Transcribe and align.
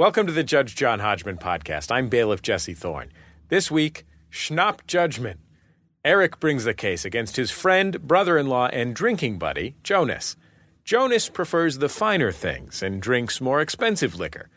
Welcome 0.00 0.26
to 0.28 0.32
the 0.32 0.42
Judge 0.42 0.76
John 0.76 1.00
Hodgman 1.00 1.36
podcast. 1.36 1.92
I'm 1.92 2.08
bailiff 2.08 2.40
Jesse 2.40 2.72
Thorne. 2.72 3.12
This 3.50 3.70
week, 3.70 4.06
Schnapp 4.32 4.86
Judgment. 4.86 5.40
Eric 6.02 6.40
brings 6.40 6.64
the 6.64 6.72
case 6.72 7.04
against 7.04 7.36
his 7.36 7.50
friend, 7.50 8.00
brother 8.00 8.38
in 8.38 8.46
law, 8.46 8.68
and 8.68 8.96
drinking 8.96 9.38
buddy, 9.38 9.76
Jonas. 9.82 10.36
Jonas 10.84 11.28
prefers 11.28 11.76
the 11.76 11.90
finer 11.90 12.32
things 12.32 12.82
and 12.82 13.02
drinks 13.02 13.42
more 13.42 13.60
expensive 13.60 14.18
liquor. 14.18 14.48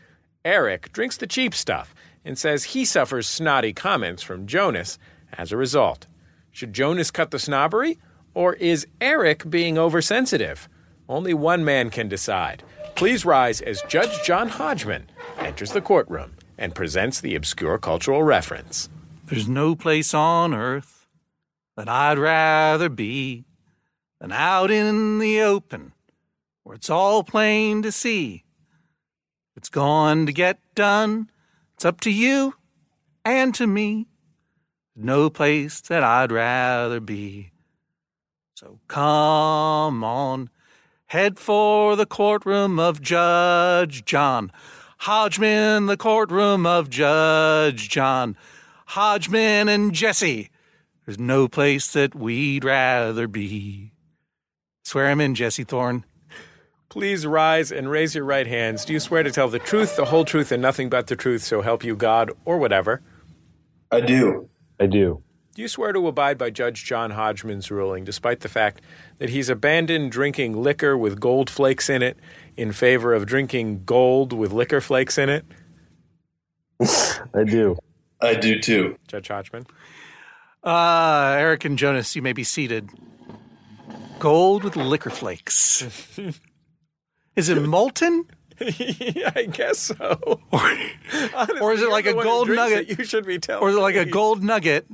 Eric 0.46 0.94
drinks 0.94 1.18
the 1.18 1.28
cheap 1.28 1.54
stuff 1.54 1.94
and 2.24 2.38
says 2.38 2.64
he 2.64 2.86
suffers 2.86 3.28
snotty 3.28 3.74
comments 3.74 4.24
from 4.24 4.48
Jonas 4.48 4.98
as 5.34 5.52
a 5.52 5.58
result. 5.58 6.08
Should 6.54 6.72
Jonas 6.72 7.12
cut 7.12 7.32
the 7.32 7.38
snobbery, 7.38 8.00
or 8.34 8.54
is 8.54 8.88
Eric 9.02 9.50
being 9.50 9.78
oversensitive? 9.78 10.70
Only 11.10 11.34
one 11.34 11.66
man 11.66 11.90
can 11.90 12.08
decide. 12.08 12.64
Please 12.96 13.26
rise 13.26 13.60
as 13.60 13.82
Judge 13.90 14.24
John 14.24 14.48
Hodgman 14.48 15.10
enters 15.38 15.72
the 15.72 15.82
courtroom 15.82 16.36
and 16.58 16.76
presents 16.76 17.22
the 17.22 17.36
obscure 17.36 17.78
cultural 17.78 18.24
reference. 18.24 18.90
There's 19.26 19.48
no 19.48 19.76
place 19.76 20.14
on 20.14 20.54
earth 20.54 21.08
that 21.76 21.90
I'd 21.90 22.20
rather 22.20 22.90
be 22.90 23.46
than 24.20 24.32
out 24.32 24.72
in 24.72 25.20
the 25.20 25.42
open 25.42 25.94
where 26.64 26.76
it's 26.76 26.90
all 26.90 27.24
plain 27.24 27.82
to 27.84 27.92
see. 27.92 28.44
It's 29.56 29.70
going 29.70 30.26
to 30.26 30.34
get 30.34 30.60
done. 30.76 31.30
It's 31.76 31.86
up 31.86 32.00
to 32.02 32.12
you 32.12 32.56
and 33.26 33.54
to 33.56 33.68
me. 33.68 34.08
No 34.96 35.30
place 35.30 35.82
that 35.82 36.04
I'd 36.04 36.32
rather 36.32 37.00
be. 37.00 37.52
So 38.56 38.80
come 38.88 40.04
on, 40.04 40.50
head 41.08 41.38
for 41.38 41.96
the 41.96 42.06
courtroom 42.06 42.80
of 42.80 43.02
Judge 43.02 44.06
John. 44.06 44.52
Hodgman, 45.04 45.88
the 45.88 45.98
courtroom 45.98 46.66
of 46.66 46.90
Judge 46.90 47.90
John. 47.90 48.38
Hodgman 48.86 49.68
and 49.68 49.94
Jesse. 49.94 50.50
There's 51.06 51.20
no 51.20 51.50
place 51.50 51.92
that 51.92 52.16
we'd 52.16 52.64
rather 52.64 53.28
be. 53.28 53.92
Swear 54.86 55.10
him 55.10 55.20
in, 55.20 55.36
Jesse 55.36 55.66
Thorne. 55.66 56.06
Please 56.88 57.28
rise 57.28 57.70
and 57.70 57.92
raise 57.92 58.16
your 58.16 58.24
right 58.24 58.48
hands. 58.48 58.86
Do 58.86 58.94
you 58.94 59.02
swear 59.02 59.24
to 59.24 59.32
tell 59.32 59.50
the 59.50 59.60
truth, 59.60 59.98
the 59.98 60.06
whole 60.06 60.24
truth, 60.24 60.54
and 60.54 60.62
nothing 60.62 60.90
but 60.90 61.08
the 61.08 61.18
truth, 61.18 61.44
so 61.44 61.62
help 61.62 61.84
you 61.84 61.98
God, 61.98 62.32
or 62.46 62.58
whatever? 62.58 63.02
I 63.92 64.00
do. 64.00 64.48
I 64.80 64.86
do. 64.86 65.22
Do 65.54 65.62
you 65.62 65.68
swear 65.68 65.92
to 65.92 66.08
abide 66.08 66.38
by 66.38 66.50
Judge 66.50 66.86
John 66.86 67.12
Hodgman's 67.12 67.70
ruling, 67.70 68.06
despite 68.06 68.40
the 68.40 68.48
fact 68.48 68.82
that 69.20 69.30
he's 69.30 69.50
abandoned 69.50 70.12
drinking 70.12 70.62
liquor 70.62 70.98
with 70.98 71.20
gold 71.20 71.50
flakes 71.50 71.90
in 71.90 72.02
it 72.02 72.18
in 72.56 72.72
favor 72.72 73.14
of 73.14 73.26
drinking 73.26 73.84
gold 73.86 74.34
with 74.34 74.52
liquor 74.52 74.82
flakes 74.82 75.18
in 75.18 75.30
it? 75.30 75.46
I 77.34 77.44
do. 77.46 77.78
I 78.22 78.36
do 78.36 78.60
too. 78.60 78.98
Judge 79.08 79.28
Hodgman? 79.28 79.66
Uh, 80.64 81.36
Eric 81.38 81.66
and 81.66 81.78
Jonas, 81.78 82.16
you 82.16 82.22
may 82.22 82.34
be 82.34 82.44
seated. 82.44 82.90
Gold 84.20 84.64
with 84.64 84.76
liquor 84.76 85.10
flakes. 85.10 85.82
is 87.36 87.50
it 87.50 87.62
molten? 87.62 88.26
I 88.62 89.48
guess 89.52 89.80
so. 89.80 90.40
Honestly, 90.54 91.60
or 91.60 91.74
is 91.74 91.82
it 91.82 91.90
like 91.90 92.06
a 92.06 92.12
the 92.12 92.16
one 92.16 92.26
who 92.26 92.32
gold 92.32 92.50
nugget? 92.50 92.90
it. 92.90 93.00
You 93.00 93.04
should 93.04 93.26
be 93.26 93.40
telling 93.40 93.64
Or 93.64 93.70
is 93.70 93.76
it 93.76 93.80
like 93.80 93.96
a 93.96 94.06
gold 94.06 94.44
nugget 94.44 94.86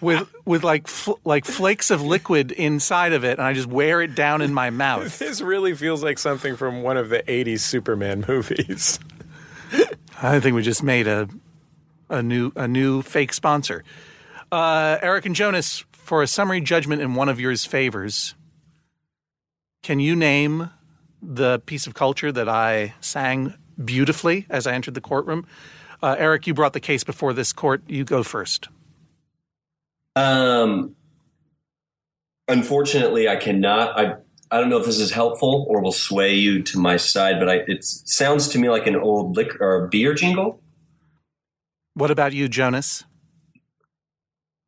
with 0.00 0.32
with 0.44 0.64
like 0.64 0.86
fl- 0.88 1.12
like 1.24 1.44
flakes 1.44 1.90
of 1.90 2.02
liquid 2.02 2.52
inside 2.52 3.12
of 3.12 3.24
it, 3.24 3.38
and 3.38 3.42
I 3.42 3.52
just 3.52 3.68
wear 3.68 4.02
it 4.02 4.14
down 4.14 4.42
in 4.42 4.52
my 4.54 4.70
mouth? 4.70 5.18
This 5.30 5.40
really 5.40 5.74
feels 5.74 6.02
like 6.02 6.18
something 6.18 6.56
from 6.56 6.82
one 6.82 6.96
of 6.96 7.08
the 7.08 7.22
80s 7.22 7.60
Superman 7.60 8.24
movies. 8.26 8.98
I 10.20 10.40
think 10.40 10.54
we 10.56 10.62
just 10.62 10.82
made 10.82 11.06
a 11.06 11.28
a 12.08 12.22
new 12.22 12.52
a 12.56 12.66
new 12.66 13.02
fake 13.02 13.32
sponsor. 13.32 13.84
Uh, 14.52 14.98
Eric 15.00 15.26
and 15.26 15.34
Jonas, 15.34 15.84
for 15.92 16.22
a 16.22 16.26
summary 16.26 16.60
judgment 16.60 17.00
in 17.00 17.14
one 17.14 17.28
of 17.28 17.38
yours 17.38 17.64
favors, 17.64 18.34
can 19.82 20.00
you 20.00 20.16
name 20.16 20.70
the 21.22 21.60
piece 21.60 21.86
of 21.86 21.94
culture 21.94 22.32
that 22.32 22.48
I 22.48 22.94
sang 23.00 23.54
beautifully 23.82 24.46
as 24.50 24.66
I 24.66 24.72
entered 24.72 24.94
the 24.94 25.00
courtroom? 25.00 25.46
Uh, 26.02 26.16
Eric, 26.18 26.46
you 26.46 26.54
brought 26.54 26.72
the 26.72 26.80
case 26.80 27.04
before 27.04 27.32
this 27.32 27.52
court. 27.52 27.82
You 27.86 28.04
go 28.04 28.22
first. 28.22 28.68
Um, 30.16 30.96
unfortunately, 32.48 33.28
I 33.28 33.36
cannot. 33.36 33.98
I 33.98 34.14
I 34.52 34.58
don't 34.58 34.68
know 34.68 34.78
if 34.78 34.86
this 34.86 34.98
is 34.98 35.12
helpful 35.12 35.66
or 35.68 35.80
will 35.80 35.92
sway 35.92 36.34
you 36.34 36.62
to 36.64 36.78
my 36.78 36.96
side, 36.96 37.38
but 37.38 37.48
I, 37.48 37.54
it 37.68 37.84
sounds 37.84 38.48
to 38.48 38.58
me 38.58 38.68
like 38.68 38.86
an 38.88 38.96
old 38.96 39.36
liquor 39.36 39.58
or 39.60 39.86
beer 39.86 40.12
jingle. 40.12 40.60
What 41.94 42.10
about 42.10 42.32
you, 42.32 42.48
Jonas? 42.48 43.04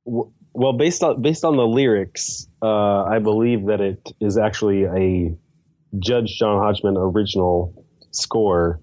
Well, 0.05 0.73
based 0.73 1.03
on 1.03 1.21
based 1.23 1.45
on 1.45 1.57
the 1.57 1.67
lyrics, 1.67 2.47
uh, 2.63 3.05
I 3.05 3.19
believe 3.19 3.67
that 3.67 3.81
it 3.81 4.13
is 4.21 4.39
actually 4.39 4.85
a 4.85 5.35
Judge 5.99 6.37
John 6.39 6.59
Hodgman 6.59 6.97
original 6.97 7.87
score, 8.13 8.81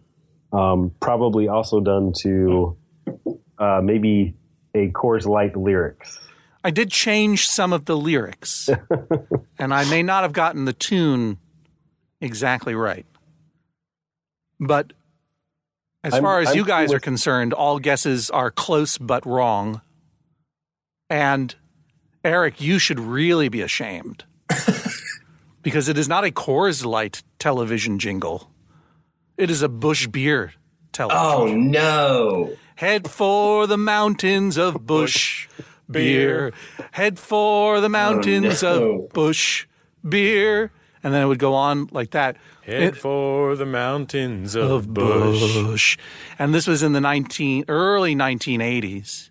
um, 0.52 0.92
probably 1.00 1.48
also 1.48 1.80
done 1.80 2.12
to 2.22 2.78
uh, 3.58 3.82
maybe 3.84 4.36
a 4.76 4.90
Coors 4.90 5.26
Light 5.26 5.56
lyrics. 5.56 6.20
I 6.64 6.72
did 6.72 6.92
change 6.92 7.48
some 7.48 7.72
of 7.72 7.86
the 7.86 7.96
lyrics, 7.96 8.70
and 9.60 9.74
I 9.74 9.90
may 9.90 10.04
not 10.04 10.24
have 10.24 10.34
gotten 10.34 10.66
the 10.66 10.74
tune 10.74 11.38
exactly 12.20 12.76
right. 12.76 13.06
But 14.60 14.92
as 16.04 16.14
I'm- 16.16 16.24
far 16.24 16.40
as 16.42 16.50
I'm 16.50 16.56
you 16.58 16.66
guys 16.66 16.90
cool 16.90 16.98
are 16.98 17.00
concerned, 17.00 17.54
all 17.54 17.80
guesses 17.80 18.30
are 18.30 18.52
close 18.52 18.98
but 18.98 19.26
wrong. 19.26 19.82
And 21.10 21.56
Eric, 22.24 22.60
you 22.62 22.78
should 22.78 23.00
really 23.00 23.50
be 23.50 23.62
ashamed 23.62 24.26
because 25.62 25.88
it 25.88 25.98
is 25.98 26.08
not 26.08 26.26
a 26.26 26.32
Coors 26.32 26.86
Light 26.86 27.24
television 27.40 27.98
jingle. 28.00 28.52
It 29.38 29.50
is 29.50 29.62
a 29.62 29.70
Busch 29.70 30.08
Beer 30.08 30.54
television. 30.92 31.24
Oh 31.24 31.48
no! 31.56 32.58
Head 32.76 33.10
for 33.10 33.66
the 33.66 33.78
mountains 33.78 34.58
of 34.58 34.86
Busch 34.86 35.48
beer. 35.90 36.54
Head 36.92 37.20
for 37.20 37.80
the 37.80 37.88
oh, 37.88 37.90
mountains 37.90 38.64
no. 38.64 39.04
of 39.04 39.10
Busch 39.14 39.68
beer. 40.08 40.72
And 41.02 41.14
then 41.14 41.22
it 41.22 41.26
would 41.28 41.40
go 41.40 41.54
on 41.54 41.88
like 41.92 42.12
that. 42.12 42.36
Head 42.64 42.98
for 42.98 43.56
the 43.56 43.66
mountains 43.66 44.56
of, 44.56 44.70
Of 44.70 44.94
Busch. 44.94 45.54
Busch. 45.54 45.98
And 46.38 46.54
this 46.54 46.68
was 46.68 46.84
in 46.84 46.92
the 46.92 47.02
19 47.02 47.66
early 47.68 48.16
1980s 48.16 49.30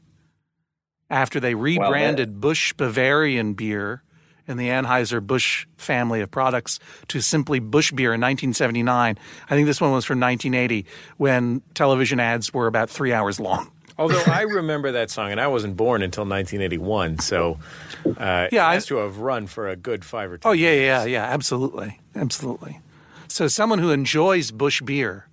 after 1.11 1.41
they 1.41 1.55
rebranded 1.55 2.41
Busch 2.41 2.73
Bavarian 2.73 3.55
beer 3.55 4.03
in 4.47 4.57
the 4.57 4.69
Anheuser 4.69 5.25
Busch 5.25 5.67
family 5.77 6.23
of 6.23 6.31
products 6.31 6.81
to 7.09 7.21
simply 7.21 7.59
Busch 7.61 7.93
beer 7.93 8.15
in 8.15 8.21
1979. 8.21 9.19
I 9.45 9.55
think 9.55 9.67
this 9.67 9.81
one 9.81 9.93
was 9.93 10.07
from 10.07 10.21
1980 10.21 10.87
when 11.19 11.63
television 11.75 12.19
ads 12.19 12.53
were 12.53 12.67
about 12.67 12.89
3 12.89 13.13
hours 13.13 13.39
long. 13.39 13.71
Although 13.99 14.23
I 14.27 14.43
remember 14.43 14.93
that 14.93 15.11
song, 15.11 15.33
and 15.33 15.41
I 15.41 15.49
wasn't 15.49 15.77
born 15.77 16.03
until 16.03 16.23
1981, 16.25 17.19
so 17.19 17.59
uh, 18.07 18.13
Yeah, 18.17 18.47
it 18.47 18.59
I- 18.59 18.75
has 18.75 18.87
to 18.87 18.97
have 18.99 19.19
run 19.19 19.47
for 19.49 19.69
a 19.69 19.77
good 19.77 20.05
five 20.05 20.31
or 20.31 20.39
ten 20.39 20.49
Oh 20.49 20.53
yeah, 20.53 20.71
years. 20.71 20.83
yeah, 20.83 21.05
yeah, 21.05 21.25
absolutely, 21.25 22.01
absolutely. 22.15 22.81
So 23.27 23.49
someone 23.49 23.81
who 23.81 23.91
enjoys 23.91 24.51
Busch 24.53 24.81
beer 24.83 25.27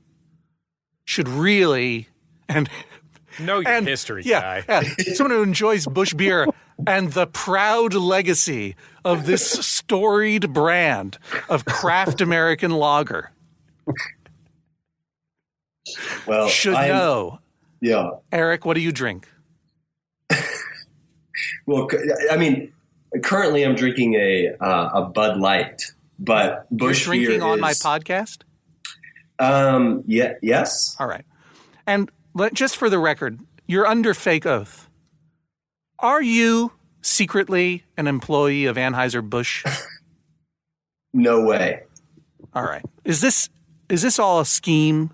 should 1.06 1.28
really 1.30 2.10
and 2.50 2.70
Know 3.40 3.60
your 3.60 3.70
and 3.70 3.88
history, 3.88 4.24
yeah, 4.26 4.62
guy. 4.62 4.66
yeah, 4.98 5.04
someone 5.14 5.36
who 5.38 5.44
enjoys 5.44 5.86
Busch 5.86 6.14
beer 6.14 6.48
and 6.88 7.12
the 7.14 7.28
proud 7.28 7.94
legacy 7.94 8.76
of 9.04 9.26
this 9.26 9.46
storied 9.66 10.54
brand 10.54 11.18
of 11.50 11.66
craft 11.66 12.20
American 12.22 12.72
lager 12.72 13.32
Well, 16.26 16.48
should 16.48 16.74
I'm- 16.76 16.90
know. 16.90 17.40
Yeah. 17.82 18.12
Eric, 18.32 18.66
what 18.66 18.76
do 18.76 18.82
you 18.82 18.92
drink? 18.92 19.30
Well, 21.68 21.90
I 22.32 22.38
mean, 22.38 22.72
currently 23.24 23.64
I'm 23.64 23.76
drinking 23.76 24.14
a 24.14 24.56
uh, 24.62 24.90
a 24.94 25.02
Bud 25.02 25.38
Light, 25.40 25.82
but 26.20 26.68
Busch 26.70 27.08
You're 27.08 27.16
drinking 27.16 27.42
on 27.42 27.60
my 27.60 27.72
podcast. 27.72 28.44
Um. 29.40 30.04
Yeah. 30.06 30.34
Yes. 30.44 30.96
All 31.00 31.08
right. 31.08 31.26
And 31.88 32.12
let, 32.36 32.54
just 32.54 32.78
for 32.78 32.88
the 32.90 33.00
record, 33.00 33.40
you're 33.68 33.88
under 33.88 34.14
fake 34.14 34.46
oath. 34.46 34.88
Are 35.98 36.22
you 36.22 36.74
secretly 37.02 37.84
an 37.98 38.08
employee 38.08 38.66
of 38.66 38.78
Anheuser-Busch? 38.78 39.66
No 41.16 41.46
way. 41.46 41.84
All 42.54 42.64
right. 42.64 42.84
Is 43.06 43.22
this 43.22 43.50
is 43.88 44.02
this 44.02 44.20
all 44.20 44.42
a 44.42 44.46
scheme 44.46 45.12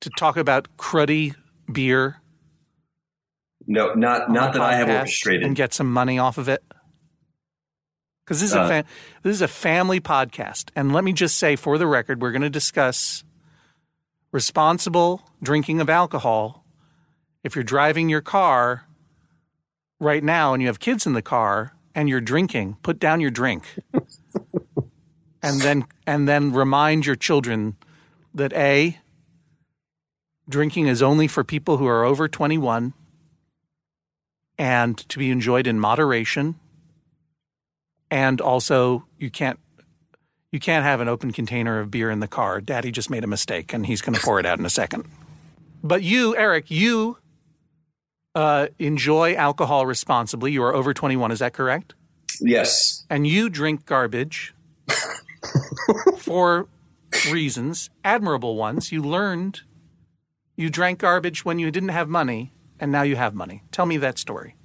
to 0.00 0.08
talk 0.18 0.38
about 0.38 0.68
cruddy 0.78 1.34
beer? 1.70 2.20
No. 3.66 3.94
Not 3.94 4.30
not 4.30 4.52
that 4.52 4.62
I 4.62 4.74
have 4.76 4.88
orchestrated. 4.88 5.42
and 5.44 5.56
get 5.56 5.74
some 5.74 5.92
money 5.92 6.18
off 6.18 6.38
of 6.38 6.48
it? 6.48 6.62
Because 8.24 8.40
this 8.40 8.50
is 8.50 8.56
a 8.56 8.60
Uh, 8.60 8.68
fa- 8.68 8.84
this 9.22 9.34
is 9.34 9.42
a 9.42 9.48
family 9.48 10.00
podcast, 10.00 10.70
and 10.74 10.92
let 10.92 11.04
me 11.04 11.12
just 11.12 11.36
say, 11.36 11.54
for 11.56 11.78
the 11.78 11.86
record, 11.86 12.20
we're 12.20 12.32
going 12.32 12.42
to 12.42 12.50
discuss 12.50 13.22
responsible 14.32 15.22
drinking 15.42 15.80
of 15.80 15.88
alcohol. 15.88 16.64
If 17.44 17.54
you're 17.54 17.62
driving 17.64 18.08
your 18.08 18.20
car 18.22 18.86
right 20.00 20.22
now 20.24 20.52
and 20.52 20.60
you 20.62 20.66
have 20.68 20.80
kids 20.80 21.06
in 21.06 21.12
the 21.12 21.22
car 21.22 21.76
and 21.94 22.08
you're 22.08 22.20
drinking, 22.20 22.76
put 22.82 22.98
down 22.98 23.20
your 23.20 23.30
drink. 23.30 23.76
and 25.42 25.60
then 25.60 25.86
and 26.06 26.28
then 26.28 26.52
remind 26.52 27.06
your 27.06 27.14
children 27.16 27.76
that 28.34 28.52
A 28.54 28.98
drinking 30.48 30.86
is 30.86 31.02
only 31.02 31.26
for 31.26 31.44
people 31.44 31.76
who 31.76 31.86
are 31.86 32.04
over 32.04 32.28
21 32.28 32.92
and 34.58 34.96
to 34.96 35.18
be 35.18 35.30
enjoyed 35.30 35.66
in 35.66 35.78
moderation. 35.78 36.56
And 38.10 38.40
also 38.40 39.04
you 39.18 39.30
can't 39.30 39.58
you 40.52 40.60
can't 40.60 40.84
have 40.84 41.00
an 41.00 41.08
open 41.08 41.32
container 41.32 41.80
of 41.80 41.90
beer 41.90 42.10
in 42.10 42.20
the 42.20 42.28
car. 42.28 42.60
Daddy 42.60 42.90
just 42.90 43.10
made 43.10 43.24
a 43.24 43.26
mistake 43.26 43.72
and 43.74 43.84
he's 43.84 44.00
going 44.00 44.14
to 44.14 44.20
pour 44.22 44.40
it 44.40 44.46
out 44.46 44.58
in 44.58 44.64
a 44.64 44.70
second. 44.70 45.04
But 45.82 46.02
you, 46.02 46.36
Eric, 46.36 46.70
you 46.70 47.18
uh, 48.34 48.68
enjoy 48.78 49.34
alcohol 49.34 49.86
responsibly. 49.86 50.52
You 50.52 50.62
are 50.62 50.74
over 50.74 50.94
21, 50.94 51.30
is 51.30 51.40
that 51.40 51.52
correct? 51.52 51.94
Yes. 52.40 53.04
And 53.10 53.26
you 53.26 53.48
drink 53.48 53.86
garbage 53.86 54.54
for 56.18 56.68
reasons, 57.30 57.90
admirable 58.04 58.56
ones. 58.56 58.92
You 58.92 59.02
learned 59.02 59.62
you 60.56 60.70
drank 60.70 60.98
garbage 61.00 61.44
when 61.44 61.58
you 61.58 61.70
didn't 61.70 61.90
have 61.90 62.08
money, 62.08 62.52
and 62.80 62.90
now 62.90 63.02
you 63.02 63.16
have 63.16 63.34
money. 63.34 63.62
Tell 63.72 63.86
me 63.86 63.96
that 63.98 64.18
story. 64.18 64.56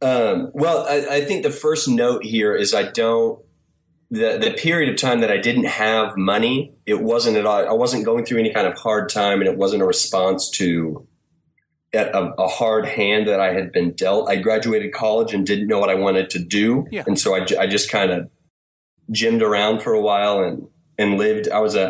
Um, 0.00 0.50
well, 0.54 0.86
I, 0.88 1.16
I 1.16 1.20
think 1.24 1.42
the 1.42 1.50
first 1.50 1.88
note 1.88 2.24
here 2.24 2.54
is 2.56 2.74
I 2.74 2.84
don't 2.90 3.40
the 4.10 4.36
the 4.38 4.50
period 4.52 4.90
of 4.92 4.96
time 5.00 5.20
that 5.20 5.30
I 5.30 5.38
didn't 5.38 5.64
have 5.64 6.16
money, 6.16 6.74
it 6.86 7.00
wasn't 7.00 7.36
at 7.36 7.46
all. 7.46 7.66
I 7.66 7.72
wasn't 7.72 8.04
going 8.04 8.24
through 8.26 8.40
any 8.40 8.52
kind 8.52 8.66
of 8.66 8.74
hard 8.78 9.08
time, 9.08 9.40
and 9.40 9.48
it 9.48 9.56
wasn't 9.56 9.82
a 9.82 9.86
response 9.86 10.50
to 10.50 11.06
a, 11.94 12.32
a 12.38 12.48
hard 12.48 12.84
hand 12.86 13.26
that 13.28 13.40
I 13.40 13.52
had 13.52 13.72
been 13.72 13.92
dealt. 13.92 14.28
I 14.28 14.36
graduated 14.36 14.92
college 14.92 15.32
and 15.32 15.46
didn't 15.46 15.66
know 15.66 15.78
what 15.78 15.88
I 15.88 15.94
wanted 15.94 16.30
to 16.30 16.38
do, 16.38 16.86
Yeah. 16.90 17.04
and 17.06 17.18
so 17.18 17.34
I, 17.34 17.46
I 17.58 17.66
just 17.66 17.90
kind 17.90 18.10
of 18.10 18.28
gymmed 19.10 19.42
around 19.42 19.82
for 19.82 19.92
a 19.94 20.00
while 20.00 20.42
and 20.42 20.66
and 20.98 21.16
lived. 21.16 21.48
I 21.48 21.60
was 21.60 21.74
a 21.74 21.86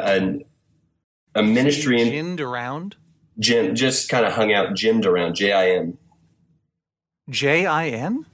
a, 1.35 1.41
a 1.41 1.43
ministry 1.43 2.01
in 2.01 2.41
around. 2.41 2.97
Gym, 3.39 3.75
just 3.75 4.09
kind 4.09 4.27
of 4.27 4.33
hung 4.33 4.53
out, 4.53 4.75
gymmed 4.75 5.07
around. 5.07 5.35
J 5.35 5.53
I 5.53 5.71
M 5.71 5.99
J 7.31 7.67
I 7.67 7.89
N? 7.89 8.27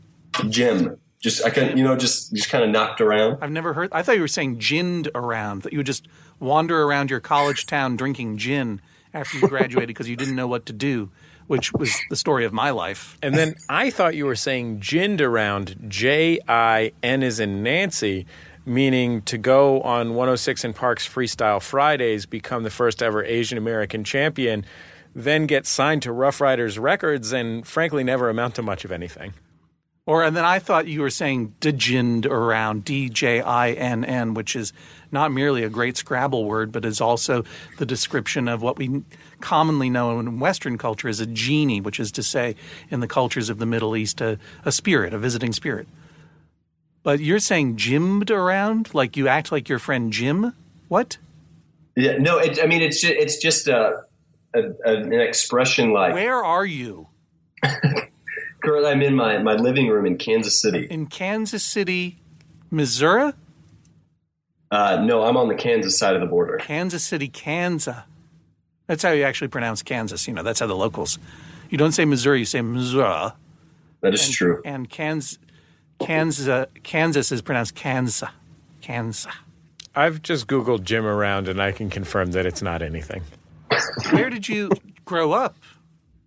gym. 0.49 0.99
Just 1.21 1.45
I 1.45 1.51
can 1.51 1.77
you 1.77 1.83
know 1.83 1.97
just 1.97 2.33
just 2.33 2.49
kind 2.49 2.63
of 2.63 2.71
knocked 2.71 3.01
around. 3.01 3.39
I've 3.41 3.51
never 3.51 3.73
heard. 3.73 3.91
I 3.93 4.03
thought 4.03 4.15
you 4.15 4.21
were 4.21 4.29
saying 4.29 4.59
ginned 4.59 5.09
around, 5.15 5.63
that 5.63 5.73
you 5.73 5.81
would 5.81 5.87
just 5.87 6.07
wander 6.39 6.83
around 6.83 7.11
your 7.11 7.21
college 7.21 7.67
town 7.67 7.97
drinking 7.97 8.39
gin 8.39 8.81
after 9.13 9.39
you 9.39 9.49
graduated 9.49 9.89
because 9.89 10.09
you 10.09 10.17
didn't 10.17 10.37
know 10.37 10.47
what 10.47 10.67
to 10.67 10.73
do, 10.73 11.11
which 11.49 11.73
was 11.73 11.93
the 12.11 12.17
story 12.17 12.45
of 12.45 12.53
my 12.53 12.71
life. 12.71 13.19
And 13.21 13.35
then 13.35 13.57
I 13.69 13.91
thought 13.91 14.15
you 14.15 14.27
were 14.27 14.37
saying 14.37 14.81
jinned 14.81 15.21
around 15.21 15.77
J 15.89 16.39
I 16.47 16.93
N 17.03 17.25
is 17.25 17.41
in 17.41 17.65
Nancy, 17.65 18.27
meaning 18.65 19.23
to 19.23 19.39
go 19.39 19.81
on 19.81 20.11
106 20.11 20.67
& 20.69 20.75
Park's 20.75 21.09
Freestyle 21.09 21.61
Fridays, 21.61 22.27
become 22.27 22.63
the 22.63 22.71
first 22.71 23.03
ever 23.03 23.25
Asian 23.25 23.59
American 23.59 24.05
champion, 24.05 24.65
then 25.19 25.47
get 25.47 25.67
signed 25.67 26.03
to 26.03 26.13
Ruff 26.13 26.41
Ryders 26.41 26.79
Records, 26.79 27.33
and 27.33 27.67
frankly 27.67 28.05
never 28.05 28.31
amount 28.31 28.55
to 28.55 28.63
much 28.63 28.85
of 28.85 28.93
anything. 28.93 29.35
Or 30.07 30.23
and 30.25 30.35
then 30.35 30.45
I 30.45 30.59
thought 30.59 30.87
you 30.87 31.03
were 31.03 31.11
saying 31.11 31.55
dejinned 31.61 32.25
around, 32.25 32.85
D 32.85 33.11
J 33.11 33.43
I 33.43 33.73
N 33.73 34.05
N, 34.05 34.33
which 34.33 34.57
is 34.57 34.73
not 35.13 35.33
merely 35.33 35.65
a 35.65 35.69
great 35.69 35.99
Scrabble 35.99 36.47
word, 36.47 36.73
but 36.73 36.85
is 36.85 37.01
also 37.01 37.45
the 37.77 37.85
description 37.85 38.49
of 38.49 38.63
what 38.63 38.79
we 38.79 39.03
commonly 39.41 39.91
know 39.91 40.19
in 40.19 40.39
Western 40.39 40.79
culture 40.79 41.09
as 41.09 41.21
a 41.21 41.27
genie, 41.27 41.83
which 41.83 42.01
is 42.01 42.11
to 42.13 42.23
say, 42.23 42.57
in 42.91 43.01
the 43.01 43.07
cultures 43.07 43.51
of 43.51 43.59
the 43.59 43.67
Middle 43.67 43.97
East, 43.97 44.23
a, 44.23 44.39
a 44.65 44.73
spirit, 44.73 45.13
a 45.13 45.19
visiting 45.19 45.53
spirit. 45.53 45.87
But 47.03 47.21
you're 47.21 47.39
saying 47.39 47.77
jimmed 47.77 48.31
around, 48.31 48.95
like 48.95 49.17
you 49.17 49.29
act 49.29 49.53
like 49.53 49.69
your 49.69 49.79
friend 49.79 50.13
Jim? 50.13 50.55
What? 50.89 51.19
Yeah, 51.97 52.17
no, 52.17 52.39
it, 52.39 52.59
I 52.63 52.67
mean 52.67 52.81
it's 52.81 53.01
just 53.01 53.15
it's 53.15 53.37
just 53.37 53.69
a, 53.69 54.05
a, 54.55 54.61
a 54.85 54.97
an 54.97 55.13
expression 55.13 55.93
like 55.93 56.15
Where 56.15 56.45
are 56.45 56.67
you? 56.67 57.09
currently 58.63 58.91
I'm 58.91 59.03
in 59.03 59.15
my 59.15 59.39
my 59.39 59.55
living 59.55 59.89
room 59.89 60.07
in 60.07 60.17
Kansas 60.17 60.61
City. 60.61 60.87
In 60.91 61.07
Kansas 61.07 61.65
City, 61.65 62.19
Missouri? 62.71 63.33
Uh, 64.71 65.03
no, 65.03 65.25
I'm 65.25 65.37
on 65.37 65.49
the 65.49 65.55
Kansas 65.55 65.99
side 65.99 66.15
of 66.15 66.21
the 66.21 66.27
border. 66.27 66.59
Kansas 66.59 67.03
City, 67.03 67.29
Kansas. 67.29 67.97
That's 68.87 69.03
how 69.03 69.11
you 69.13 69.23
actually 69.25 69.49
pronounce 69.49 69.83
Kansas. 69.83 70.27
You 70.27 70.35
know, 70.35 70.43
that's 70.43 70.61
how 70.61 70.67
the 70.67 70.77
locals. 70.77 71.19
You 71.71 71.79
don't 71.79 71.93
say 71.93 72.05
Missouri, 72.05 72.41
you 72.41 72.45
say 72.45 72.61
Missouri. 72.61 73.31
That 74.01 74.15
is 74.15 74.29
true. 74.29 74.63
And 74.65 74.89
Kansas, 74.89 75.39
Kansas, 75.99 76.67
Kansas 76.83 77.33
is 77.33 77.43
pronounced 77.43 77.75
Kansas. 77.75 78.29
Kansas. 78.81 79.27
I've 79.95 80.23
just 80.23 80.47
Googled 80.47 80.85
Jim 80.85 81.05
around, 81.05 81.49
and 81.49 81.61
I 81.61 81.73
can 81.73 81.91
confirm 81.91 82.31
that 82.33 82.47
it's 82.47 82.63
not 82.63 82.83
anything. 82.83 83.23
Where 84.11 84.31
did 84.31 84.49
you 84.49 84.71
grow 85.05 85.33
up, 85.33 85.57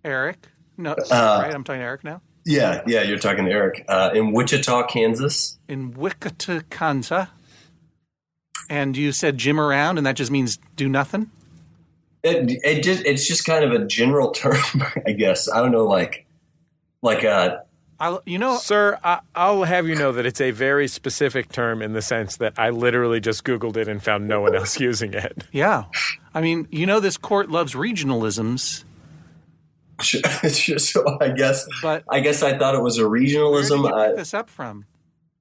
Eric? 0.04 0.48
No, 0.76 0.94
right? 1.10 1.54
I'm 1.54 1.64
talking 1.64 1.80
to 1.80 1.84
Eric 1.86 2.04
now. 2.04 2.20
Yeah, 2.44 2.82
yeah, 2.86 3.02
you're 3.02 3.18
talking 3.18 3.44
to 3.44 3.50
Eric 3.50 3.84
uh, 3.88 4.10
in 4.14 4.32
Wichita, 4.32 4.86
Kansas. 4.86 5.58
In 5.68 5.92
Wichita, 5.92 6.60
Kansas. 6.70 7.28
And 8.68 8.96
you 8.96 9.12
said 9.12 9.38
Jim 9.38 9.60
around, 9.60 9.98
and 9.98 10.06
that 10.06 10.16
just 10.16 10.30
means 10.30 10.58
do 10.76 10.88
nothing? 10.88 11.30
It, 12.22 12.60
it 12.64 12.82
just 12.82 13.04
it's 13.04 13.26
just 13.26 13.44
kind 13.44 13.64
of 13.64 13.72
a 13.72 13.84
general 13.86 14.30
term, 14.32 14.56
I 15.06 15.12
guess. 15.12 15.50
I 15.50 15.60
don't 15.60 15.72
know, 15.72 15.84
like 15.84 16.26
like 17.02 17.24
uh, 17.24 17.58
I, 18.02 18.18
you 18.26 18.36
know, 18.36 18.56
Sir, 18.56 18.98
I, 19.04 19.20
I'll 19.32 19.62
have 19.62 19.86
you 19.86 19.94
know 19.94 20.10
that 20.10 20.26
it's 20.26 20.40
a 20.40 20.50
very 20.50 20.88
specific 20.88 21.52
term 21.52 21.80
in 21.82 21.92
the 21.92 22.02
sense 22.02 22.38
that 22.38 22.54
I 22.58 22.70
literally 22.70 23.20
just 23.20 23.44
Googled 23.44 23.76
it 23.76 23.86
and 23.86 24.02
found 24.02 24.26
no 24.26 24.40
one 24.40 24.56
else 24.56 24.80
using 24.80 25.14
it. 25.14 25.44
yeah. 25.52 25.84
I 26.34 26.40
mean, 26.40 26.66
you 26.72 26.84
know, 26.84 26.98
this 26.98 27.16
court 27.16 27.48
loves 27.48 27.74
regionalisms, 27.74 28.82
so 30.02 31.18
I 31.20 31.28
guess 31.28 31.64
but 31.80 32.02
I 32.10 32.18
guess 32.18 32.42
I 32.42 32.58
thought 32.58 32.74
it 32.74 32.82
was 32.82 32.98
a 32.98 33.02
regionalism. 33.02 33.12
where 33.52 33.62
did 33.62 33.70
regionalism. 33.70 33.88
you 33.88 33.94
I, 33.94 34.06
pick 34.08 34.16
this 34.16 34.34
up 34.34 34.50
from? 34.50 34.84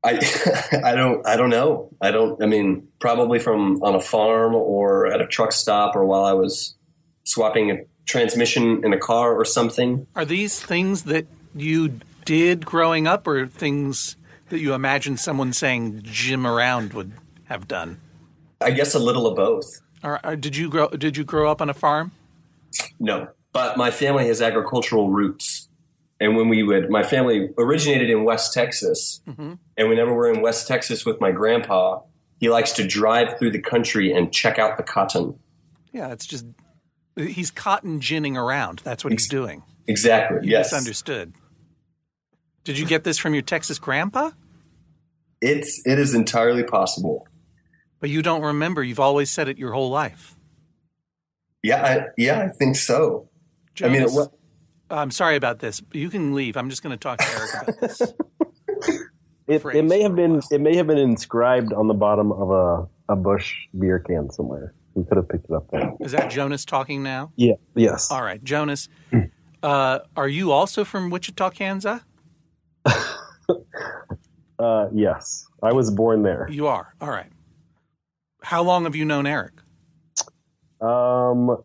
I 0.04 0.80
I 0.84 0.94
don't 0.94 1.26
I 1.28 1.38
don't 1.38 1.50
know. 1.50 1.90
I 2.00 2.12
don't. 2.12 2.44
I 2.44 2.46
mean, 2.46 2.88
probably 3.00 3.40
from 3.40 3.82
on 3.82 3.96
a 3.96 4.00
farm 4.00 4.54
or 4.54 5.08
at 5.08 5.20
a 5.20 5.26
truck 5.26 5.52
stop 5.52 5.96
or 5.96 6.06
while 6.06 6.26
I 6.26 6.34
was 6.34 6.76
swapping 7.24 7.72
a 7.72 7.78
transmission 8.06 8.86
in 8.86 8.94
a 8.94 9.00
car 9.00 9.34
or 9.34 9.46
something. 9.46 10.06
Are 10.16 10.26
these 10.26 10.60
things 10.60 11.04
that 11.04 11.26
you 11.56 12.00
did 12.26 12.66
growing 12.66 13.08
up, 13.08 13.28
or 13.28 13.48
things 13.48 14.16
that 14.50 14.60
you 14.60 14.74
imagine 14.74 15.18
someone 15.18 15.54
saying 15.54 16.02
Jim 16.04 16.46
around 16.46 16.94
would 16.94 17.14
have 17.46 17.68
done? 17.68 18.00
I 18.60 18.72
guess 18.72 18.94
a 18.94 19.00
little 19.00 19.28
of 19.28 19.36
both. 19.36 19.82
Or, 20.04 20.20
or 20.26 20.36
did 20.36 20.56
you 20.56 20.70
grow? 20.70 20.90
Did 20.90 21.18
you 21.18 21.24
grow 21.24 21.50
up 21.52 21.62
on 21.62 21.70
a 21.70 21.74
farm? 21.74 22.12
No, 23.00 23.28
but 23.54 23.78
my 23.78 23.92
family 23.92 24.28
has 24.28 24.42
agricultural 24.42 25.10
roots, 25.10 25.68
and 26.20 26.36
when 26.36 26.50
we 26.50 26.64
would, 26.64 26.90
my 26.90 27.04
family 27.04 27.50
originated 27.58 28.10
in 28.10 28.24
West 28.24 28.54
Texas, 28.54 29.22
mm-hmm. 29.28 29.54
and 29.78 29.90
whenever 29.90 30.14
we're 30.14 30.34
in 30.34 30.42
West 30.42 30.68
Texas 30.68 31.06
with 31.06 31.20
my 31.20 31.32
grandpa, 31.32 32.02
he 32.40 32.50
likes 32.50 32.72
to 32.74 32.88
drive 32.88 33.38
through 33.38 33.52
the 33.52 33.62
country 33.62 34.12
and 34.12 34.34
check 34.34 34.58
out 34.58 34.78
the 34.78 34.84
cotton. 34.84 35.38
Yeah, 35.92 36.12
it's 36.12 36.26
just 36.26 36.46
he's 37.16 37.52
cotton 37.52 38.00
ginning 38.00 38.38
around. 38.38 38.82
That's 38.84 39.04
what 39.04 39.12
he's 39.12 39.28
doing. 39.28 39.64
Exactly. 39.88 40.40
You 40.44 40.52
yes. 40.52 40.72
misunderstood. 40.72 41.34
Did 42.64 42.78
you 42.78 42.86
get 42.86 43.04
this 43.04 43.18
from 43.18 43.34
your 43.34 43.42
Texas 43.42 43.80
grandpa? 43.80 44.32
It's 45.42 45.82
it 45.86 45.98
is 45.98 46.14
entirely 46.14 46.64
possible. 46.64 47.28
But 48.00 48.10
you 48.10 48.22
don't 48.22 48.42
remember. 48.42 48.84
You've 48.84 49.00
always 49.00 49.30
said 49.30 49.48
it 49.48 49.58
your 49.58 49.74
whole 49.74 49.90
life. 49.90 50.36
Yeah, 51.64 51.84
I, 51.84 52.08
yeah, 52.18 52.42
I 52.42 52.48
think 52.50 52.76
so. 52.76 53.30
I 53.84 53.88
mean, 53.90 54.02
it, 54.04 54.10
Jonas, 54.10 54.30
I'm 54.90 55.12
sorry 55.12 55.36
about 55.36 55.60
this. 55.60 55.82
You 55.92 56.10
can 56.10 56.34
leave. 56.34 56.58
I'm 56.58 56.70
just 56.70 56.82
going 56.82 56.92
to 56.92 56.98
talk 56.98 57.20
to 57.20 57.28
Eric 57.38 57.52
about 57.62 57.82
this. 57.82 58.02
It, 59.48 59.66
it 59.66 59.84
may 59.84 60.02
have 60.02 60.16
been 60.16 60.40
it 60.50 60.62
may 60.62 60.78
have 60.78 60.88
been 60.88 60.98
inscribed 60.98 61.74
on 61.74 61.90
the 61.90 61.94
bottom 61.94 62.32
of 62.32 62.52
a, 62.52 62.88
a 63.12 63.16
Busch 63.18 63.54
beer 63.78 64.00
can 64.00 64.32
somewhere. 64.32 64.74
We 64.94 65.04
could 65.04 65.18
have 65.18 65.28
picked 65.28 65.50
it 65.50 65.52
up 65.54 65.70
there. 65.72 65.94
Is 66.00 66.14
that 66.14 66.32
Jonas 66.32 66.64
talking 66.64 67.04
now? 67.04 67.34
Yeah. 67.36 67.56
Yes. 67.76 68.12
All 68.12 68.22
right, 68.22 68.42
Jonas. 68.42 68.88
Uh, 69.62 70.00
are 70.16 70.28
you 70.28 70.52
also 70.54 70.86
from 70.86 71.10
Wichita, 71.10 71.50
Kansas? 71.50 72.02
Uh, 74.60 74.88
yes. 74.94 75.48
I 75.64 75.74
was 75.74 75.90
born 75.90 76.22
there. 76.22 76.48
You 76.48 76.68
are. 76.68 76.94
All 77.02 77.10
right. 77.10 77.32
How 78.44 78.62
long 78.62 78.84
have 78.84 78.96
you 78.96 79.06
known 79.06 79.26
Eric? 79.26 79.54
Um, 80.82 81.58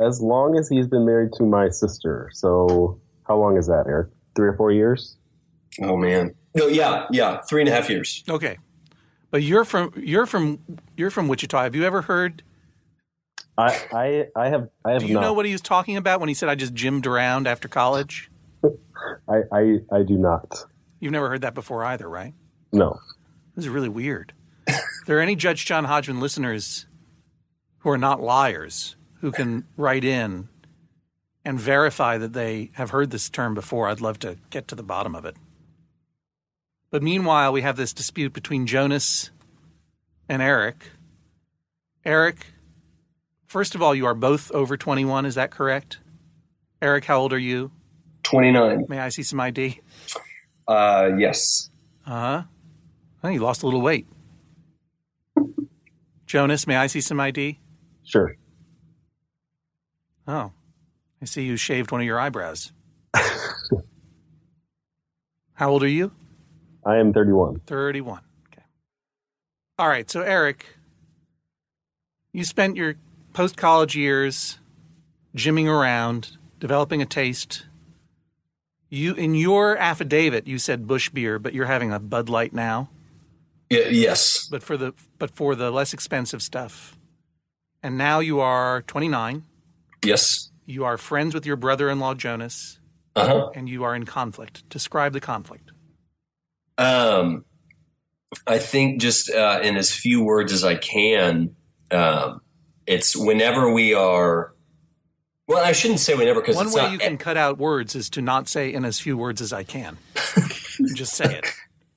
as 0.00 0.20
long 0.20 0.58
as 0.58 0.68
he's 0.68 0.88
been 0.88 1.06
married 1.06 1.32
to 1.34 1.44
my 1.44 1.68
sister. 1.68 2.28
So 2.32 3.00
how 3.28 3.36
long 3.36 3.56
is 3.56 3.68
that, 3.68 3.84
Eric? 3.86 4.08
Three 4.34 4.48
or 4.48 4.56
four 4.56 4.72
years? 4.72 5.16
oh 5.80 5.96
man, 5.96 6.34
no, 6.56 6.66
yeah, 6.66 7.06
yeah, 7.12 7.40
three 7.42 7.62
and 7.62 7.68
a 7.68 7.72
half 7.72 7.88
years. 7.88 8.24
Okay, 8.28 8.58
but 9.30 9.44
you're 9.44 9.64
from 9.64 9.92
you're 9.96 10.26
from 10.26 10.58
you're 10.96 11.10
from 11.10 11.28
Wichita. 11.28 11.62
Have 11.62 11.76
you 11.76 11.84
ever 11.84 12.02
heard 12.02 12.42
I, 13.56 13.80
I, 13.92 14.26
I 14.34 14.48
have, 14.48 14.68
I 14.84 14.92
have 14.92 15.02
Do 15.02 15.06
you 15.08 15.14
not. 15.14 15.20
know 15.20 15.32
what 15.34 15.46
he 15.46 15.52
was 15.52 15.60
talking 15.60 15.96
about 15.96 16.18
when 16.20 16.28
he 16.28 16.34
said 16.34 16.48
I 16.48 16.54
just 16.56 16.74
gymmed 16.74 17.06
around 17.06 17.46
after 17.46 17.68
college? 17.68 18.30
I, 19.28 19.42
I, 19.52 19.78
I 19.92 20.02
do 20.02 20.16
not. 20.16 20.64
You've 21.00 21.12
never 21.12 21.28
heard 21.28 21.42
that 21.42 21.54
before 21.54 21.84
either, 21.84 22.08
right? 22.08 22.34
No. 22.72 22.98
This 23.54 23.64
is 23.64 23.68
really 23.68 23.88
weird. 23.88 24.32
there 25.06 25.18
are 25.18 25.22
any 25.22 25.36
Judge 25.36 25.64
John 25.64 25.84
Hodgman 25.84 26.20
listeners 26.20 26.86
who 27.78 27.90
are 27.90 27.98
not 27.98 28.20
liars 28.20 28.96
who 29.20 29.32
can 29.32 29.66
write 29.76 30.04
in 30.04 30.48
and 31.44 31.58
verify 31.58 32.18
that 32.18 32.32
they 32.32 32.70
have 32.74 32.90
heard 32.90 33.10
this 33.10 33.30
term 33.30 33.54
before, 33.54 33.88
I'd 33.88 34.00
love 34.00 34.18
to 34.20 34.36
get 34.50 34.68
to 34.68 34.74
the 34.74 34.82
bottom 34.82 35.14
of 35.14 35.24
it. 35.24 35.36
But 36.90 37.02
meanwhile, 37.02 37.52
we 37.52 37.62
have 37.62 37.76
this 37.76 37.92
dispute 37.92 38.32
between 38.32 38.66
Jonas 38.66 39.30
and 40.28 40.42
Eric. 40.42 40.90
Eric, 42.04 42.46
first 43.46 43.74
of 43.74 43.82
all, 43.82 43.94
you 43.94 44.06
are 44.06 44.14
both 44.14 44.50
over 44.52 44.76
21, 44.76 45.26
is 45.26 45.34
that 45.36 45.50
correct? 45.50 45.98
Eric, 46.80 47.06
how 47.06 47.18
old 47.18 47.32
are 47.32 47.38
you? 47.38 47.70
29. 48.30 48.84
May 48.88 48.98
I 48.98 49.08
see 49.08 49.22
some 49.22 49.40
ID? 49.40 49.80
Uh, 50.66 51.10
yes. 51.18 51.70
Uh 52.06 52.10
huh. 52.10 52.42
Oh, 53.24 53.28
you 53.28 53.40
lost 53.40 53.62
a 53.62 53.66
little 53.66 53.80
weight. 53.80 54.06
Jonas, 56.26 56.66
may 56.66 56.76
I 56.76 56.88
see 56.88 57.00
some 57.00 57.18
ID? 57.20 57.58
Sure. 58.04 58.36
Oh, 60.26 60.52
I 61.22 61.24
see 61.24 61.44
you 61.44 61.56
shaved 61.56 61.90
one 61.90 62.02
of 62.02 62.06
your 62.06 62.20
eyebrows. 62.20 62.72
How 65.54 65.70
old 65.70 65.82
are 65.82 65.88
you? 65.88 66.12
I 66.84 66.96
am 66.98 67.14
31. 67.14 67.62
31. 67.66 68.20
Okay. 68.52 68.62
All 69.78 69.88
right. 69.88 70.08
So, 70.10 70.20
Eric, 70.20 70.66
you 72.32 72.44
spent 72.44 72.76
your 72.76 72.96
post 73.32 73.56
college 73.56 73.96
years 73.96 74.58
gymming 75.34 75.66
around, 75.66 76.36
developing 76.60 77.00
a 77.00 77.06
taste. 77.06 77.64
You, 78.90 79.14
in 79.14 79.34
your 79.34 79.76
affidavit, 79.76 80.46
you 80.46 80.58
said 80.58 80.86
Busch 80.86 81.10
beer, 81.10 81.38
but 81.38 81.52
you're 81.52 81.66
having 81.66 81.92
a 81.92 81.98
Bud 81.98 82.28
Light 82.28 82.52
now. 82.54 82.88
Y- 83.70 83.86
yes. 83.90 84.46
But 84.50 84.62
for 84.62 84.76
the 84.78 84.94
but 85.18 85.30
for 85.30 85.54
the 85.54 85.70
less 85.70 85.92
expensive 85.92 86.40
stuff. 86.42 86.96
And 87.82 87.98
now 87.98 88.20
you 88.20 88.40
are 88.40 88.82
29. 88.82 89.44
Yes. 90.04 90.50
You 90.66 90.84
are 90.84 90.96
friends 90.98 91.34
with 91.34 91.44
your 91.46 91.56
brother-in-law 91.56 92.14
Jonas, 92.14 92.78
Uh 93.14 93.26
huh. 93.26 93.50
and 93.54 93.68
you 93.68 93.84
are 93.84 93.94
in 93.94 94.04
conflict. 94.06 94.68
Describe 94.68 95.12
the 95.12 95.20
conflict. 95.20 95.70
Um, 96.78 97.44
I 98.46 98.58
think 98.58 99.00
just 99.00 99.30
uh, 99.30 99.60
in 99.62 99.76
as 99.76 99.92
few 99.94 100.22
words 100.22 100.52
as 100.52 100.64
I 100.64 100.76
can, 100.76 101.56
um, 101.90 102.40
it's 102.86 103.14
whenever 103.16 103.72
we 103.72 103.92
are. 103.94 104.54
Well, 105.48 105.64
I 105.64 105.72
shouldn't 105.72 106.00
say 106.00 106.14
whenever 106.14 106.40
because 106.40 106.56
One 106.56 106.70
way 106.70 106.82
not. 106.82 106.92
you 106.92 106.98
can 106.98 107.16
cut 107.16 107.38
out 107.38 107.56
words 107.56 107.94
is 107.94 108.10
to 108.10 108.22
not 108.22 108.48
say 108.48 108.72
in 108.72 108.84
as 108.84 109.00
few 109.00 109.16
words 109.16 109.40
as 109.40 109.50
I 109.52 109.64
can. 109.64 109.96
Just 110.94 111.14
say 111.14 111.38
it. 111.38 111.46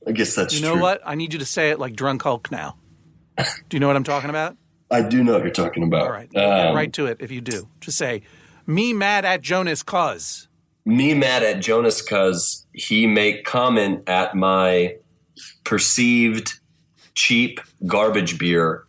I 0.08 0.14
guess 0.14 0.34
that's 0.34 0.54
true. 0.54 0.62
You 0.62 0.66
know 0.66 0.74
true. 0.76 0.82
what? 0.82 1.02
I 1.06 1.16
need 1.16 1.34
you 1.34 1.40
to 1.40 1.46
say 1.46 1.70
it 1.70 1.78
like 1.78 1.94
drunk 1.96 2.24
Hulk 2.24 2.50
now. 2.50 2.78
Do 3.38 3.44
you 3.76 3.80
know 3.80 3.88
what 3.88 3.98
I'm 3.98 4.06
talking 4.06 4.30
about? 4.30 4.56
I 4.90 5.02
do 5.02 5.24
know 5.24 5.34
what 5.34 5.44
you're 5.44 5.52
talking 5.52 5.84
about. 5.84 6.04
All 6.04 6.12
right. 6.12 6.34
Um, 6.36 6.76
right 6.76 6.92
to 6.94 7.08
it 7.08 7.18
if 7.20 7.30
you 7.30 7.42
do. 7.42 7.68
Just 7.82 7.98
say, 7.98 8.24
me 8.66 8.94
mad 8.94 9.26
at 9.26 9.42
Jonas 9.42 9.84
cause. 9.84 10.48
Me 10.86 11.14
mad 11.14 11.44
at 11.44 11.62
Jonas 11.62 12.02
because 12.02 12.66
he 12.74 13.06
make 13.06 13.44
comment 13.44 14.08
at 14.08 14.34
my 14.34 14.96
perceived 15.64 16.60
cheap 17.16 17.60
garbage 17.86 18.38
beer, 18.38 18.86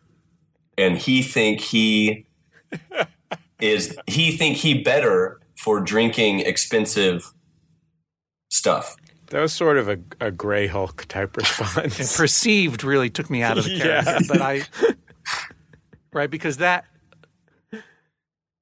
and 0.79 0.97
he 0.97 1.23
think 1.23 1.61
he 1.61 2.27
is 3.63 3.97
he 4.07 4.37
think 4.37 4.57
he 4.57 4.83
better 4.83 5.41
for 5.57 5.81
drinking 5.81 6.41
expensive 6.41 7.33
stuff. 8.51 8.97
That 9.29 9.41
was 9.41 9.53
sort 9.55 9.79
of 9.79 9.89
a, 9.89 9.99
a 10.21 10.31
Gray 10.31 10.67
Hulk 10.67 11.07
type 11.09 11.37
response. 11.37 12.17
Perceived 12.17 12.85
really 12.85 13.09
took 13.09 13.31
me 13.31 13.43
out 13.43 13.57
of 13.59 13.65
the 13.65 13.71
Yeah. 13.77 14.03
character, 14.03 14.25
but 14.29 14.43
I 14.43 14.63
right 16.13 16.31
because 16.31 16.59
that 16.59 16.85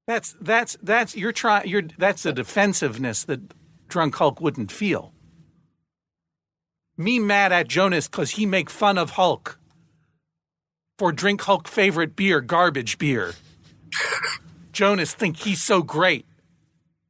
that's 0.06 0.36
that's 0.40 0.76
that's 0.82 1.16
you're 1.16 1.32
trying 1.32 1.66
you're 1.68 1.82
that's 1.98 2.24
a 2.24 2.32
defensiveness 2.32 3.24
that 3.24 3.40
drunk 3.88 4.14
Hulk 4.16 4.40
wouldn't 4.40 4.70
feel. 4.70 5.12
Me 6.96 7.18
mad 7.18 7.50
at 7.50 7.66
Jonas 7.66 8.06
because 8.06 8.32
he 8.32 8.44
make 8.46 8.68
fun 8.70 8.98
of 8.98 9.10
Hulk 9.12 9.58
for 10.98 11.10
drink 11.12 11.40
Hulk 11.40 11.66
favorite 11.66 12.14
beer, 12.14 12.40
garbage 12.40 12.98
beer. 12.98 13.32
Jonas 14.80 15.12
think 15.12 15.36
he's 15.36 15.62
so 15.62 15.82
great. 15.82 16.24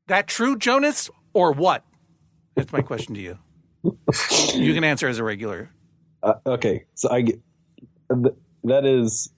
That 0.09 0.27
true, 0.27 0.59
Jonas, 0.59 1.09
or 1.33 1.53
what? 1.53 1.85
That's 2.57 2.73
my 2.73 2.81
question 2.81 3.15
to 3.15 3.21
you. 3.21 3.39
You 4.57 4.75
can 4.75 4.83
answer 4.83 5.07
as 5.07 5.21
a 5.21 5.23
regular. 5.23 5.71
Uh, 6.21 6.35
okay, 6.45 6.87
so 6.97 7.09
I 7.13 7.21
get 7.21 7.41
th- 8.13 8.35
that 8.65 8.85
is 8.85 9.33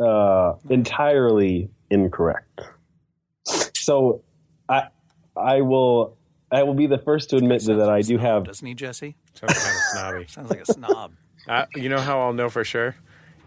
uh, 0.00 0.54
entirely 0.68 1.70
incorrect. 1.90 2.60
So 3.76 4.24
I 4.68 4.88
I 5.36 5.60
will 5.60 6.16
I 6.50 6.64
will 6.64 6.74
be 6.74 6.88
the 6.88 6.98
first 6.98 7.30
to 7.30 7.36
admit 7.36 7.62
that, 7.66 7.74
that 7.74 7.88
I 7.88 8.00
do 8.00 8.18
Snob, 8.18 8.20
have 8.20 8.44
doesn't 8.46 8.66
he, 8.66 8.74
Jesse? 8.74 9.14
Sounds 9.34 9.52
kind 9.52 9.76
of 9.76 9.82
snobby. 9.92 10.26
Sounds 10.28 10.50
like 10.50 10.60
a 10.60 10.72
snob. 10.72 11.12
Uh, 11.46 11.66
you 11.76 11.88
know 11.88 12.00
how 12.00 12.20
I'll 12.20 12.32
know 12.32 12.48
for 12.48 12.64
sure? 12.64 12.96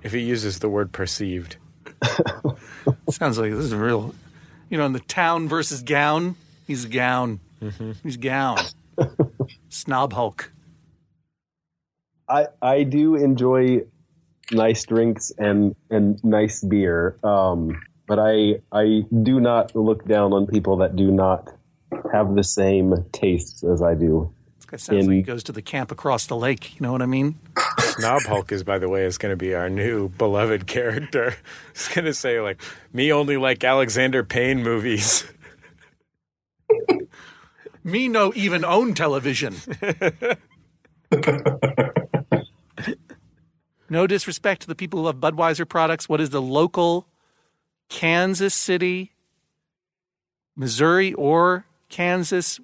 If 0.02 0.14
he 0.14 0.22
uses 0.22 0.60
the 0.60 0.70
word 0.70 0.94
perceived. 0.94 1.58
Sounds 3.10 3.38
like 3.38 3.52
this 3.52 3.66
is 3.66 3.72
a 3.72 3.78
real. 3.78 4.14
You 4.70 4.78
know, 4.78 4.86
in 4.86 4.94
the 4.94 5.00
town 5.00 5.48
versus 5.48 5.82
gown, 5.82 6.36
he's 6.66 6.86
a 6.86 6.90
gown. 6.90 7.40
He's 8.04 8.18
gown. 8.18 8.60
Snob 9.70 10.14
Hulk. 10.14 10.52
I 12.30 12.48
I 12.62 12.84
do 12.84 13.16
enjoy 13.16 13.84
nice 14.52 14.86
drinks 14.86 15.32
and 15.38 15.76
and 15.90 16.24
nice 16.24 16.62
beer. 16.62 17.18
Um, 17.24 17.82
but 18.08 18.20
I 18.20 18.62
I 18.72 19.06
do 19.24 19.40
not 19.40 19.76
look 19.76 20.06
down 20.06 20.34
on 20.34 20.48
people 20.48 20.78
that 20.78 20.96
do 20.96 21.12
not 21.12 21.50
have 22.12 22.36
the 22.36 22.44
same 22.44 23.06
tastes 23.12 23.64
as 23.64 23.82
I 23.82 23.96
do. 23.96 24.34
This 24.70 24.88
guy 24.88 24.94
sounds 24.94 25.06
In- 25.06 25.12
like 25.12 25.16
he 25.18 25.22
goes 25.24 25.44
to 25.44 25.52
the 25.52 25.62
camp 25.62 25.92
across 25.92 26.26
the 26.28 26.36
lake. 26.36 26.76
You 26.76 26.82
know 26.82 26.92
what 26.92 27.02
I 27.02 27.06
mean? 27.06 27.40
Snob 27.80 28.24
Hulk 28.24 28.52
is, 28.52 28.64
by 28.64 28.78
the 28.80 28.90
way, 28.90 29.06
is 29.06 29.18
going 29.18 29.32
to 29.32 29.38
be 29.38 29.54
our 29.56 29.70
new 29.70 30.10
beloved 30.10 30.68
character. 30.68 31.36
He's 31.74 31.88
going 31.90 32.06
to 32.06 32.14
say, 32.14 32.40
like, 32.42 32.62
me 32.94 33.12
only 33.14 33.38
like 33.38 33.64
Alexander 33.64 34.24
Payne 34.24 34.64
movies. 34.64 35.26
Me 37.84 38.10
no 38.10 38.34
even 38.36 38.66
own 38.66 38.94
television. 38.94 39.56
no 43.90 44.06
disrespect 44.08 44.62
to 44.64 44.68
the 44.68 44.76
people 44.76 45.00
who 45.00 45.06
love 45.06 45.16
Budweiser 45.18 45.68
products. 45.68 46.10
What 46.10 46.20
is 46.20 46.30
the 46.32 46.42
local 46.42 47.08
Kansas 47.88 48.54
City, 48.54 49.14
Missouri, 50.56 51.14
or 51.14 51.66
Kansas 51.88 52.60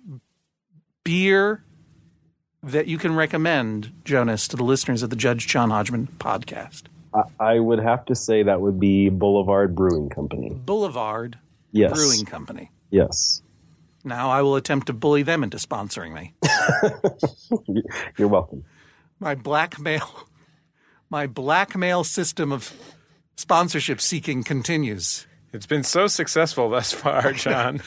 beer 1.06 1.64
that 2.64 2.88
you 2.88 2.98
can 2.98 3.16
recommend, 3.16 3.92
Jonas, 4.06 4.48
to 4.50 4.56
the 4.58 4.64
listeners 4.64 5.04
of 5.04 5.10
the 5.10 5.16
Judge 5.16 5.48
John 5.48 5.70
Hodgman 5.70 6.08
podcast? 6.20 6.84
I, 7.14 7.22
I 7.40 7.60
would 7.60 7.80
have 7.80 8.06
to 8.06 8.16
say 8.16 8.44
that 8.44 8.62
would 8.62 8.80
be 8.80 9.10
Boulevard 9.10 9.76
Brewing 9.76 10.10
Company. 10.10 10.50
Boulevard 10.50 11.38
Yes. 11.72 11.92
Brewing 11.94 12.26
Company. 12.26 12.72
Yes. 12.92 13.42
Now 14.04 14.30
I 14.30 14.42
will 14.42 14.56
attempt 14.56 14.88
to 14.88 14.94
bully 14.94 15.24
them 15.24 15.44
into 15.44 15.58
sponsoring 15.58 16.14
me. 16.14 16.34
You're 18.18 18.28
welcome. 18.28 18.64
my 19.20 19.34
blackmail 19.36 20.28
my 21.10 21.28
blackmail 21.28 22.04
system 22.04 22.52
of 22.52 22.74
sponsorship 23.36 24.02
seeking 24.02 24.44
continues. 24.44 25.26
It's 25.52 25.66
been 25.68 25.84
so 25.84 26.08
successful 26.08 26.70
thus 26.70 26.92
far, 26.92 27.32
John. 27.34 27.82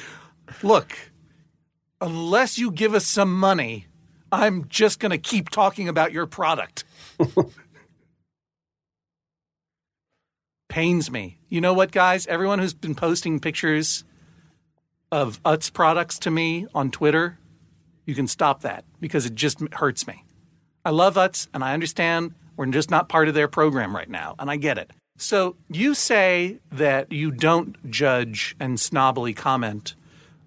Look, 0.63 0.97
unless 2.01 2.57
you 2.59 2.71
give 2.71 2.95
us 2.95 3.05
some 3.07 3.37
money, 3.39 3.87
I'm 4.37 4.69
just 4.69 5.01
going 5.01 5.13
to 5.13 5.19
keep 5.19 5.49
talking 5.49 5.89
about 5.89 6.13
your 6.13 6.27
product. 6.27 6.85
Pains 10.69 11.11
me. 11.11 11.39
You 11.49 11.63
know 11.63 11.73
what, 11.73 11.91
guys? 11.91 12.27
Everyone 12.27 12.59
who's 12.59 12.75
been 12.75 12.95
posting 12.95 13.41
pictures 13.41 14.05
of 15.11 15.43
Utz 15.45 15.73
products 15.73 16.19
to 16.19 16.31
me 16.31 16.67
on 16.75 16.91
Twitter, 16.91 17.39
you 18.05 18.15
can 18.15 18.27
stop 18.27 18.61
that 18.61 18.85
because 19.01 19.25
it 19.25 19.35
just 19.35 19.59
hurts 19.73 20.07
me. 20.07 20.23
I 20.85 20.91
love 20.91 21.15
Utz 21.15 21.49
and 21.55 21.65
I 21.65 21.73
understand 21.73 22.35
we're 22.57 22.67
just 22.67 22.91
not 22.91 23.09
part 23.09 23.29
of 23.29 23.35
their 23.35 23.49
program 23.49 23.97
right 23.97 24.09
now, 24.09 24.35
and 24.39 24.51
I 24.51 24.57
get 24.57 24.77
it. 24.77 24.91
So 25.17 25.57
you 25.71 25.95
say 25.95 26.59
that 26.71 27.11
you 27.11 27.31
don't 27.31 27.91
judge 27.91 28.55
and 28.61 28.77
snobbily 28.77 29.35
comment 29.35 29.95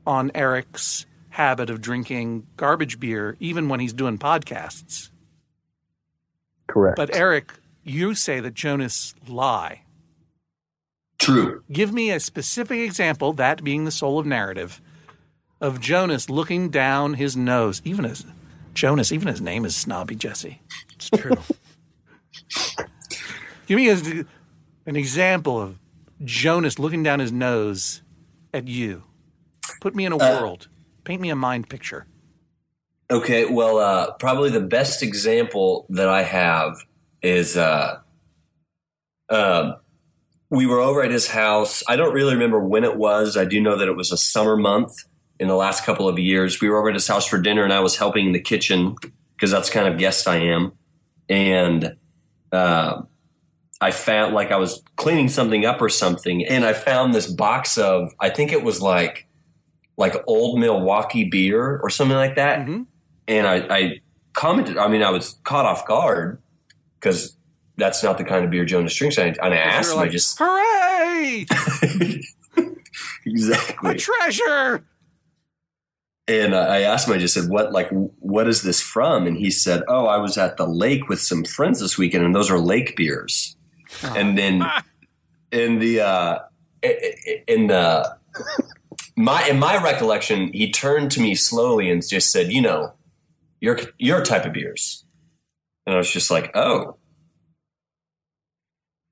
on 0.06 0.30
Eric's 0.36 1.08
habit 1.30 1.70
of 1.70 1.82
drinking 1.82 2.48
garbage 2.58 3.00
beer, 3.00 3.38
even 3.40 3.70
when 3.70 3.80
he's 3.80 3.94
doing 3.94 4.18
podcasts. 4.18 5.10
Correct. 6.68 6.96
But 6.96 7.16
Eric, 7.16 7.54
you 7.84 8.14
say 8.14 8.40
that 8.40 8.54
Jonas 8.54 9.16
lie. 9.28 9.84
True. 11.18 11.64
Give 11.72 11.94
me 11.94 12.12
a 12.12 12.20
specific 12.20 12.80
example, 12.80 13.34
that 13.34 13.64
being 13.64 13.86
the 13.86 13.92
soul 13.92 14.20
of 14.20 14.26
narrative, 14.26 14.82
of 15.60 15.82
Jonas 15.82 16.30
looking 16.30 16.70
down 16.70 17.16
his 17.16 17.36
nose. 17.36 17.82
Even 17.84 18.06
as 18.06 18.26
Jonas, 18.74 19.12
even 19.12 19.28
his 19.28 19.42
name 19.42 19.66
is 19.66 19.76
snobby 19.76 20.16
Jesse. 20.16 20.62
It's 20.96 21.10
true. 21.10 21.36
Give 23.68 23.76
me 23.76 23.90
a, 23.90 24.26
an 24.86 24.96
example 24.96 25.62
of 25.62 25.78
Jonas 26.24 26.80
looking 26.80 27.04
down 27.04 27.20
his 27.20 27.32
nose 27.32 28.02
at 28.54 28.68
you. 28.68 29.04
Put 29.82 29.96
me 29.96 30.06
in 30.06 30.12
a 30.12 30.18
uh, 30.18 30.40
world. 30.42 30.68
Paint 31.10 31.22
me 31.22 31.32
a 31.32 31.36
mind 31.36 31.68
picture. 31.68 32.06
Okay, 33.10 33.46
well, 33.46 33.80
uh, 33.80 34.12
probably 34.20 34.52
the 34.52 34.60
best 34.60 35.02
example 35.02 35.88
that 35.90 36.08
I 36.08 36.22
have 36.22 36.86
is 37.24 37.58
uh, 37.58 37.98
uh, 39.28 39.72
we 40.52 40.68
were 40.68 40.80
over 40.80 41.02
at 41.02 41.10
his 41.10 41.28
house. 41.28 41.82
I 41.88 41.96
don't 41.96 42.14
really 42.14 42.36
remember 42.36 42.64
when 42.64 42.84
it 42.84 42.96
was. 42.96 43.38
I 43.38 43.46
do 43.46 43.60
know 43.60 43.76
that 43.76 43.88
it 43.88 43.96
was 43.96 44.12
a 44.12 44.18
summer 44.18 44.56
month 44.56 45.04
in 45.40 45.48
the 45.48 45.56
last 45.56 45.84
couple 45.84 46.08
of 46.08 46.20
years. 46.20 46.62
We 46.62 46.70
were 46.70 46.78
over 46.78 46.90
at 46.90 46.94
his 46.94 47.08
house 47.08 47.26
for 47.26 47.40
dinner, 47.40 47.64
and 47.64 47.74
I 47.74 47.80
was 47.80 47.98
helping 47.98 48.28
in 48.28 48.32
the 48.34 48.40
kitchen 48.40 48.96
because 49.36 49.50
that's 49.50 49.72
kind 49.72 49.88
of 49.92 49.98
guest 49.98 50.28
I 50.28 50.36
am. 50.36 50.74
And 51.28 51.96
uh, 52.52 53.02
I 53.82 53.90
found 53.90 54.36
like 54.36 54.52
I 54.52 54.58
was 54.58 54.84
cleaning 54.96 55.30
something 55.30 55.66
up 55.66 55.82
or 55.82 55.90
something, 55.90 56.46
and 56.46 56.64
I 56.66 56.74
found 56.74 57.16
this 57.16 57.26
box 57.26 57.80
of 57.80 58.14
I 58.20 58.30
think 58.30 58.52
it 58.52 58.64
was 58.64 58.80
like 58.80 59.26
like 60.00 60.16
old 60.26 60.58
Milwaukee 60.58 61.26
beer 61.26 61.78
or 61.84 61.90
something 61.90 62.18
like 62.18 62.36
that. 62.38 62.66
Mhm. 62.66 62.88
And 63.28 63.46
I, 63.46 63.56
I 63.70 64.02
commented. 64.34 64.78
I 64.78 64.88
mean, 64.88 65.04
I 65.04 65.12
was 65.12 65.38
caught 65.44 65.66
off 65.66 65.86
guard 65.86 66.42
because 67.00 67.38
that's 67.78 68.02
not 68.02 68.18
the 68.18 68.24
kind 68.24 68.46
of 68.46 68.50
beer 68.50 68.66
Jonas 68.66 68.96
drinks. 68.96 69.18
And 69.18 69.38
I, 69.40 69.46
and 69.46 69.54
I 69.54 69.58
asked 69.58 69.92
him. 69.92 70.00
I 70.00 70.02
like, 70.04 70.12
just 70.12 70.38
hooray! 70.40 71.46
A 72.58 73.30
exactly. 73.30 73.96
treasure! 73.96 74.86
And 76.28 76.56
I 76.56 76.82
asked 76.82 77.08
him. 77.08 77.14
I 77.16 77.18
just 77.18 77.34
said, 77.34 77.50
"What 77.50 77.74
like 77.74 77.90
what 77.92 78.48
is 78.48 78.62
this 78.62 78.82
from?" 78.82 79.28
And 79.28 79.38
he 79.38 79.52
said, 79.52 79.84
"Oh, 79.88 80.06
I 80.06 80.18
was 80.18 80.38
at 80.38 80.58
the 80.58 80.66
lake 80.66 81.10
with 81.10 81.20
some 81.20 81.44
friends 81.44 81.82
this 81.82 81.98
weekend, 81.98 82.24
and 82.24 82.34
those 82.34 82.50
are 82.50 82.60
lake 82.60 82.96
beers." 82.96 83.58
And 84.04 84.38
then 84.38 84.64
in 85.52 85.80
the 85.80 86.02
uh, 86.02 86.40
in 87.48 87.68
the 87.68 88.16
my 89.16 89.48
in 89.48 89.60
my 89.60 89.82
recollection, 89.82 90.52
he 90.54 90.72
turned 90.72 91.12
to 91.12 91.22
me 91.22 91.36
slowly 91.36 91.90
and 91.90 92.08
just 92.08 92.32
said, 92.32 92.52
"You 92.52 92.62
know, 92.62 92.94
your 93.60 93.80
your 93.98 94.24
type 94.24 94.46
of 94.46 94.54
beers." 94.54 95.06
And 95.86 95.96
I 95.96 95.98
was 95.98 96.10
just 96.10 96.32
like, 96.32 96.56
"Oh." 96.56 96.98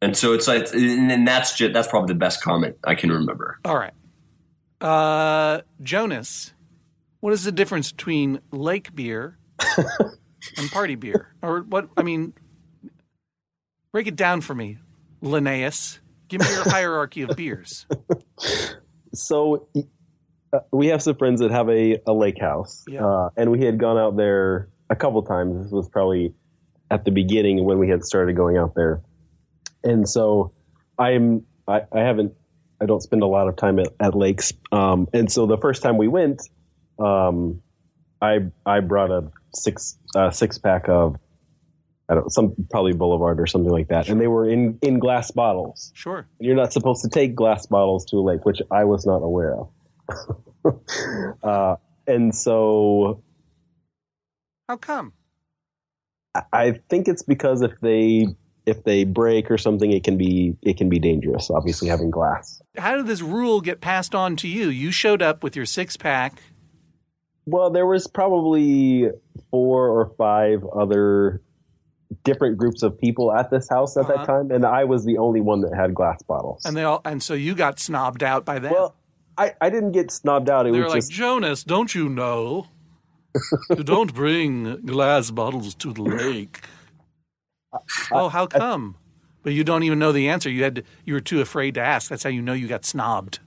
And 0.02 0.16
so 0.16 0.34
it's 0.34 0.48
like, 0.48 0.72
and 0.74 1.28
that's 1.28 1.56
just, 1.56 1.74
that's 1.74 1.88
probably 1.88 2.14
the 2.14 2.20
best 2.20 2.44
comment 2.44 2.78
I 2.84 2.94
can 2.94 3.12
remember. 3.12 3.60
All 3.66 3.76
right. 3.76 3.94
Uh, 4.80 5.62
Jonas, 5.82 6.54
what 7.20 7.34
is 7.34 7.44
the 7.44 7.52
difference 7.52 7.92
between 7.92 8.40
lake 8.52 8.94
beer 8.94 9.40
and 10.58 10.70
party 10.72 10.96
beer? 10.96 11.34
Or 11.42 11.62
what? 11.62 11.90
I 11.98 12.04
mean, 12.04 12.34
break 13.92 14.06
it 14.06 14.16
down 14.16 14.42
for 14.42 14.54
me, 14.54 14.78
Linnaeus. 15.22 16.00
Give 16.28 16.42
me 16.42 16.50
your 16.52 16.64
hierarchy 16.70 17.24
of 17.24 17.36
beers. 17.36 17.88
So 19.20 19.68
uh, 20.54 20.60
we 20.72 20.88
have 20.88 21.02
some 21.02 21.16
friends 21.16 21.42
that 21.42 21.52
have 21.52 21.70
a, 21.70 22.00
a 22.08 22.14
lake 22.14 22.40
house, 22.40 22.84
Yeah. 22.88 23.06
uh, 23.06 23.30
and 23.38 23.52
we 23.52 23.64
had 23.66 23.78
gone 23.80 23.98
out 23.98 24.16
there 24.18 24.70
a 24.90 24.96
couple 24.96 25.22
times. 25.24 25.64
This 25.64 25.72
was 25.72 25.90
probably 25.90 26.34
at 26.90 27.04
the 27.06 27.12
beginning 27.12 27.66
when 27.66 27.80
we 27.80 27.90
had 27.90 28.04
started 28.04 28.36
going 28.36 28.58
out 28.58 28.74
there, 28.76 29.02
and 29.84 30.08
so 30.08 30.54
I'm 30.98 31.44
I, 31.68 31.82
I 31.92 32.00
haven't 32.00 32.34
I 32.80 32.86
don't 32.86 33.02
spend 33.02 33.24
a 33.24 33.28
lot 33.28 33.48
of 33.50 33.56
time 33.58 33.80
at, 33.80 33.88
at 34.00 34.16
lakes, 34.16 34.54
um, 34.72 35.08
and 35.14 35.30
so 35.32 35.46
the 35.46 35.58
first 35.58 35.82
time 35.84 35.98
we 35.98 36.08
went, 36.08 36.42
um, 37.00 37.62
I 38.22 38.40
I 38.66 38.80
brought 38.80 39.12
a 39.12 39.30
six 39.54 39.98
uh, 40.16 40.32
six 40.32 40.58
pack 40.58 40.88
of 40.88 41.18
I 42.10 42.16
don't 42.16 42.30
some 42.32 42.56
probably 42.72 42.94
Boulevard 42.94 43.40
or 43.40 43.48
something 43.48 43.72
like 43.72 43.90
that, 43.90 44.08
and 44.10 44.20
they 44.22 44.28
were 44.28 44.48
in 44.50 44.80
in 44.82 45.00
glass 45.00 45.30
bottles. 45.32 45.92
Sure. 45.94 46.28
You're 46.40 46.56
not 46.56 46.72
supposed 46.74 47.04
to 47.04 47.10
take 47.10 47.36
glass 47.36 47.66
bottles 47.66 48.06
to 48.06 48.18
a 48.18 48.22
lake, 48.22 48.46
which 48.46 48.62
I 48.72 48.86
was 48.86 49.06
not 49.06 49.18
aware 49.18 49.56
of. 49.60 49.70
uh, 51.44 51.76
and 52.08 52.34
so 52.34 53.22
How 54.70 54.78
come? 54.78 55.14
I- 56.34 56.44
I 56.54 56.72
think 56.90 57.08
it's 57.08 57.24
because 57.24 57.62
if 57.62 57.74
they 57.82 58.28
if 58.66 58.84
they 58.84 59.04
break 59.06 59.50
or 59.50 59.58
something, 59.58 59.92
it 59.92 60.04
can 60.04 60.18
be 60.18 60.56
it 60.62 60.78
can 60.78 60.88
be 60.90 61.00
dangerous. 61.00 61.50
Obviously, 61.50 61.88
having 61.90 62.10
glass. 62.12 62.62
How 62.78 62.96
did 62.96 63.08
this 63.08 63.22
rule 63.22 63.60
get 63.62 63.82
passed 63.82 64.14
on 64.16 64.36
to 64.38 64.48
you? 64.48 64.70
You 64.70 64.92
showed 64.92 65.22
up 65.22 65.44
with 65.44 65.56
your 65.56 65.66
six 65.66 65.98
pack. 65.98 66.42
Well, 67.46 67.70
there 67.70 67.86
was 67.86 68.08
probably 68.08 69.10
four 69.52 69.88
or 69.90 70.12
five 70.18 70.64
other 70.66 71.42
different 72.24 72.58
groups 72.58 72.84
of 72.84 72.98
people 72.98 73.32
at 73.34 73.50
this 73.50 73.68
house 73.70 73.98
at 73.98 74.06
Uh-huh. 74.06 74.18
that 74.18 74.26
time, 74.26 74.52
and 74.52 74.66
I 74.66 74.84
was 74.86 75.04
the 75.06 75.18
only 75.18 75.42
one 75.42 75.62
that 75.62 75.74
had 75.76 75.94
glass 75.94 76.22
bottles. 76.24 76.64
And 76.66 76.76
they 76.76 76.84
all, 76.84 77.02
and 77.06 77.22
so 77.22 77.34
you 77.34 77.54
got 77.56 77.78
snobbed 77.78 78.24
out 78.24 78.46
by 78.46 78.60
them. 78.60 78.72
well, 78.74 78.96
I, 79.38 79.54
I 79.62 79.70
didn't 79.70 79.92
get 79.92 80.08
snobbed 80.08 80.50
out. 80.50 80.66
It 80.66 80.74
they 80.74 80.80
was 80.80 80.86
were 80.86 80.90
like, 80.90 81.02
just 81.02 81.12
Jonas, 81.12 81.64
don't 81.64 81.94
you 81.94 82.10
know? 82.10 82.68
you 83.70 83.84
don't 83.84 84.14
bring 84.14 84.82
glass 84.86 85.30
bottles 85.32 85.76
to 85.76 85.94
the 85.94 86.02
lake. 86.02 86.62
oh, 88.12 88.30
how 88.30 88.48
come? 88.48 88.96
But 89.44 89.54
you 89.54 89.64
don't 89.64 89.84
even 89.84 90.00
know 90.00 90.12
the 90.12 90.28
answer. 90.30 90.50
You 90.50 90.64
had 90.64 90.76
to, 90.78 90.84
you 91.06 91.14
were 91.14 91.20
too 91.22 91.42
afraid 91.42 91.76
to 91.76 91.82
ask. 91.82 92.10
That's 92.10 92.24
how 92.24 92.30
you 92.30 92.42
know 92.42 92.54
you 92.54 92.68
got 92.68 92.82
snobbed 92.82 93.40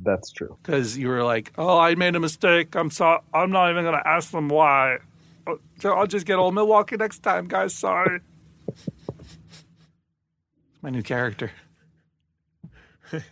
that's 0.00 0.30
true. 0.30 0.56
because 0.62 0.96
you 0.96 1.08
were 1.08 1.24
like, 1.24 1.52
"Oh, 1.58 1.76
I 1.78 1.96
made 1.96 2.14
a 2.14 2.20
mistake. 2.20 2.76
I'm 2.76 2.88
sorry. 2.90 3.20
I'm 3.34 3.50
not 3.50 3.70
even 3.70 3.82
going 3.84 3.96
to 3.98 4.06
ask 4.08 4.30
them 4.30 4.48
why. 4.48 4.98
Oh, 5.48 5.58
I'll 5.84 6.06
just 6.06 6.26
get 6.26 6.36
old 6.36 6.54
Milwaukee 6.54 6.96
next 6.96 7.20
time, 7.20 7.48
guys. 7.48 7.74
Sorry." 7.74 8.20
My 10.82 10.90
new 10.90 11.02
character. 11.02 11.50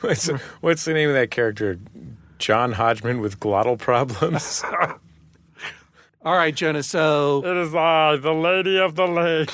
What's, 0.00 0.26
what's 0.60 0.84
the 0.84 0.94
name 0.94 1.08
of 1.10 1.14
that 1.14 1.30
character? 1.30 1.78
John 2.38 2.72
Hodgman 2.72 3.20
with 3.20 3.38
glottal 3.38 3.78
problems. 3.78 4.64
All 6.24 6.34
right, 6.34 6.54
Jonas. 6.54 6.88
So 6.88 7.44
it 7.44 7.56
is 7.56 7.74
I, 7.74 8.16
the 8.16 8.32
lady 8.32 8.78
of 8.78 8.96
the 8.96 9.06
lake. 9.06 9.50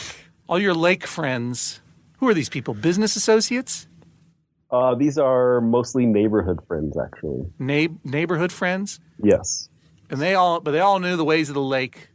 all 0.48 0.58
your 0.58 0.74
lake 0.74 1.06
friends. 1.06 1.80
Who 2.18 2.28
are 2.28 2.34
these 2.34 2.48
people? 2.48 2.72
Business 2.72 3.14
associates? 3.14 3.88
Uh, 4.70 4.94
these 4.94 5.18
are 5.18 5.60
mostly 5.60 6.06
neighborhood 6.06 6.60
friends, 6.66 6.96
actually. 6.96 7.44
Neigh- 7.58 7.98
neighborhood 8.04 8.52
friends? 8.52 9.00
Yes. 9.22 9.68
And 10.10 10.20
they 10.20 10.34
all, 10.34 10.60
but 10.60 10.70
they 10.72 10.80
all 10.80 10.98
knew 10.98 11.16
the 11.16 11.24
ways 11.24 11.48
of 11.48 11.54
the 11.54 11.60
lake. 11.62 12.08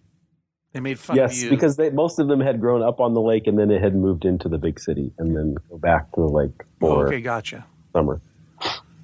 They 0.73 0.80
made 0.80 0.97
fun 0.99 1.19
of 1.19 1.23
Yes, 1.32 1.41
you. 1.43 1.49
because 1.49 1.75
they, 1.75 1.89
most 1.89 2.17
of 2.19 2.27
them 2.30 2.39
had 2.39 2.62
grown 2.62 2.82
up 2.82 3.01
on 3.01 3.13
the 3.13 3.19
lake 3.21 3.47
and 3.47 3.60
then 3.60 3.69
it 3.71 3.82
had 3.82 3.93
moved 3.95 4.23
into 4.23 4.47
the 4.47 4.58
big 4.58 4.80
city 4.80 5.12
and 5.17 5.36
then 5.36 5.56
go 5.69 5.77
back 5.77 6.12
to 6.13 6.21
the 6.21 6.27
lake 6.27 6.51
Oh, 6.82 6.88
for 6.95 7.08
okay, 7.08 7.19
gotcha. 7.19 7.65
summer. 7.91 8.21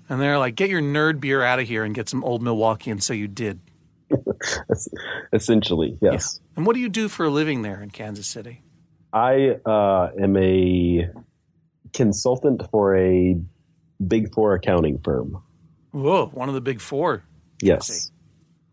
And 0.09 0.21
they're 0.21 0.37
like, 0.37 0.55
get 0.55 0.69
your 0.69 0.81
nerd 0.81 1.19
beer 1.19 1.43
out 1.43 1.59
of 1.59 1.67
here 1.67 1.83
and 1.83 1.93
get 1.93 2.07
some 2.07 2.23
old 2.23 2.41
Milwaukee. 2.41 2.89
And 2.91 3.03
so 3.03 3.11
you 3.13 3.27
did. 3.27 3.59
Essentially, 5.33 5.97
yes. 6.01 6.39
And 6.55 6.65
what 6.65 6.73
do 6.75 6.79
you 6.79 6.87
do 6.89 7.09
for 7.09 7.25
a 7.25 7.29
living 7.29 7.61
there 7.61 7.81
in 7.81 7.89
Kansas 7.89 8.27
City? 8.27 8.61
I 9.11 9.57
uh, 9.65 10.09
am 10.21 10.37
a 10.37 11.09
consultant 11.93 12.63
for 12.71 12.95
a 12.95 13.37
big 14.05 14.33
four 14.33 14.53
accounting 14.53 14.99
firm. 14.99 15.41
Whoa, 15.91 16.27
one 16.27 16.47
of 16.49 16.55
the 16.55 16.61
big 16.61 16.79
four. 16.79 17.23
Yes. 17.61 18.11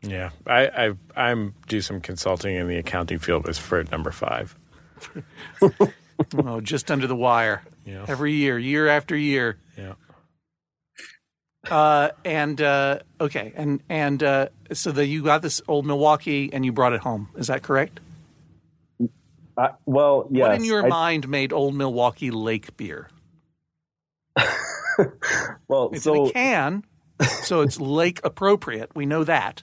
Yeah, 0.06 0.30
I, 0.46 0.66
I 0.66 0.92
I'm 1.16 1.54
do 1.68 1.80
some 1.80 2.00
consulting 2.00 2.54
in 2.56 2.68
the 2.68 2.76
accounting 2.76 3.18
field 3.18 3.46
with 3.46 3.58
Fred 3.58 3.90
number 3.90 4.10
five. 4.10 4.54
Oh, 6.36 6.60
just 6.60 6.90
under 6.90 7.06
the 7.06 7.16
wire. 7.16 7.62
Yeah. 7.84 8.04
Every 8.06 8.32
year, 8.34 8.58
year 8.58 8.86
after 8.88 9.16
year. 9.16 9.58
Yeah. 9.76 9.94
Uh, 11.68 12.10
and 12.24 12.60
uh, 12.60 12.98
okay, 13.20 13.52
and 13.56 13.82
and 13.88 14.22
uh, 14.22 14.48
so 14.72 14.92
that 14.92 15.06
you 15.06 15.22
got 15.22 15.42
this 15.42 15.62
old 15.66 15.86
Milwaukee 15.86 16.50
and 16.52 16.64
you 16.64 16.72
brought 16.72 16.92
it 16.92 17.00
home. 17.00 17.30
Is 17.36 17.46
that 17.46 17.62
correct? 17.62 18.00
I, 19.56 19.70
well, 19.86 20.28
yes. 20.30 20.42
what 20.42 20.54
in 20.56 20.64
your 20.64 20.84
I- 20.84 20.88
mind 20.88 21.28
made 21.28 21.52
old 21.52 21.74
Milwaukee 21.74 22.30
lake 22.30 22.76
beer? 22.76 23.08
well, 25.68 25.90
It's 25.92 26.04
so 26.04 26.24
in 26.24 26.30
a 26.30 26.32
can, 26.32 26.84
so 27.42 27.62
it's 27.62 27.80
lake 27.80 28.20
appropriate. 28.24 28.90
We 28.94 29.06
know 29.06 29.24
that. 29.24 29.62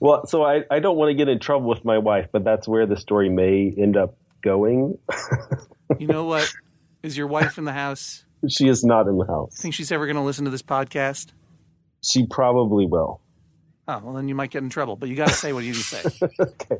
Well, 0.00 0.26
so 0.26 0.42
I, 0.42 0.64
I 0.70 0.80
don't 0.80 0.96
want 0.96 1.10
to 1.10 1.14
get 1.14 1.28
in 1.28 1.38
trouble 1.38 1.68
with 1.68 1.84
my 1.84 1.98
wife, 1.98 2.28
but 2.32 2.44
that's 2.44 2.66
where 2.66 2.86
the 2.86 2.96
story 2.96 3.28
may 3.28 3.72
end 3.76 3.96
up 3.96 4.16
going. 4.42 4.98
You 5.98 6.06
know 6.06 6.24
what? 6.24 6.50
Is 7.02 7.16
your 7.18 7.26
wife 7.26 7.58
in 7.58 7.64
the 7.64 7.72
house? 7.72 8.24
she 8.48 8.68
is 8.68 8.84
not 8.84 9.06
in 9.06 9.18
the 9.18 9.26
house. 9.26 9.56
Think 9.56 9.74
she's 9.74 9.92
ever 9.92 10.06
going 10.06 10.16
to 10.16 10.22
listen 10.22 10.44
to 10.44 10.50
this 10.50 10.62
podcast? 10.62 11.28
She 12.02 12.26
probably 12.26 12.86
will. 12.86 13.20
Oh, 13.88 14.00
well, 14.02 14.14
then 14.14 14.28
you 14.28 14.34
might 14.34 14.50
get 14.50 14.62
in 14.62 14.70
trouble. 14.70 14.96
But 14.96 15.08
you 15.08 15.16
got 15.16 15.28
to 15.28 15.34
say 15.34 15.52
what 15.52 15.64
you 15.64 15.72
need 15.72 15.82
to 15.82 15.82
say. 15.82 16.28
okay. 16.40 16.76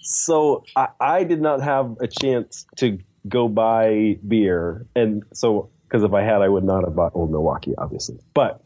So 0.00 0.64
I, 0.76 0.88
I 1.00 1.24
did 1.24 1.40
not 1.40 1.62
have 1.62 1.96
a 2.00 2.06
chance 2.06 2.66
to 2.76 2.98
go 3.28 3.48
buy 3.48 4.18
beer, 4.26 4.86
and 4.94 5.22
so 5.32 5.70
because 5.86 6.02
if 6.02 6.12
I 6.12 6.22
had, 6.22 6.42
I 6.42 6.48
would 6.48 6.64
not 6.64 6.84
have 6.84 6.96
bought 6.96 7.12
Old 7.14 7.30
Milwaukee, 7.30 7.74
obviously. 7.76 8.18
But 8.34 8.62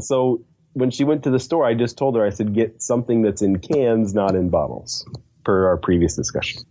so 0.00 0.42
when 0.74 0.90
she 0.90 1.04
went 1.04 1.24
to 1.24 1.30
the 1.30 1.40
store, 1.40 1.66
I 1.66 1.74
just 1.74 1.98
told 1.98 2.16
her, 2.16 2.24
I 2.24 2.30
said, 2.30 2.54
get 2.54 2.82
something 2.82 3.22
that's 3.22 3.42
in 3.42 3.58
cans, 3.58 4.14
not 4.14 4.34
in 4.34 4.48
bottles, 4.50 5.06
per 5.44 5.66
our 5.66 5.76
previous 5.76 6.16
discussion. 6.16 6.62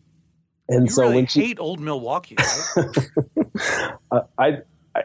And 0.69 0.85
You 0.85 0.91
so 0.91 1.01
really 1.03 1.15
when 1.15 1.27
she, 1.27 1.41
hate 1.41 1.59
Old 1.59 1.79
Milwaukee, 1.79 2.35
right? 2.37 2.97
uh, 4.11 4.21
I, 4.37 4.57
I, 4.95 5.03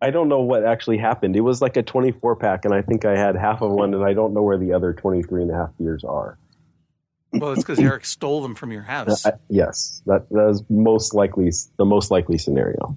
I 0.00 0.10
don't 0.10 0.28
know 0.28 0.40
what 0.40 0.64
actually 0.64 0.98
happened. 0.98 1.36
It 1.36 1.40
was 1.40 1.60
like 1.60 1.76
a 1.76 1.82
24 1.82 2.36
pack, 2.36 2.64
and 2.64 2.72
I 2.72 2.82
think 2.82 3.04
I 3.04 3.16
had 3.16 3.36
half 3.36 3.60
of 3.60 3.72
one, 3.72 3.92
and 3.92 4.04
I 4.04 4.14
don't 4.14 4.32
know 4.32 4.42
where 4.42 4.58
the 4.58 4.72
other 4.72 4.92
23 4.92 5.42
and 5.42 5.50
a 5.50 5.54
half 5.54 5.70
beers 5.78 6.04
are. 6.04 6.38
well, 7.32 7.52
it's 7.52 7.62
because 7.62 7.80
Eric 7.80 8.04
stole 8.04 8.40
them 8.42 8.54
from 8.54 8.70
your 8.70 8.82
house. 8.82 9.26
I, 9.26 9.32
yes, 9.48 10.02
that 10.06 10.28
that 10.30 10.48
is 10.50 10.62
most 10.70 11.14
likely 11.14 11.50
the 11.76 11.84
most 11.84 12.10
likely 12.12 12.38
scenario. 12.38 12.96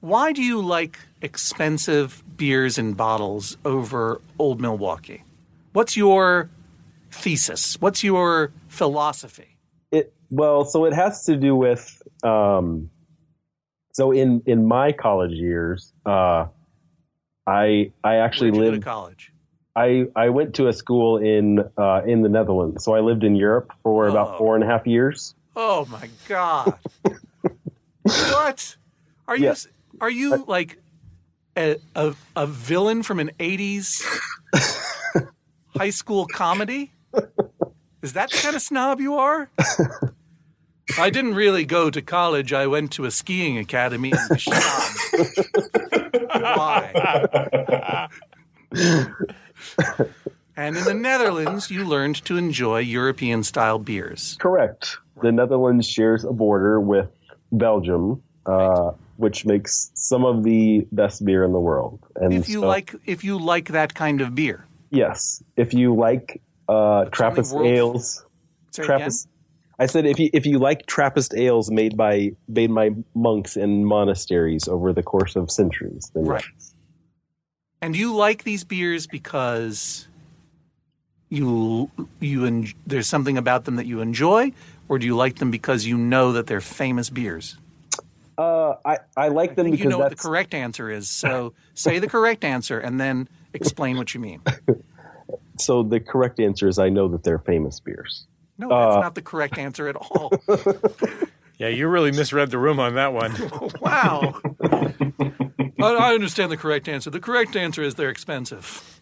Why 0.00 0.32
do 0.32 0.42
you 0.42 0.60
like 0.60 0.98
expensive 1.22 2.22
beers 2.36 2.78
in 2.78 2.92
bottles 2.94 3.56
over 3.64 4.20
Old 4.38 4.60
Milwaukee? 4.60 5.24
What's 5.72 5.96
your 5.96 6.48
thesis? 7.10 7.80
What's 7.80 8.04
your 8.04 8.52
philosophy? 8.68 9.56
It 9.90 10.12
well, 10.30 10.64
so 10.64 10.84
it 10.84 10.92
has 10.92 11.24
to 11.24 11.36
do 11.36 11.56
with 11.56 12.02
um, 12.22 12.90
so 13.92 14.12
in 14.12 14.42
in 14.46 14.66
my 14.66 14.92
college 14.92 15.32
years, 15.32 15.92
uh, 16.04 16.46
I 17.46 17.92
I 18.04 18.16
actually 18.16 18.48
you 18.48 18.52
go 18.54 18.64
to 18.64 18.70
lived. 18.72 18.84
college. 18.84 19.32
I 19.74 20.06
I 20.16 20.28
went 20.30 20.54
to 20.56 20.68
a 20.68 20.72
school 20.72 21.18
in 21.18 21.60
uh, 21.76 22.02
in 22.06 22.22
the 22.22 22.28
Netherlands, 22.28 22.84
so 22.84 22.94
I 22.94 23.00
lived 23.00 23.24
in 23.24 23.34
Europe 23.34 23.72
for 23.82 24.06
Oh. 24.06 24.10
about 24.10 24.38
four 24.38 24.54
and 24.54 24.64
a 24.64 24.66
half 24.66 24.86
years. 24.86 25.34
Oh 25.54 25.86
my 25.90 26.08
god! 26.28 26.74
what 28.02 28.76
are 29.28 29.36
you? 29.36 29.44
Yeah. 29.46 29.54
Are 30.00 30.10
you 30.10 30.44
like 30.46 30.78
a, 31.56 31.76
a 31.94 32.14
a 32.34 32.46
villain 32.46 33.02
from 33.02 33.18
an 33.20 33.30
'80s 33.38 34.02
high 35.76 35.90
school 35.90 36.26
comedy? 36.26 36.92
Is 38.02 38.12
that 38.12 38.30
the 38.30 38.38
kind 38.38 38.56
of 38.56 38.62
snob 38.62 39.00
you 39.00 39.14
are? 39.14 39.50
I 40.98 41.10
didn't 41.10 41.34
really 41.34 41.64
go 41.64 41.90
to 41.90 42.00
college. 42.00 42.52
I 42.52 42.66
went 42.66 42.92
to 42.92 43.04
a 43.04 43.10
skiing 43.10 43.58
academy 43.58 44.12
in. 44.12 44.18
Why? 46.30 48.08
and 50.56 50.76
in 50.76 50.84
the 50.84 50.94
Netherlands, 50.94 51.70
you 51.70 51.84
learned 51.84 52.24
to 52.26 52.36
enjoy 52.36 52.78
European 52.80 53.42
style 53.42 53.78
beers. 53.78 54.36
Correct. 54.38 54.98
The 55.22 55.32
Netherlands 55.32 55.88
shares 55.88 56.24
a 56.24 56.32
border 56.32 56.80
with 56.80 57.08
Belgium, 57.50 58.22
uh, 58.44 58.92
which 59.16 59.44
makes 59.46 59.90
some 59.94 60.24
of 60.24 60.42
the 60.44 60.86
best 60.92 61.24
beer 61.24 61.44
in 61.44 61.52
the 61.52 61.60
world. 61.60 62.00
And 62.16 62.32
If 62.32 62.48
you 62.48 62.60
so- 62.60 62.66
like, 62.68 62.94
if 63.06 63.24
you 63.24 63.38
like 63.38 63.68
that 63.68 63.94
kind 63.94 64.20
of 64.20 64.34
beer, 64.34 64.66
yes, 64.90 65.42
if 65.56 65.72
you 65.74 65.94
like 65.94 66.40
uh, 66.68 67.04
Trappist 67.06 67.54
ales, 67.54 68.24
Trappist. 68.74 69.28
I 69.78 69.86
said 69.86 70.06
if 70.06 70.18
you 70.18 70.30
if 70.32 70.46
you 70.46 70.58
like 70.58 70.86
Trappist 70.86 71.34
ales 71.34 71.70
made 71.70 71.96
by 71.96 72.30
made 72.48 72.74
by 72.74 72.90
monks 73.14 73.56
in 73.56 73.84
monasteries 73.84 74.66
over 74.68 74.92
the 74.92 75.02
course 75.02 75.36
of 75.36 75.50
centuries, 75.50 76.10
then 76.14 76.24
Right. 76.24 76.44
yes. 76.54 76.74
And 77.82 77.94
you 77.94 78.14
like 78.14 78.44
these 78.44 78.64
beers 78.64 79.06
because 79.06 80.08
you 81.28 81.90
you 82.20 82.44
en- 82.46 82.72
there's 82.86 83.06
something 83.06 83.36
about 83.36 83.64
them 83.64 83.76
that 83.76 83.86
you 83.86 84.00
enjoy, 84.00 84.52
or 84.88 84.98
do 84.98 85.06
you 85.06 85.14
like 85.16 85.36
them 85.36 85.50
because 85.50 85.84
you 85.86 85.98
know 85.98 86.32
that 86.32 86.46
they're 86.46 86.60
famous 86.60 87.10
beers? 87.10 87.58
Uh, 88.38 88.74
I 88.84 88.98
I 89.16 89.28
like 89.28 89.52
I 89.52 89.54
them 89.54 89.64
think 89.66 89.72
because 89.74 89.84
you 89.84 89.90
know 89.90 89.98
what 89.98 90.10
the 90.10 90.16
correct 90.16 90.52
answer 90.54 90.90
is. 90.90 91.08
So 91.08 91.54
say 91.74 91.98
the 91.98 92.08
correct 92.08 92.44
answer 92.44 92.78
and 92.78 93.00
then 93.00 93.28
explain 93.54 93.96
what 93.96 94.12
you 94.14 94.20
mean. 94.20 94.42
so. 95.58 95.82
The 95.82 96.00
correct 96.00 96.38
answer 96.40 96.68
is 96.68 96.78
I 96.78 96.88
know 96.90 97.08
that 97.08 97.24
they're 97.24 97.38
famous 97.38 97.80
beers. 97.80 98.26
No, 98.58 98.68
that's 98.68 98.96
Uh, 98.96 99.00
not 99.00 99.14
the 99.14 99.22
correct 99.22 99.56
answer 99.58 99.88
at 99.88 99.96
all. 99.96 100.32
Yeah, 101.58 101.68
you 101.68 101.88
really 101.88 102.12
misread 102.12 102.50
the 102.50 102.58
room 102.58 102.78
on 102.78 102.96
that 102.96 103.14
one. 103.14 103.32
Wow. 103.80 104.38
I, 104.62 104.92
I 105.80 106.12
understand 106.12 106.52
the 106.52 106.58
correct 106.58 106.86
answer. 106.86 107.08
The 107.08 107.18
correct 107.18 107.56
answer 107.56 107.82
is 107.82 107.94
they're 107.94 108.10
expensive. 108.10 109.00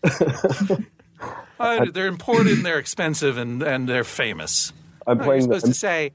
I, 1.59 1.90
they're 1.90 2.07
imported 2.07 2.53
and 2.59 2.64
they're 2.66 2.79
expensive 2.79 3.38
and, 3.38 3.61
and 3.62 3.88
they're 3.88 4.05
famous. 4.05 4.73
I'm 5.07 5.18
No, 5.18 5.33
you're 5.33 5.40
supposed 5.40 5.64
The, 5.64 5.68
to 5.70 5.75
say, 5.75 6.12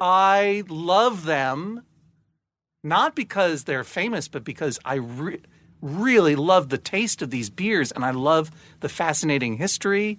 I 0.00 0.64
love 0.68 1.24
them, 1.24 1.82
not 2.82 3.14
because 3.14 3.64
they're 3.64 3.84
famous, 3.84 4.28
but 4.28 4.44
because 4.44 4.78
I 4.84 4.94
re- 4.96 5.40
really 5.80 6.36
love 6.36 6.68
the 6.68 6.78
taste 6.78 7.22
of 7.22 7.30
these 7.30 7.50
beers 7.50 7.92
and 7.92 8.04
I 8.04 8.10
love 8.10 8.50
the 8.80 8.88
fascinating 8.88 9.56
history 9.56 10.18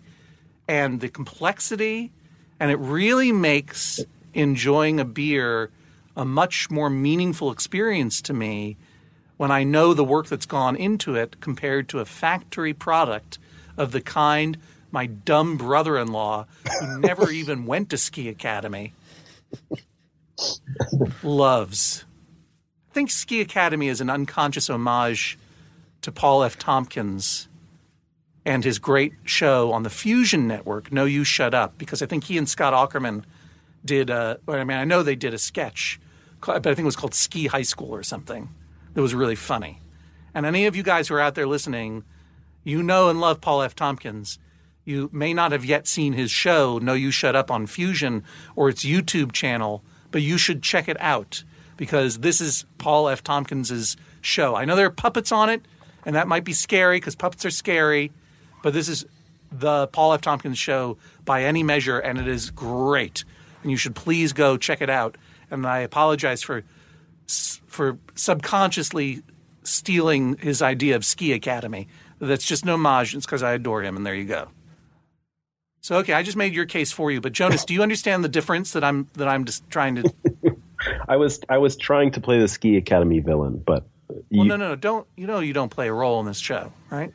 and 0.68 1.00
the 1.00 1.10
complexity. 1.10 2.12
And 2.60 2.72
it 2.72 2.78
really 2.78 3.32
makes 3.32 4.00
enjoying 4.34 5.00
a 5.00 5.06
beer 5.06 5.72
a 6.16 6.26
much 6.26 6.70
more 6.70 6.90
meaningful 6.90 7.52
experience 7.52 8.22
to 8.24 8.34
me 8.34 8.78
when 9.38 9.52
I 9.52 9.64
know 9.64 9.94
the 9.94 10.04
work 10.04 10.28
that's 10.28 10.46
gone 10.46 10.76
into 10.76 11.16
it 11.16 11.40
compared 11.40 11.88
to 11.90 12.00
a 12.00 12.06
factory 12.06 12.74
product 12.74 13.40
of 13.78 13.94
the 13.94 14.02
kind 14.02 14.58
my 14.92 15.06
dumb 15.06 15.56
brother 15.58 15.98
in 15.98 16.12
law, 16.12 16.46
who 16.80 17.00
never 17.00 17.32
even 17.32 17.66
went 17.66 17.90
to 17.92 17.98
ski 17.98 18.28
academy, 18.28 18.94
loves. 21.24 22.06
I 22.90 22.94
think 22.94 23.12
Ski 23.12 23.40
Academy 23.40 23.88
is 23.88 24.02
an 24.02 24.10
unconscious 24.10 24.68
homage 24.68 25.38
to 26.02 26.12
Paul 26.12 26.44
F. 26.44 26.58
Tompkins 26.58 27.48
and 28.46 28.64
his 28.64 28.80
great 28.80 29.14
show 29.26 29.72
on 29.72 29.84
the 29.84 29.92
Fusion 29.92 30.48
Network, 30.48 30.92
No 30.92 31.06
You 31.06 31.24
Shut 31.24 31.54
Up, 31.54 31.78
because 31.78 32.02
I 32.02 32.08
think 32.08 32.24
he 32.24 32.38
and 32.38 32.50
Scott 32.50 32.74
Aukerman 32.74 33.26
did 33.86 34.10
a, 34.10 34.40
well, 34.46 34.60
I 34.60 34.64
mean, 34.64 34.78
I 34.78 34.86
know 34.86 35.04
they 35.04 35.16
did 35.16 35.36
a 35.36 35.38
sketch, 35.38 36.00
but 36.44 36.66
I 36.66 36.74
think 36.74 36.80
it 36.80 36.86
was 36.86 36.96
called 36.96 37.14
Ski 37.14 37.46
High 37.46 37.62
School 37.62 37.94
or 37.94 38.02
something 38.02 38.50
that 38.96 39.02
was 39.02 39.14
really 39.14 39.36
funny. 39.36 39.82
And 40.34 40.46
any 40.46 40.66
of 40.66 40.76
you 40.76 40.82
guys 40.82 41.08
who 41.08 41.16
are 41.16 41.20
out 41.20 41.36
there 41.36 41.48
listening, 41.48 42.04
you 42.64 42.82
know 42.82 43.10
and 43.10 43.22
love 43.22 43.40
Paul 43.40 43.62
F. 43.62 43.76
Tompkins. 43.76 44.40
You 44.84 45.12
may 45.14 45.34
not 45.34 45.52
have 45.52 45.64
yet 45.64 45.88
seen 45.88 46.14
his 46.14 46.32
show, 46.32 46.80
No 46.80 46.94
You 46.94 47.12
Shut 47.12 47.36
Up 47.36 47.52
on 47.52 47.68
Fusion 47.68 48.24
or 48.56 48.70
its 48.70 48.84
YouTube 48.84 49.32
channel, 49.32 49.84
but 50.10 50.24
you 50.24 50.40
should 50.40 50.64
check 50.64 50.88
it 50.88 51.00
out 51.00 51.44
because 51.80 52.20
this 52.20 52.42
is 52.42 52.66
Paul 52.78 53.08
F. 53.08 53.24
Tompkins's 53.24 53.96
show. 54.20 54.54
I 54.54 54.66
know 54.66 54.76
there 54.76 54.88
are 54.88 54.92
puppets 54.92 55.32
on 55.32 55.48
it, 55.50 55.62
and 56.06 56.14
that 56.14 56.28
might 56.28 56.44
be 56.44 56.52
scary 56.52 56.98
because 56.98 57.16
puppets 57.16 57.46
are 57.46 57.50
scary, 57.50 58.12
but 58.62 58.74
this 58.74 58.90
is 58.90 59.06
the 59.50 59.88
Paul 59.88 60.12
F. 60.12 60.20
Tompkins 60.20 60.60
show 60.60 60.98
by 61.24 61.46
any 61.46 61.64
measure, 61.64 61.98
and 61.98 62.20
it 62.20 62.28
is 62.28 62.50
great. 62.50 63.24
And 63.64 63.72
you 63.72 63.78
should 63.78 63.96
please 63.96 64.34
go 64.34 64.58
check 64.58 64.82
it 64.82 64.90
out. 64.90 65.18
And 65.50 65.66
I 65.66 65.80
apologize 65.80 66.44
for 66.44 66.64
for 67.28 67.98
subconsciously 68.14 69.24
stealing 69.64 70.36
his 70.38 70.62
idea 70.62 70.98
of 70.98 71.06
Ski 71.06 71.32
Academy. 71.32 71.88
That's 72.20 72.46
just 72.46 72.64
an 72.64 72.70
homage. 72.70 73.16
It's 73.16 73.26
because 73.26 73.42
I 73.42 73.54
adore 73.54 73.84
him, 73.84 73.96
and 73.96 74.06
there 74.06 74.16
you 74.16 74.26
go. 74.26 74.50
So 75.80 75.96
okay, 76.00 76.12
I 76.12 76.24
just 76.24 76.36
made 76.36 76.54
your 76.54 76.66
case 76.66 76.92
for 76.92 77.10
you. 77.10 77.22
But 77.22 77.32
Jonas, 77.32 77.64
do 77.64 77.74
you 77.74 77.82
understand 77.82 78.26
the 78.26 78.30
difference 78.30 78.74
that 78.74 78.84
I'm 78.84 79.08
that 79.14 79.30
I'm 79.30 79.46
just 79.46 79.70
trying 79.70 79.96
to? 79.96 80.14
I 81.10 81.18
was 81.18 81.42
I 81.50 81.58
was 81.58 81.76
trying 81.76 82.12
to 82.12 82.22
play 82.22 82.40
the 82.40 82.48
ski 82.48 82.78
academy 82.78 83.20
villain, 83.20 83.62
but 83.66 83.84
you, 84.30 84.40
Well, 84.40 84.46
no, 84.48 84.56
no, 84.56 84.68
no. 84.70 84.76
Don't 84.76 85.08
you 85.18 85.28
know 85.28 85.40
you 85.40 85.54
don't 85.54 85.70
play 85.70 85.88
a 85.88 85.94
role 85.94 86.20
in 86.20 86.26
this 86.28 86.38
show, 86.38 86.72
right? 86.92 87.12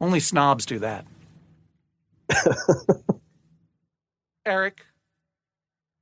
Only 0.00 0.20
snobs 0.20 0.66
do 0.66 0.78
that. 0.80 1.06
Eric, 4.46 4.84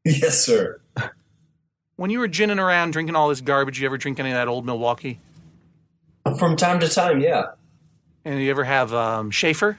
Yes, 0.04 0.44
sir. 0.44 0.80
when 1.96 2.10
you 2.10 2.18
were 2.18 2.28
ginning 2.28 2.58
around 2.58 2.92
drinking 2.92 3.16
all 3.16 3.28
this 3.28 3.40
garbage, 3.40 3.80
you 3.80 3.86
ever 3.86 3.98
drink 3.98 4.18
any 4.20 4.30
of 4.30 4.34
that 4.36 4.48
old 4.48 4.64
Milwaukee? 4.66 5.20
From 6.38 6.56
time 6.56 6.78
to 6.80 6.88
time, 6.88 7.20
yeah. 7.20 7.44
And 8.24 8.40
you 8.40 8.50
ever 8.50 8.64
have 8.64 8.92
um, 8.94 9.30
Schaefer? 9.30 9.78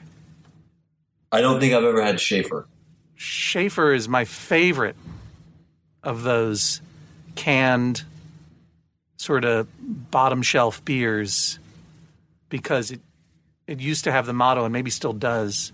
I 1.32 1.40
don't 1.40 1.60
think 1.60 1.72
I've 1.74 1.84
ever 1.84 2.02
had 2.02 2.20
Schaefer. 2.20 2.66
Schaefer 3.14 3.92
is 3.94 4.08
my 4.08 4.24
favorite 4.24 4.96
of 6.02 6.22
those 6.22 6.80
canned 7.34 8.04
sort 9.16 9.44
of 9.44 9.68
bottom 10.10 10.42
shelf 10.42 10.84
beers 10.84 11.58
because 12.48 12.90
it 12.90 13.00
it 13.66 13.78
used 13.80 14.04
to 14.04 14.12
have 14.12 14.26
the 14.26 14.32
motto 14.32 14.64
and 14.64 14.72
maybe 14.72 14.90
still 14.90 15.12
does 15.12 15.72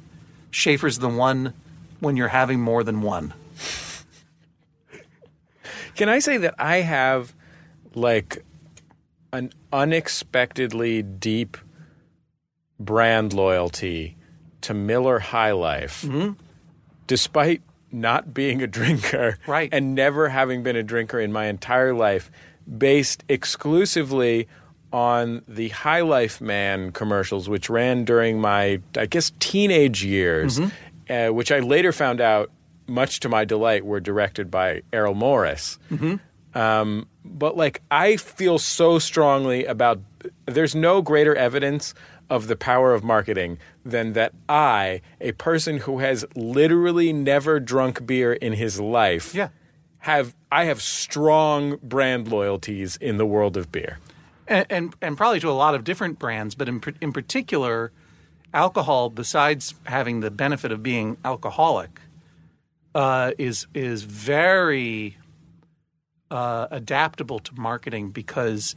Schaefer's 0.51 0.99
the 0.99 1.09
one 1.09 1.55
when 2.01 2.17
you're 2.17 2.29
having 2.29 2.61
more 2.61 2.85
than 2.85 3.03
one. 3.03 3.33
Can 5.95 6.09
I 6.09 6.19
say 6.19 6.37
that 6.39 6.55
I 6.59 6.83
have 6.83 7.35
like 7.95 8.45
an 9.33 9.53
unexpectedly 9.73 11.03
deep 11.03 11.57
brand 12.79 13.33
loyalty 13.33 14.17
to 14.63 14.75
Miller 14.75 15.19
High 15.19 15.53
Life, 15.53 16.03
mm-hmm. 16.03 16.33
despite 17.07 17.63
not 17.93 18.35
being 18.35 18.63
a 18.63 18.67
drinker 18.67 19.39
Right. 19.47 19.69
and 19.73 19.95
never 19.95 20.29
having 20.29 20.63
been 20.63 20.77
a 20.77 20.83
drinker 20.83 21.21
in 21.21 21.33
my 21.33 21.47
entire 21.47 21.95
life, 21.95 22.31
based 22.79 23.25
exclusively 23.29 24.49
on 24.93 25.43
the 25.49 25.69
High 25.71 26.01
Life 26.01 26.41
Man 26.41 26.91
commercials, 26.93 27.49
which 27.49 27.69
ran 27.69 28.05
during 28.05 28.41
my, 28.41 28.81
I 28.97 29.07
guess, 29.07 29.33
teenage 29.41 30.05
years, 30.05 30.61
uh, 31.11 31.29
which 31.29 31.51
I 31.53 31.59
later 31.59 31.93
found 31.93 32.21
out, 32.21 32.51
much 32.87 33.21
to 33.21 33.29
my 33.29 33.45
delight, 33.45 33.85
were 33.85 34.01
directed 34.01 34.51
by 34.51 34.83
Errol 34.93 35.15
Morris. 35.15 35.79
Um, 36.55 37.09
but 37.25 37.57
like, 37.57 37.83
I 37.91 38.17
feel 38.17 38.59
so 38.59 38.99
strongly 38.99 39.65
about. 39.67 40.01
There's 40.47 40.75
no 40.75 41.03
greater 41.03 41.35
evidence 41.35 41.93
of 42.31 42.47
the 42.49 42.57
power 42.57 42.95
of 42.95 43.05
marketing 43.05 43.59
than 43.91 44.13
that 44.15 44.33
I, 44.49 45.01
a 45.21 45.33
person 45.33 45.79
who 45.79 45.99
has 46.01 46.25
literally 46.35 47.13
never 47.13 47.61
drunk 47.61 48.07
beer 48.07 48.33
in 48.33 48.53
his 48.55 48.81
life, 48.81 49.35
Yeah. 49.35 49.49
have 49.99 50.35
I 50.51 50.65
have 50.65 50.81
strong 50.83 51.79
brand 51.83 52.29
loyalties 52.29 52.97
in 52.97 53.17
the 53.19 53.27
world 53.27 53.57
of 53.57 53.71
beer. 53.73 53.99
and, 54.49 54.67
and 54.71 54.95
and 55.03 55.17
probably 55.17 55.41
to 55.41 55.51
a 55.51 55.59
lot 55.65 55.75
of 55.75 55.83
different 55.85 56.19
brands, 56.19 56.55
but 56.55 56.69
in 56.69 56.81
in 57.01 57.13
particular, 57.13 57.91
alcohol. 58.55 59.11
Besides 59.11 59.75
having 59.85 60.21
the 60.21 60.31
benefit 60.31 60.71
of 60.73 60.83
being 60.83 61.17
alcoholic, 61.25 62.01
uh, 62.95 63.33
is 63.39 63.67
is 63.75 64.03
very 64.03 65.17
uh, 66.31 66.67
adaptable 66.71 67.39
to 67.41 67.55
marketing 67.59 68.11
because 68.11 68.75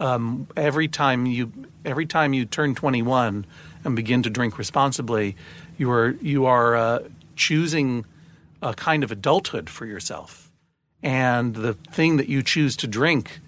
um, 0.00 0.46
every 0.56 0.88
time 0.88 1.26
you 1.26 1.52
every 1.84 2.06
time 2.06 2.32
you 2.34 2.44
turn 2.44 2.74
twenty 2.74 3.02
one 3.02 3.46
and 3.84 3.94
begin 3.94 4.22
to 4.22 4.30
drink 4.30 4.58
responsibly, 4.58 5.36
you 5.78 5.90
are 5.90 6.10
you 6.20 6.46
are 6.46 6.76
uh, 6.76 6.98
choosing 7.36 8.04
a 8.62 8.74
kind 8.74 9.04
of 9.04 9.12
adulthood 9.12 9.68
for 9.68 9.86
yourself, 9.86 10.50
and 11.02 11.54
the 11.54 11.74
thing 11.74 12.16
that 12.16 12.28
you 12.28 12.42
choose 12.42 12.76
to 12.76 12.86
drink 12.86 13.40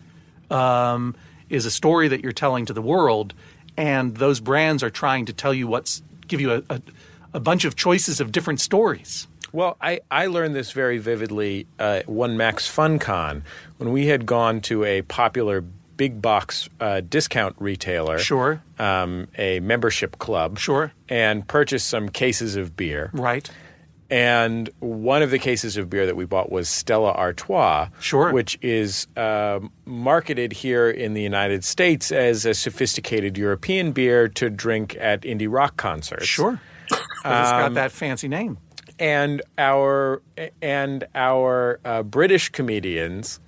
um, 0.51 1.15
is 1.49 1.67
a 1.67 1.71
story 1.71 2.09
that 2.09 2.23
you're 2.23 2.33
telling 2.33 2.67
to 2.67 2.73
the 2.73 2.83
world, 2.83 3.35
and 3.77 4.17
those 4.17 4.41
brands 4.41 4.83
are 4.83 4.91
trying 4.91 5.27
to 5.27 5.33
tell 5.33 5.55
you 5.55 5.67
what's 5.67 6.03
give 6.29 6.41
you 6.41 6.53
a, 6.53 6.63
a, 6.69 6.81
a 7.35 7.41
bunch 7.41 7.65
of 7.65 7.77
choices 7.77 8.21
of 8.21 8.33
different 8.33 8.61
stories. 8.61 9.27
Well, 9.53 9.77
I, 9.81 10.01
I 10.11 10.27
learned 10.27 10.55
this 10.55 10.73
very 10.73 10.99
vividly 10.99 11.67
uh, 11.79 12.03
one 12.07 12.37
Max 12.37 12.71
FunCon 12.71 13.43
when 13.79 13.93
we 13.93 14.07
had 14.09 14.27
gone 14.27 14.61
to 14.63 14.85
a 14.85 15.03
popular 15.03 15.65
big 15.97 16.21
box 16.23 16.69
uh, 16.81 17.01
discount 17.01 17.57
retailer, 17.59 18.19
Sure. 18.19 18.63
um, 18.79 19.29
a 19.39 19.61
membership 19.61 20.19
club, 20.19 20.59
Sure. 20.59 20.93
and 21.09 21.47
purchased 21.49 21.89
some 21.89 22.09
cases 22.09 22.57
of 22.57 22.77
beer. 22.77 23.11
Right. 23.13 23.49
And 24.09 24.71
one 24.79 25.23
of 25.23 25.33
the 25.33 25.39
cases 25.41 25.77
of 25.77 25.91
beer 25.91 26.07
that 26.07 26.15
we 26.15 26.27
bought 26.27 26.53
was 26.53 26.69
Stella 26.69 27.11
Artois, 27.13 27.89
Sure. 27.99 28.31
which 28.33 28.57
is 28.63 29.09
um 29.17 29.73
marketed 29.85 30.53
here 30.53 30.89
in 30.89 31.15
the 31.15 31.23
United 31.23 31.65
States 31.65 32.13
as 32.13 32.47
a 32.47 32.55
sophisticated 32.55 33.37
European 33.37 33.91
beer 33.91 34.29
to 34.29 34.49
drink 34.49 34.97
at 35.01 35.23
indie 35.23 35.49
rock 35.51 35.77
concerts. 35.77 36.27
Sure. 36.27 36.61
But 36.89 36.99
it's 37.41 37.51
got 37.51 37.75
that 37.75 37.91
fancy 37.91 38.29
name. 38.29 38.59
and 39.01 39.43
our 39.59 40.23
and 40.63 41.05
our 41.17 41.81
uh, 41.85 42.05
British 42.05 42.51
comedians 42.51 43.41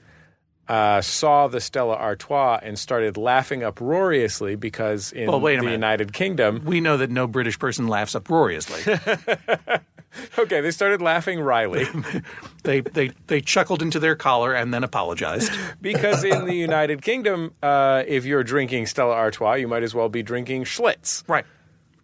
uh, 0.69 1.01
saw 1.01 1.49
the 1.49 1.61
Stella 1.61 1.95
Artois 1.97 2.59
and 2.63 2.79
started 2.79 3.17
laughing 3.17 3.63
uproariously 3.65 4.55
because 4.55 5.13
in 5.13 5.27
Well, 5.29 5.41
the 5.41 5.45
minute. 5.63 5.73
United 5.73 6.13
Kingdom, 6.13 6.63
We 6.65 6.81
know 6.81 6.97
that 6.99 7.11
no 7.11 7.27
British 7.27 7.59
person 7.59 7.89
laughs 7.89 8.15
uproariously. 8.15 8.83
okay, 10.39 10.61
they 10.61 10.71
started 10.71 11.01
laughing 11.01 11.41
wryly 11.41 11.87
they, 12.65 12.81
they, 12.81 13.13
they 13.29 13.41
chuckled 13.41 13.81
into 13.83 13.99
their 13.99 14.15
collar 14.15 14.53
and 14.55 14.73
then 14.75 14.85
apologized. 14.85 15.53
because 15.81 16.23
in 16.25 16.45
the 16.45 16.55
United 16.55 17.01
Kingdom, 17.03 17.55
uh, 17.63 18.03
if 18.07 18.25
you're 18.27 18.45
drinking 18.45 18.87
Stella 18.87 19.15
Artois, 19.15 19.55
you 19.55 19.69
might 19.69 19.83
as 19.83 19.95
well 19.95 20.09
be 20.09 20.23
drinking 20.23 20.65
Schlitz. 20.65 21.25
Right. 21.29 21.47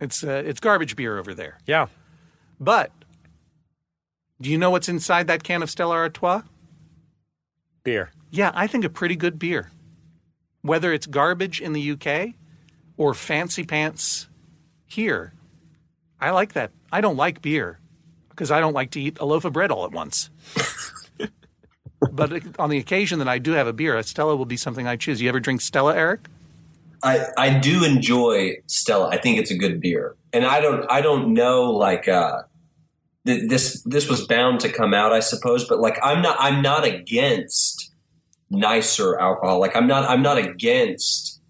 It's, 0.00 0.24
uh, 0.24 0.42
it's 0.44 0.61
garbage 0.61 0.96
beer 0.96 1.18
over 1.18 1.35
there. 1.35 1.59
Yeah, 1.66 1.87
But 2.59 2.92
do 4.40 4.50
you 4.50 4.59
know 4.59 4.70
what's 4.70 4.88
inside 4.88 5.27
that 5.29 5.42
can 5.44 5.62
of 5.62 5.70
Stella 5.70 5.94
Artois? 5.94 6.42
beer. 7.85 8.11
Yeah, 8.35 8.51
I 8.53 8.66
think 8.66 8.85
a 8.85 8.88
pretty 8.88 9.14
good 9.14 9.38
beer. 9.38 9.70
Whether 10.62 10.92
it's 10.92 11.07
garbage 11.07 11.61
in 11.61 11.73
the 11.73 11.92
UK 11.92 12.35
or 12.97 13.14
fancy 13.14 13.62
pants 13.62 14.29
here, 14.87 15.35
I 16.20 16.31
like 16.31 16.53
that. 16.55 16.73
I 16.90 17.01
don't 17.01 17.16
like 17.16 17.42
beer 17.42 17.79
because 18.31 18.51
I 18.51 18.59
don't 18.59 18.73
like 18.73 18.90
to 18.92 19.01
eat 19.01 19.18
a 19.20 19.25
loaf 19.25 19.44
of 19.44 19.53
bread 19.53 19.70
all 19.70 19.85
at 19.85 19.92
once. 19.92 20.31
but 22.11 22.42
on 22.59 22.70
the 22.70 22.79
occasion 22.79 23.20
that 23.20 23.29
I 23.29 23.38
do 23.38 23.53
have 23.53 23.68
a 23.68 23.73
beer, 23.73 23.97
a 23.97 24.03
Stella 24.03 24.35
will 24.35 24.47
be 24.47 24.57
something 24.57 24.85
I 24.85 24.97
choose. 24.97 25.23
You 25.23 25.29
ever 25.29 25.38
drink 25.38 25.61
Stella, 25.61 25.94
Eric? 25.94 26.27
I, 27.05 27.27
I 27.38 27.59
do 27.61 27.85
enjoy 27.85 28.57
Stella. 28.66 29.11
I 29.11 29.18
think 29.18 29.38
it's 29.38 29.53
a 29.53 29.57
good 29.57 29.81
beer, 29.81 30.16
and 30.33 30.44
I 30.44 30.61
don't 30.61 30.90
I 30.90 31.03
don't 31.03 31.35
know 31.35 31.70
like 31.70 32.09
uh, 32.09 32.42
th- 33.27 33.49
this 33.49 33.81
this 33.83 34.09
was 34.09 34.27
bound 34.27 34.59
to 34.61 34.73
come 34.73 34.92
out, 34.92 35.12
I 35.12 35.20
suppose. 35.20 35.68
But 35.68 35.79
like 35.79 35.99
I'm 36.03 36.20
not 36.20 36.37
I'm 36.40 36.62
not 36.62 36.85
against 36.85 37.93
nicer 38.50 39.18
alcohol. 39.18 39.59
Like 39.61 39.74
I'm 39.76 39.87
not 39.87 40.09
I'm 40.09 40.22
not 40.22 40.38
against 40.38 41.40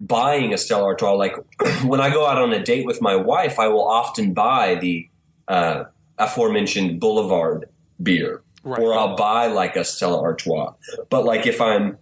buying 0.00 0.52
a 0.52 0.58
Stella 0.58 0.84
Artois. 0.84 1.12
Like 1.12 1.34
when 1.84 2.00
I 2.00 2.10
go 2.10 2.26
out 2.26 2.38
on 2.38 2.52
a 2.52 2.62
date 2.62 2.86
with 2.86 3.00
my 3.00 3.16
wife, 3.16 3.58
I 3.58 3.68
will 3.68 3.86
often 3.86 4.34
buy 4.34 4.76
the 4.76 5.08
uh, 5.48 5.84
aforementioned 6.18 7.00
Boulevard 7.00 7.68
beer, 8.02 8.42
Right. 8.62 8.80
or 8.80 8.94
I'll 8.94 9.16
buy 9.16 9.46
like 9.46 9.76
a 9.76 9.84
Stella 9.84 10.20
Artois. 10.20 10.72
But 11.08 11.24
like 11.24 11.46
if 11.46 11.60
I'm 11.60 11.98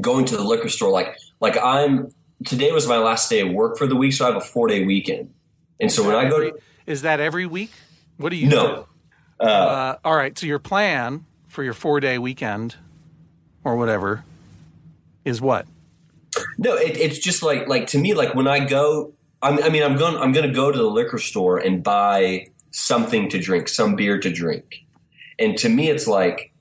going 0.00 0.24
to 0.26 0.36
the 0.36 0.44
liquor 0.44 0.68
store, 0.68 0.90
like 0.90 1.16
like 1.40 1.56
I'm 1.62 2.12
today 2.44 2.72
was 2.72 2.86
my 2.86 2.98
last 2.98 3.28
day 3.30 3.40
of 3.40 3.50
work 3.52 3.76
for 3.78 3.86
the 3.86 3.96
week, 3.96 4.12
so 4.12 4.24
I 4.24 4.28
have 4.28 4.36
a 4.36 4.40
four 4.44 4.68
day 4.68 4.84
weekend. 4.84 5.32
And 5.80 5.92
so 5.92 6.06
when 6.06 6.14
I 6.16 6.28
go 6.28 6.40
to 6.40 6.56
Is 6.86 7.02
that 7.02 7.20
every 7.20 7.46
week? 7.46 7.70
What 8.16 8.30
do 8.30 8.36
you 8.36 8.48
no, 8.48 8.86
do? 9.40 9.44
Uh, 9.44 9.96
all 10.04 10.16
right. 10.16 10.38
So 10.38 10.46
your 10.46 10.58
plan 10.58 11.26
for 11.48 11.62
your 11.62 11.74
four 11.74 12.00
day 12.00 12.16
weekend 12.16 12.76
or 13.66 13.76
whatever 13.76 14.24
is 15.24 15.40
what? 15.40 15.66
no, 16.58 16.74
it, 16.74 16.96
it's 16.96 17.18
just 17.18 17.42
like 17.42 17.68
like 17.68 17.86
to 17.88 17.98
me, 17.98 18.14
like 18.14 18.34
when 18.34 18.48
I 18.48 18.64
go, 18.64 19.12
I'm, 19.42 19.62
I 19.62 19.68
mean, 19.68 19.82
I'm 19.82 19.96
going 19.96 20.16
I'm 20.16 20.32
going 20.32 20.46
to 20.46 20.54
go 20.54 20.70
to 20.70 20.78
the 20.78 20.84
liquor 20.84 21.18
store 21.18 21.58
and 21.58 21.82
buy 21.82 22.48
something 22.70 23.28
to 23.30 23.38
drink, 23.38 23.68
some 23.68 23.96
beer 23.96 24.18
to 24.20 24.30
drink, 24.30 24.84
and 25.38 25.56
to 25.58 25.68
me, 25.68 25.88
it's 25.88 26.06
like 26.06 26.52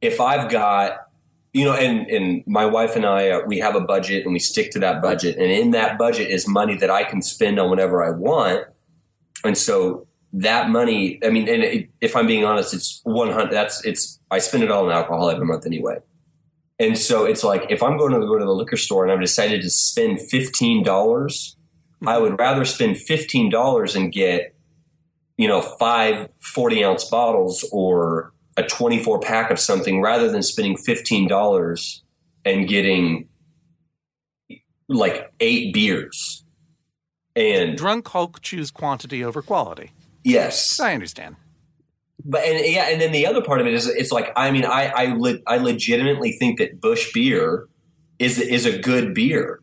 if 0.00 0.20
I've 0.20 0.50
got 0.50 1.08
you 1.52 1.64
know, 1.64 1.74
and 1.74 2.06
and 2.08 2.46
my 2.46 2.64
wife 2.64 2.96
and 2.96 3.04
I, 3.04 3.30
uh, 3.30 3.40
we 3.46 3.58
have 3.58 3.76
a 3.76 3.80
budget 3.80 4.24
and 4.24 4.32
we 4.32 4.38
stick 4.38 4.70
to 4.72 4.78
that 4.80 5.02
budget, 5.02 5.36
and 5.36 5.50
in 5.50 5.72
that 5.72 5.98
budget 5.98 6.30
is 6.30 6.48
money 6.48 6.76
that 6.78 6.90
I 6.90 7.04
can 7.04 7.20
spend 7.20 7.58
on 7.58 7.68
whatever 7.68 8.02
I 8.02 8.10
want, 8.10 8.66
and 9.44 9.56
so 9.56 10.06
that 10.34 10.70
money, 10.70 11.20
I 11.22 11.28
mean, 11.28 11.46
and 11.48 11.62
it, 11.62 11.90
if 12.00 12.16
I'm 12.16 12.26
being 12.26 12.44
honest, 12.44 12.72
it's 12.72 13.02
one 13.04 13.30
hundred. 13.30 13.52
That's 13.52 13.84
it's 13.84 14.18
I 14.30 14.38
spend 14.38 14.64
it 14.64 14.70
all 14.70 14.86
on 14.86 14.92
alcohol 14.92 15.28
every 15.28 15.44
month 15.44 15.66
anyway, 15.66 15.98
and 16.78 16.96
so 16.98 17.24
it's 17.24 17.44
like 17.44 17.70
if 17.70 17.82
I'm 17.82 17.96
going 17.96 18.12
to 18.12 18.20
go 18.20 18.38
to 18.38 18.44
the 18.44 18.52
liquor 18.52 18.76
store 18.76 19.04
and 19.04 19.12
I've 19.12 19.20
decided 19.20 19.62
to 19.62 19.70
spend 19.70 20.20
fifteen 20.20 20.82
dollars, 20.82 21.56
I 22.06 22.18
would 22.18 22.38
rather 22.38 22.64
spend 22.64 22.98
fifteen 22.98 23.50
dollars 23.50 23.94
and 23.94 24.12
get, 24.12 24.54
you 25.36 25.48
know, 25.48 25.60
five 25.60 26.28
40 26.40 26.84
ounce 26.84 27.04
bottles 27.04 27.68
or 27.72 28.32
a 28.56 28.62
24 28.62 29.20
pack 29.20 29.50
of 29.50 29.58
something 29.58 30.02
rather 30.02 30.30
than 30.30 30.42
spending 30.42 30.76
$15 30.76 32.00
and 32.44 32.68
getting 32.68 33.28
like 34.88 35.32
eight 35.40 35.72
beers. 35.72 36.44
And 37.34 37.78
Drunk 37.78 38.08
Hulk 38.08 38.42
choose 38.42 38.70
quantity 38.70 39.24
over 39.24 39.40
quality. 39.40 39.92
yes, 40.22 40.78
I 40.80 40.92
understand. 40.92 41.36
But 42.24 42.44
and 42.44 42.64
yeah, 42.64 42.88
and 42.88 43.00
then 43.00 43.12
the 43.12 43.26
other 43.26 43.42
part 43.42 43.60
of 43.60 43.66
it 43.66 43.74
is 43.74 43.86
it's 43.86 44.12
like 44.12 44.32
I 44.36 44.50
mean 44.50 44.64
I 44.64 44.86
I, 44.94 45.04
le- 45.16 45.40
I 45.46 45.56
legitimately 45.56 46.32
think 46.32 46.58
that 46.58 46.80
Busch 46.80 47.12
beer 47.12 47.68
is 48.18 48.38
is 48.38 48.64
a 48.64 48.78
good 48.78 49.14
beer, 49.14 49.60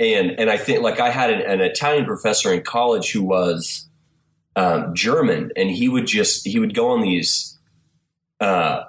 and 0.00 0.32
and 0.32 0.50
I 0.50 0.56
think 0.56 0.82
like 0.82 0.98
I 0.98 1.10
had 1.10 1.30
an, 1.30 1.40
an 1.42 1.60
Italian 1.60 2.04
professor 2.04 2.52
in 2.52 2.62
college 2.62 3.12
who 3.12 3.22
was 3.22 3.88
um, 4.56 4.92
German, 4.94 5.52
and 5.56 5.70
he 5.70 5.88
would 5.88 6.06
just 6.06 6.46
he 6.46 6.58
would 6.58 6.74
go 6.74 6.88
on 6.88 7.00
these 7.00 7.58
uh, 8.40 8.84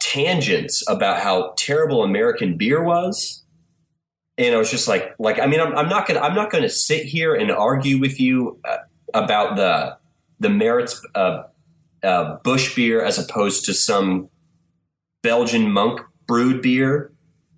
tangents 0.00 0.82
about 0.88 1.20
how 1.20 1.54
terrible 1.56 2.02
American 2.02 2.56
beer 2.56 2.82
was. 2.82 3.44
And 4.38 4.54
I 4.54 4.58
was 4.58 4.70
just 4.70 4.88
like, 4.88 5.14
like 5.18 5.38
I 5.38 5.46
mean, 5.46 5.60
I'm, 5.60 5.76
I'm 5.76 5.88
not 5.88 6.08
gonna, 6.08 6.20
I'm 6.20 6.34
not 6.34 6.50
gonna 6.50 6.68
sit 6.68 7.04
here 7.04 7.34
and 7.34 7.52
argue 7.52 7.98
with 7.98 8.20
you 8.20 8.58
uh, 8.64 8.78
about 9.14 9.56
the 9.56 9.96
the 10.40 10.50
merits 10.50 11.00
of 11.14 11.44
uh, 12.02 12.36
Busch 12.42 12.74
beer 12.74 13.04
as 13.04 13.18
opposed 13.18 13.64
to 13.66 13.74
some 13.74 14.28
Belgian 15.22 15.70
monk 15.70 16.00
brewed 16.26 16.62
beer, 16.62 17.12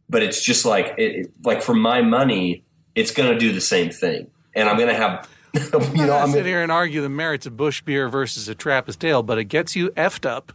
but 0.09 0.23
it's 0.23 0.45
just 0.45 0.65
like 0.65 0.95
it, 0.99 1.33
like 1.45 1.63
for 1.63 1.75
my 1.75 2.03
money, 2.03 2.65
it's 2.95 3.11
going 3.11 3.33
to 3.33 3.39
do 3.39 3.53
the 3.53 3.61
same 3.61 3.91
thing, 3.91 4.31
and 4.55 4.69
I'm 4.69 4.77
going 4.77 4.89
to 4.89 4.95
have 4.95 5.29
you 5.95 6.07
know, 6.07 6.17
I'm 6.17 6.33
sit 6.33 6.47
here 6.47 6.63
and 6.63 6.73
argue 6.73 7.01
the 7.01 7.09
merits 7.09 7.47
of 7.47 7.57
Busch 7.57 7.81
beer 7.83 8.09
versus 8.09 8.49
a 8.49 8.55
Trappist 8.55 9.05
ale, 9.05 9.23
but 9.23 9.39
it 9.39 9.45
gets 9.45 9.77
you 9.77 9.91
effed 9.91 10.29
up, 10.29 10.53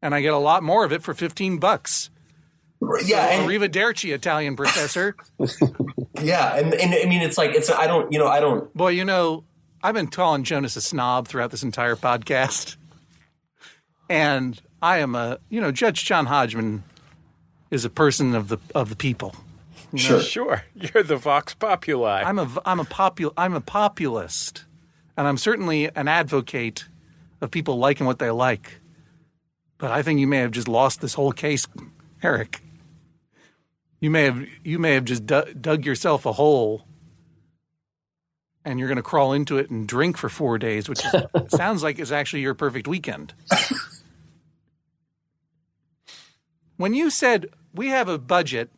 and 0.00 0.14
I 0.14 0.22
get 0.22 0.32
a 0.32 0.38
lot 0.38 0.62
more 0.62 0.84
of 0.84 0.92
it 0.92 1.02
for 1.02 1.12
fifteen 1.12 1.58
bucks. 1.58 2.10
yeah, 3.04 3.26
and, 3.26 3.48
Arrivederci, 3.48 4.14
Italian 4.14 4.56
professor. 4.56 5.16
yeah, 6.22 6.56
and, 6.56 6.72
and 6.72 6.94
I 6.94 7.04
mean, 7.04 7.20
it's 7.20 7.36
like 7.36 7.54
it's 7.54 7.70
I 7.70 7.86
don't, 7.86 8.10
you 8.10 8.18
know, 8.18 8.26
I 8.26 8.40
don't. 8.40 8.72
Boy, 8.74 8.88
you 8.90 9.04
know, 9.04 9.44
I've 9.82 9.94
been 9.94 10.06
calling 10.06 10.44
Jonas 10.44 10.76
a 10.76 10.80
snob 10.80 11.28
throughout 11.28 11.50
this 11.50 11.62
entire 11.62 11.96
podcast, 11.96 12.76
and 14.10 14.60
I 14.82 14.98
am 14.98 15.14
a, 15.14 15.38
you 15.48 15.60
know, 15.60 15.70
Judge 15.70 16.04
John 16.04 16.26
Hodgman 16.26 16.82
is 17.70 17.86
a 17.86 17.90
person 17.90 18.34
of 18.34 18.48
the 18.48 18.58
of 18.74 18.90
the 18.90 18.96
people. 18.96 19.34
Sure. 19.94 20.20
Sure, 20.20 20.64
you're 20.74 21.02
the 21.02 21.16
Vox 21.16 21.54
Populi. 21.54 22.22
I'm 22.22 22.38
a 22.38 22.48
I'm 22.66 22.80
a 22.80 22.84
popul 22.84 23.32
I'm 23.38 23.54
a 23.54 23.60
populist, 23.60 24.64
and 25.16 25.26
I'm 25.26 25.38
certainly 25.38 25.88
an 25.94 26.08
advocate 26.08 26.86
of 27.40 27.50
people 27.50 27.78
liking 27.78 28.06
what 28.06 28.18
they 28.18 28.30
like. 28.30 28.80
But 29.78 29.92
I 29.92 30.02
think 30.02 30.20
you 30.20 30.26
may 30.26 30.38
have 30.38 30.50
just 30.50 30.68
lost 30.68 31.00
this 31.00 31.14
whole 31.14 31.32
case, 31.32 31.66
Eric. 32.22 32.60
You 34.00 34.10
may 34.10 34.24
have 34.24 34.44
you 34.64 34.78
may 34.78 34.94
have 34.94 35.04
just 35.04 35.24
dug, 35.24 35.62
dug 35.62 35.86
yourself 35.86 36.26
a 36.26 36.32
hole, 36.32 36.84
and 38.64 38.78
you're 38.78 38.88
going 38.88 38.96
to 38.96 39.02
crawl 39.02 39.32
into 39.32 39.58
it 39.58 39.70
and 39.70 39.86
drink 39.86 40.16
for 40.16 40.28
four 40.28 40.58
days, 40.58 40.88
which 40.88 41.00
is, 41.04 41.14
sounds 41.48 41.82
like 41.82 41.98
is 41.98 42.12
actually 42.12 42.42
your 42.42 42.54
perfect 42.54 42.88
weekend. 42.88 43.34
When 46.80 46.94
you 46.94 47.10
said 47.10 47.46
we 47.74 47.88
have 47.88 48.08
a 48.08 48.16
budget 48.16 48.70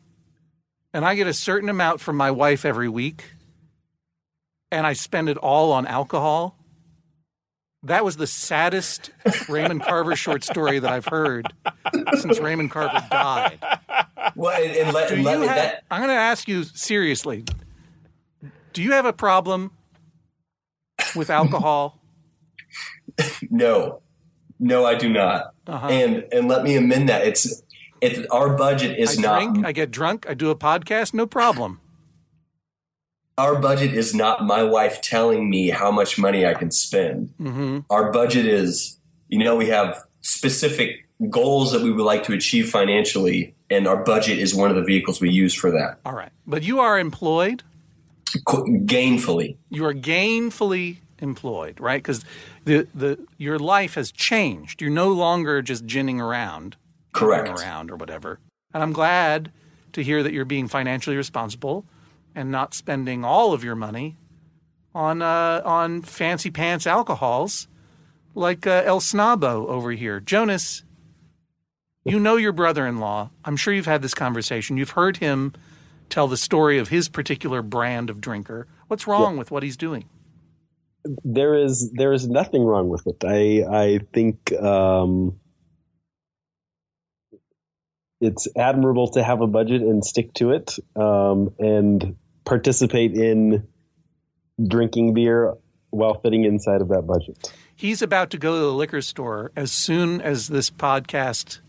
and 0.93 1.05
I 1.05 1.15
get 1.15 1.25
a 1.25 1.33
certain 1.33 1.69
amount 1.69 2.01
from 2.01 2.17
my 2.17 2.31
wife 2.31 2.65
every 2.65 2.89
week, 2.89 3.31
and 4.69 4.85
I 4.85 4.91
spend 4.91 5.29
it 5.29 5.37
all 5.37 5.71
on 5.71 5.87
alcohol. 5.87 6.57
That 7.81 8.03
was 8.03 8.17
the 8.17 8.27
saddest 8.27 9.09
Raymond 9.47 9.83
Carver 9.83 10.17
short 10.17 10.43
story 10.43 10.79
that 10.79 10.91
I've 10.91 11.05
heard 11.05 11.47
since 12.19 12.39
Raymond 12.39 12.71
Carver 12.71 13.05
died. 13.09 13.59
Well, 14.35 14.61
and, 14.61 14.75
and 14.75 14.93
let, 14.93 15.11
and 15.11 15.23
let 15.23 15.39
me 15.39 15.47
have, 15.47 15.55
that. 15.55 15.83
I'm 15.89 15.99
going 15.99 16.09
to 16.09 16.13
ask 16.13 16.47
you 16.47 16.63
seriously. 16.63 17.45
Do 18.73 18.83
you 18.83 18.91
have 18.91 19.05
a 19.05 19.13
problem 19.13 19.71
with 21.15 21.29
alcohol? 21.29 21.99
No, 23.51 24.01
no, 24.59 24.85
I 24.85 24.95
do 24.95 25.07
not. 25.07 25.53
Uh-huh. 25.67 25.87
And 25.87 26.25
and 26.31 26.47
let 26.47 26.63
me 26.63 26.75
amend 26.75 27.09
that. 27.09 27.27
It's 27.27 27.61
it's 28.03 28.27
our 28.29 28.49
budget 28.57 28.97
is 28.97 29.17
I 29.17 29.21
not 29.21 29.39
drink, 29.53 29.65
I 29.65 29.71
get 29.71 29.89
drunk, 29.91 30.25
I 30.29 30.33
do 30.33 30.49
a 30.49 30.55
podcast, 30.55 31.13
no 31.13 31.25
problem. 31.25 31.79
our 33.37 33.55
budget 33.59 33.93
is 33.93 34.13
not 34.13 34.45
my 34.45 34.63
wife 34.63 35.01
telling 35.01 35.49
me 35.49 35.69
how 35.69 35.91
much 35.91 36.17
money 36.19 36.45
I 36.45 36.53
can 36.53 36.69
spend. 36.71 37.33
hmm 37.37 37.79
Our 37.89 38.11
budget 38.11 38.45
is, 38.45 38.99
you 39.29 39.39
know, 39.43 39.55
we 39.55 39.67
have 39.69 40.03
specific 40.21 41.07
goals 41.29 41.71
that 41.71 41.81
we 41.81 41.91
would 41.91 42.03
like 42.05 42.23
to 42.25 42.33
achieve 42.33 42.69
financially, 42.69 43.55
and 43.69 43.87
our 43.87 44.03
budget 44.03 44.37
is 44.39 44.53
one 44.53 44.69
of 44.69 44.75
the 44.75 44.83
vehicles 44.83 45.19
we 45.21 45.29
use 45.31 45.53
for 45.53 45.71
that. 45.71 45.99
All 46.05 46.13
right. 46.13 46.31
But 46.45 46.63
you 46.63 46.79
are 46.79 46.99
employed. 46.99 47.63
Qu- 48.45 48.65
Gainfully, 48.85 49.57
you 49.69 49.85
are 49.85 49.93
gainfully 49.93 50.97
employed, 51.19 51.79
right? 51.79 52.01
Because 52.01 52.25
the 52.65 52.87
the 52.93 53.17
your 53.37 53.59
life 53.59 53.93
has 53.95 54.11
changed. 54.11 54.81
You're 54.81 54.89
no 55.05 55.09
longer 55.09 55.61
just 55.61 55.85
ginning 55.85 56.19
around, 56.19 56.75
correct. 57.13 57.49
around 57.49 57.91
or 57.91 57.95
whatever. 57.95 58.39
And 58.73 58.83
I'm 58.83 58.93
glad 58.93 59.51
to 59.93 60.03
hear 60.03 60.23
that 60.23 60.33
you're 60.33 60.45
being 60.45 60.67
financially 60.67 61.15
responsible 61.15 61.85
and 62.35 62.51
not 62.51 62.73
spending 62.73 63.23
all 63.23 63.53
of 63.53 63.63
your 63.63 63.75
money 63.75 64.17
on 64.95 65.21
uh, 65.21 65.61
on 65.63 66.01
fancy 66.01 66.51
pants 66.51 66.87
alcohols 66.87 67.67
like 68.35 68.65
uh, 68.65 68.83
El 68.85 68.99
Snabo 68.99 69.67
over 69.67 69.91
here. 69.91 70.19
Jonas, 70.19 70.83
you 72.03 72.19
know 72.19 72.35
your 72.35 72.51
brother-in-law. 72.51 73.29
I'm 73.45 73.55
sure 73.55 73.73
you've 73.73 73.85
had 73.85 74.01
this 74.01 74.13
conversation. 74.13 74.77
You've 74.77 74.91
heard 74.91 75.17
him 75.17 75.53
tell 76.09 76.27
the 76.27 76.37
story 76.37 76.77
of 76.77 76.89
his 76.89 77.09
particular 77.09 77.61
brand 77.61 78.09
of 78.09 78.19
drinker. 78.19 78.67
What's 78.87 79.07
wrong 79.07 79.37
with 79.37 79.51
what 79.51 79.63
he's 79.63 79.77
doing? 79.77 80.09
there 81.23 81.55
is 81.55 81.91
there 81.93 82.13
is 82.13 82.27
nothing 82.27 82.63
wrong 82.63 82.89
with 82.89 83.05
it. 83.07 83.23
I 83.25 83.63
I 83.69 83.99
think 84.13 84.53
um, 84.53 85.39
it's 88.23 88.47
admirable 88.55 89.09
to 89.09 89.23
have 89.23 89.41
a 89.41 89.47
budget 89.47 89.81
and 89.81 90.03
stick 90.03 90.33
to 90.35 90.51
it, 90.51 90.79
um, 90.95 91.53
and 91.59 92.15
participate 92.45 93.13
in 93.13 93.67
drinking 94.65 95.13
beer 95.13 95.53
while 95.89 96.19
fitting 96.21 96.45
inside 96.45 96.81
of 96.81 96.87
that 96.89 97.03
budget. 97.03 97.51
He's 97.75 98.01
about 98.01 98.29
to 98.31 98.37
go 98.37 98.55
to 98.55 98.61
the 98.61 98.73
liquor 98.73 99.01
store 99.01 99.51
as 99.55 99.71
soon 99.71 100.21
as 100.21 100.47
this 100.47 100.69
podcast 100.69 101.59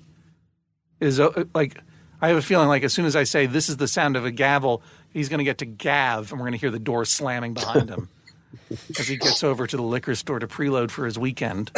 is 1.00 1.20
like. 1.54 1.80
I 2.22 2.28
have 2.28 2.36
a 2.38 2.42
feeling 2.42 2.68
like 2.68 2.84
as 2.84 2.94
soon 2.94 3.04
as 3.04 3.16
I 3.16 3.24
say 3.24 3.44
this 3.44 3.68
is 3.68 3.76
the 3.76 3.88
sound 3.88 4.16
of 4.16 4.24
a 4.24 4.30
gavel, 4.30 4.82
he's 5.12 5.28
going 5.28 5.38
to 5.38 5.44
get 5.44 5.58
to 5.58 5.66
gav, 5.66 6.30
and 6.30 6.40
we're 6.40 6.46
going 6.46 6.52
to 6.52 6.58
hear 6.58 6.70
the 6.70 6.78
door 6.78 7.04
slamming 7.04 7.52
behind 7.52 7.90
him 7.90 8.08
as 8.98 9.08
he 9.08 9.16
gets 9.16 9.44
over 9.44 9.66
to 9.66 9.76
the 9.76 9.82
liquor 9.82 10.14
store 10.14 10.38
to 10.38 10.46
preload 10.46 10.90
for 10.90 11.04
his 11.04 11.18
weekend. 11.18 11.70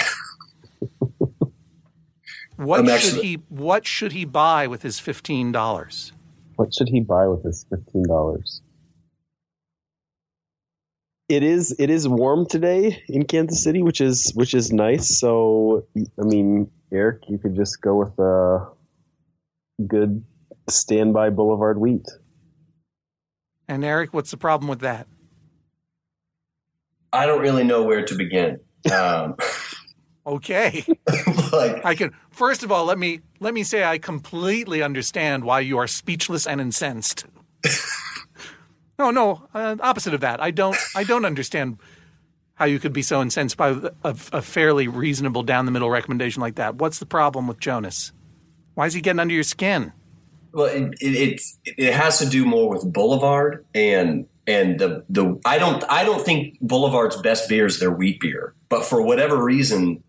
What 2.56 2.80
I'm 2.80 2.86
should 2.86 2.94
actually- 2.94 3.22
he 3.26 3.34
What 3.48 3.86
should 3.86 4.12
he 4.12 4.24
buy 4.24 4.66
with 4.66 4.82
his 4.82 4.98
fifteen 4.98 5.52
dollars? 5.52 6.12
What 6.56 6.72
should 6.72 6.88
he 6.88 7.00
buy 7.00 7.26
with 7.28 7.44
his 7.44 7.66
fifteen 7.68 8.04
dollars? 8.04 8.62
It 11.28 11.42
is 11.42 11.74
it 11.78 11.90
is 11.90 12.06
warm 12.08 12.46
today 12.46 13.02
in 13.08 13.24
Kansas 13.24 13.62
City, 13.62 13.82
which 13.82 14.00
is 14.00 14.32
which 14.34 14.54
is 14.54 14.72
nice. 14.72 15.18
So 15.18 15.86
I 15.96 16.22
mean, 16.24 16.70
Eric, 16.92 17.22
you 17.28 17.36
could 17.38 17.56
just 17.56 17.80
go 17.80 17.96
with 17.96 18.18
a 18.18 18.68
good 19.86 20.24
standby 20.68 21.30
Boulevard 21.30 21.78
wheat. 21.78 22.06
And 23.68 23.84
Eric, 23.84 24.14
what's 24.14 24.30
the 24.30 24.36
problem 24.36 24.68
with 24.68 24.80
that? 24.80 25.08
I 27.12 27.26
don't 27.26 27.40
really 27.40 27.64
know 27.64 27.82
where 27.82 28.04
to 28.04 28.14
begin. 28.14 28.60
Um, 28.92 29.34
Okay. 30.26 30.84
like, 31.52 31.84
I 31.84 31.94
can 31.94 32.12
first 32.30 32.62
of 32.62 32.72
all 32.72 32.84
let 32.84 32.98
me 32.98 33.20
let 33.38 33.54
me 33.54 33.62
say 33.62 33.84
I 33.84 33.98
completely 33.98 34.82
understand 34.82 35.44
why 35.44 35.60
you 35.60 35.78
are 35.78 35.86
speechless 35.86 36.46
and 36.46 36.60
incensed. 36.60 37.26
no, 38.98 39.10
no, 39.10 39.48
uh, 39.54 39.76
opposite 39.80 40.14
of 40.14 40.20
that. 40.20 40.42
I 40.42 40.50
don't 40.50 40.76
I 40.94 41.04
don't 41.04 41.24
understand 41.24 41.78
how 42.54 42.64
you 42.64 42.78
could 42.78 42.92
be 42.92 43.02
so 43.02 43.22
incensed 43.22 43.56
by 43.56 43.68
a, 44.02 44.16
a 44.32 44.42
fairly 44.42 44.88
reasonable 44.88 45.42
down 45.42 45.66
the 45.66 45.70
middle 45.70 45.90
recommendation 45.90 46.40
like 46.40 46.56
that. 46.56 46.76
What's 46.76 46.98
the 46.98 47.06
problem 47.06 47.46
with 47.46 47.60
Jonas? 47.60 48.12
Why 48.74 48.86
is 48.86 48.94
he 48.94 49.00
getting 49.00 49.20
under 49.20 49.34
your 49.34 49.44
skin? 49.44 49.92
well, 50.56 50.66
it, 50.66 50.94
it, 51.02 51.14
it's 51.14 51.58
it 51.66 51.92
has 51.92 52.18
to 52.20 52.26
do 52.26 52.46
more 52.46 52.70
with 52.70 52.90
Boulevard 52.90 53.66
and 53.74 54.26
and 54.46 54.80
the 54.80 55.04
the 55.10 55.38
I 55.44 55.58
don't 55.58 55.84
I 55.90 56.02
don't 56.02 56.24
think 56.24 56.56
Boulevard's 56.62 57.20
best 57.20 57.50
beer 57.50 57.66
is 57.66 57.78
their 57.78 57.90
wheat 57.90 58.20
beer, 58.20 58.54
but 58.70 58.82
for 58.82 59.02
whatever 59.02 59.42
reason, 59.42 60.02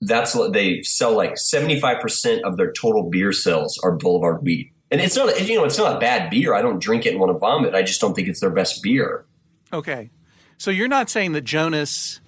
that's 0.00 0.34
what 0.34 0.52
they 0.52 0.82
sell. 0.82 1.16
Like 1.16 1.38
seventy 1.38 1.80
five 1.80 2.00
percent 2.00 2.44
of 2.44 2.56
their 2.56 2.72
total 2.72 3.10
beer 3.10 3.32
sales 3.32 3.78
are 3.82 3.92
Boulevard 3.92 4.42
wheat, 4.42 4.72
and 4.90 5.00
it's 5.00 5.16
not 5.16 5.48
you 5.48 5.56
know 5.56 5.64
it's 5.64 5.78
not 5.78 5.96
a 5.96 6.00
bad 6.00 6.30
beer. 6.30 6.54
I 6.54 6.62
don't 6.62 6.80
drink 6.80 7.06
it 7.06 7.10
and 7.10 7.20
want 7.20 7.32
to 7.32 7.38
vomit. 7.38 7.74
I 7.74 7.82
just 7.82 8.00
don't 8.00 8.14
think 8.14 8.28
it's 8.28 8.40
their 8.40 8.50
best 8.50 8.82
beer. 8.82 9.24
Okay. 9.72 10.10
So 10.56 10.70
you're 10.70 10.88
not 10.88 11.08
saying 11.08 11.32
that 11.32 11.42
Jonas 11.42 12.20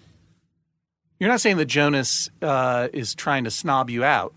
you're 1.20 1.28
not 1.28 1.42
saying 1.42 1.59
that 1.59 1.66
Jonas 1.66 2.30
uh, 2.40 2.88
is 2.94 3.14
trying 3.14 3.44
to 3.44 3.50
snob 3.50 3.90
you 3.90 4.02
out. 4.02 4.35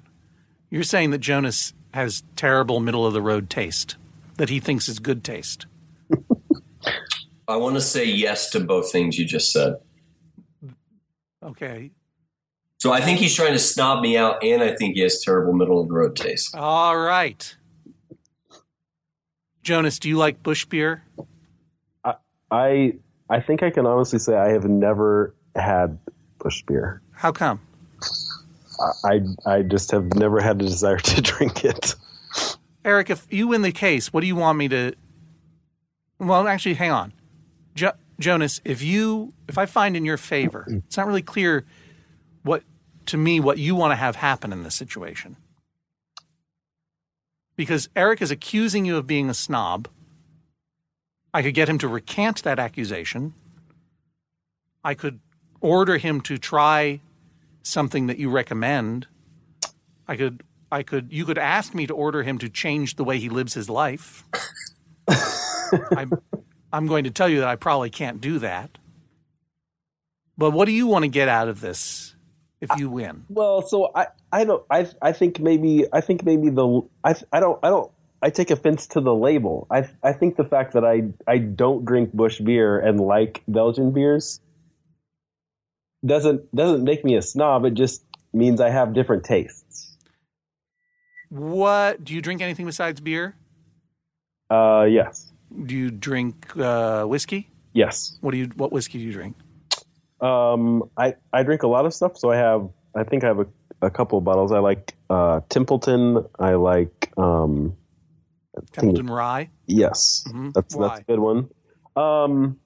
You're 0.70 0.84
saying 0.84 1.12
that 1.12 1.20
Jonas 1.20 1.74
has 1.94 2.24
terrible 2.36 2.82
middle 2.82 3.06
of 3.06 3.14
the 3.14 3.22
road 3.22 3.50
taste 3.50 3.96
that 4.36 4.50
he 4.50 4.60
thinks 4.60 4.90
is 4.90 5.00
good 5.00 5.24
taste. 5.24 5.66
I 7.48 7.56
want 7.56 7.76
to 7.76 7.82
say 7.82 8.06
yes 8.06 8.50
to 8.52 8.60
both 8.60 8.92
things 8.92 9.18
you 9.18 9.26
just 9.26 9.52
said. 9.52 9.76
Okay. 11.42 11.92
So 12.84 12.92
I 12.92 13.00
think 13.00 13.20
he's 13.20 13.34
trying 13.34 13.54
to 13.54 13.60
snob 13.60 14.02
me 14.02 14.18
out, 14.18 14.44
and 14.44 14.62
I 14.62 14.76
think 14.76 14.96
he 14.96 15.02
has 15.04 15.22
terrible 15.22 15.54
middle 15.54 15.80
of 15.80 15.88
the 15.88 15.94
road 15.94 16.18
taste. 16.18 16.54
All 16.54 16.98
right. 16.98 17.56
Jonas, 19.62 20.00
do 20.00 20.10
you 20.10 20.18
like 20.18 20.44
Busch 20.44 20.66
beer? 20.66 21.02
I 22.52 22.96
I 23.30 23.40
think 23.40 23.64
I 23.64 23.70
can 23.70 23.86
honestly 23.86 24.20
say 24.20 24.36
I 24.36 24.50
have 24.50 24.66
never 24.66 25.34
had 25.56 25.98
Busch 26.40 26.62
beer. 26.64 27.02
How 27.14 27.32
come? 27.32 27.62
I 29.06 29.22
I 29.46 29.62
just 29.62 29.90
have 29.92 30.14
never 30.16 30.42
had 30.42 30.62
a 30.62 30.66
desire 30.66 30.98
to 30.98 31.22
drink 31.22 31.64
it. 31.64 31.96
Eric, 32.84 33.10
if 33.10 33.26
you 33.30 33.48
win 33.48 33.62
the 33.62 33.72
case, 33.72 34.12
what 34.12 34.20
do 34.20 34.28
you 34.28 34.36
want 34.36 34.58
me 34.58 34.68
to 34.68 34.92
Well, 36.20 36.50
actually, 36.50 36.74
hang 36.74 36.92
on. 36.92 37.14
Jo- 37.76 37.94
Jonas, 38.20 38.60
if 38.66 38.82
you 38.82 39.32
if 39.48 39.58
I 39.58 39.68
find 39.68 39.96
in 39.96 40.04
your 40.04 40.18
favor, 40.18 40.66
it's 40.68 40.98
not 40.98 41.08
really 41.08 41.22
clear 41.22 41.60
what 41.60 41.66
to 43.08 43.18
me 43.18 43.40
what 43.40 43.58
you 43.58 43.76
want 43.76 43.92
to 43.92 43.96
have 43.96 44.18
happen 44.18 44.52
in 44.52 44.64
this 44.64 44.76
situation. 44.76 45.36
Because 47.56 47.90
Eric 47.96 48.22
is 48.22 48.32
accusing 48.32 48.86
you 48.86 48.98
of 48.98 49.06
being 49.06 49.30
a 49.30 49.34
snob. 49.34 49.88
I 51.34 51.42
could 51.42 51.54
get 51.54 51.70
him 51.70 51.78
to 51.80 51.88
recant 51.88 52.44
that 52.44 52.60
accusation. 52.60 53.34
I 54.84 54.94
could 54.94 55.20
order 55.62 55.98
him 55.98 56.22
to 56.22 56.38
try 56.38 57.00
something 57.62 58.08
that 58.08 58.20
you 58.20 58.30
recommend. 58.30 59.08
I 60.08 60.16
could 60.16 60.44
I 60.72 60.84
could 60.84 61.12
you 61.12 61.26
could 61.26 61.38
ask 61.38 61.74
me 61.74 61.88
to 61.88 61.94
order 61.94 62.24
him 62.24 62.38
to 62.40 62.50
change 62.50 62.96
the 62.96 63.04
way 63.04 63.20
he 63.20 63.30
lives 63.30 63.54
his 63.54 63.70
life. 63.70 64.26
I'm 65.96 66.12
I'm 66.72 66.88
going 66.88 67.04
to 67.04 67.12
tell 67.12 67.30
you 67.30 67.40
that 67.40 67.48
I 67.48 67.56
probably 67.56 67.90
can't 67.90 68.20
do 68.20 68.40
that. 68.40 68.78
But 70.38 70.52
what 70.52 70.66
do 70.66 70.72
you 70.72 70.88
want 70.88 71.04
to 71.04 71.10
get 71.10 71.30
out 71.30 71.48
of 71.48 71.62
this 71.62 72.13
if 72.64 72.80
you 72.80 72.90
win? 72.90 73.26
Well, 73.30 73.62
so 73.62 73.92
I, 73.94 74.08
I 74.32 74.44
don't 74.46 74.64
I 74.70 74.88
I 75.02 75.12
think 75.12 75.40
maybe 75.40 75.86
I 75.92 76.02
think 76.02 76.24
maybe 76.24 76.50
the 76.50 76.82
I 77.04 77.16
I 77.32 77.40
don't 77.40 77.60
I 77.64 77.70
don't 77.70 77.92
I 78.22 78.30
take 78.30 78.52
offense 78.52 78.88
to 78.88 79.02
the 79.02 79.14
label. 79.14 79.68
I 79.70 79.88
I 80.02 80.14
think 80.14 80.38
the 80.38 80.46
fact 80.46 80.74
that 80.74 80.86
I 80.86 81.04
I 81.28 81.38
don't 81.38 81.86
drink 81.86 82.14
Busch 82.14 82.40
beer 82.40 82.80
and 82.80 83.00
like 83.00 83.44
Belgian 83.48 83.92
beers 83.92 84.40
doesn't 86.06 86.54
doesn't 86.56 86.84
make 86.84 87.04
me 87.06 87.16
a 87.16 87.22
snob. 87.22 87.66
It 87.66 87.74
just 87.76 88.04
means 88.34 88.60
I 88.60 88.70
have 88.70 88.94
different 88.94 89.24
tastes. 89.24 89.96
What 91.30 92.04
do 92.04 92.14
you 92.14 92.22
drink 92.22 92.42
anything 92.42 92.66
besides 92.66 93.02
beer? 93.02 93.36
Uh, 94.50 94.86
yes, 94.88 95.32
Do 95.66 95.74
you 95.76 95.90
drink 95.90 96.56
uh, 96.58 97.06
whiskey? 97.06 97.50
yes. 97.74 98.18
What 98.22 98.32
do 98.32 98.38
you 98.38 98.46
what 98.56 98.72
whiskey 98.72 99.00
do 99.00 99.04
you 99.06 99.12
drink? 99.14 99.36
Um, 100.24 100.84
I 100.98 101.16
I 101.34 101.44
drink 101.44 101.64
a 101.64 101.68
lot 101.68 101.86
of 101.86 101.94
stuff, 101.94 102.18
so 102.18 102.32
I 102.32 102.38
have 102.38 102.70
I 102.96 103.04
think 103.04 103.24
I 103.24 103.28
have 103.28 103.40
a, 103.40 103.48
a 103.82 103.90
couple 103.92 104.18
of 104.18 104.24
bottles. 104.24 104.52
I 104.52 104.60
like 104.60 104.96
uh, 105.10 105.42
Templeton. 105.50 106.26
I 106.40 106.54
like 106.54 107.12
um, 107.18 107.76
I 108.58 108.62
Templeton 108.72 109.08
Rye. 109.08 109.50
Yes, 109.68 110.24
Mhm. 110.28 110.54
that's 110.54 110.76
Why? 110.76 110.88
that's 110.88 111.02
a 111.02 111.04
good 111.04 111.20
one. 111.20 111.50
Um, 111.96 112.58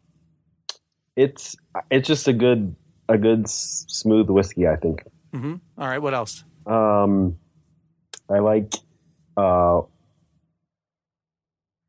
it's 1.16 1.56
it's 1.90 2.08
just 2.08 2.28
a 2.28 2.34
good 2.34 2.76
a 3.10 3.18
good 3.18 3.46
s- 3.46 3.86
smooth 3.88 4.30
whiskey. 4.30 4.68
I 4.68 4.76
think. 4.76 5.04
hmm 5.34 5.56
All 5.78 5.88
right. 5.88 6.02
What 6.02 6.14
else? 6.14 6.44
Um, 6.68 7.38
I 8.30 8.40
like 8.40 8.74
uh, 9.36 9.82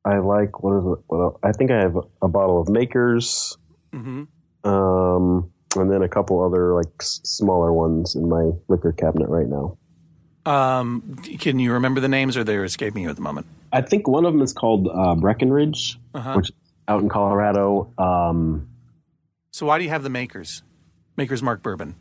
I 0.05 0.19
like 0.19 0.63
what 0.63 0.79
is 0.79 0.85
it? 0.99 1.05
What 1.09 1.19
else? 1.21 1.39
I 1.43 1.53
think 1.53 1.71
I 1.71 1.81
have 1.81 1.99
a 2.23 2.29
bottle 2.29 2.61
of 2.61 2.69
Makers. 2.69 3.57
hmm 3.93 4.25
Um, 4.65 5.51
and 5.77 5.91
then 5.91 6.03
a 6.03 6.09
couple 6.09 6.43
other 6.45 6.75
like 6.75 6.89
s- 7.01 7.21
smaller 7.25 7.73
ones 7.73 8.15
in 8.15 8.29
my 8.29 8.51
liquor 8.69 8.93
cabinet 8.93 9.29
right 9.29 9.47
now. 9.47 9.77
Um, 10.47 11.17
can 11.39 11.59
you 11.59 11.73
remember 11.75 12.01
the 12.01 12.09
names, 12.09 12.37
or 12.37 12.45
they're 12.45 12.65
escaping 12.65 13.03
you 13.03 13.11
at 13.11 13.17
the 13.17 13.23
moment? 13.23 13.47
I 13.73 13.83
think 13.83 14.09
one 14.09 14.25
of 14.25 14.33
them 14.33 14.41
is 14.41 14.53
called 14.53 14.89
uh, 14.89 15.15
Breckenridge, 15.15 15.99
Uh-huh. 16.15 16.35
which 16.35 16.49
is 16.49 16.57
out 16.89 17.03
in 17.03 17.09
Colorado. 17.11 17.93
Um, 17.99 18.67
So 19.53 19.67
why 19.67 19.77
do 19.79 19.85
you 19.85 19.91
have 19.91 20.03
the 20.03 20.09
makers? 20.11 20.63
Makers 21.17 21.43
Mark 21.43 21.63
Bourbon. 21.63 21.95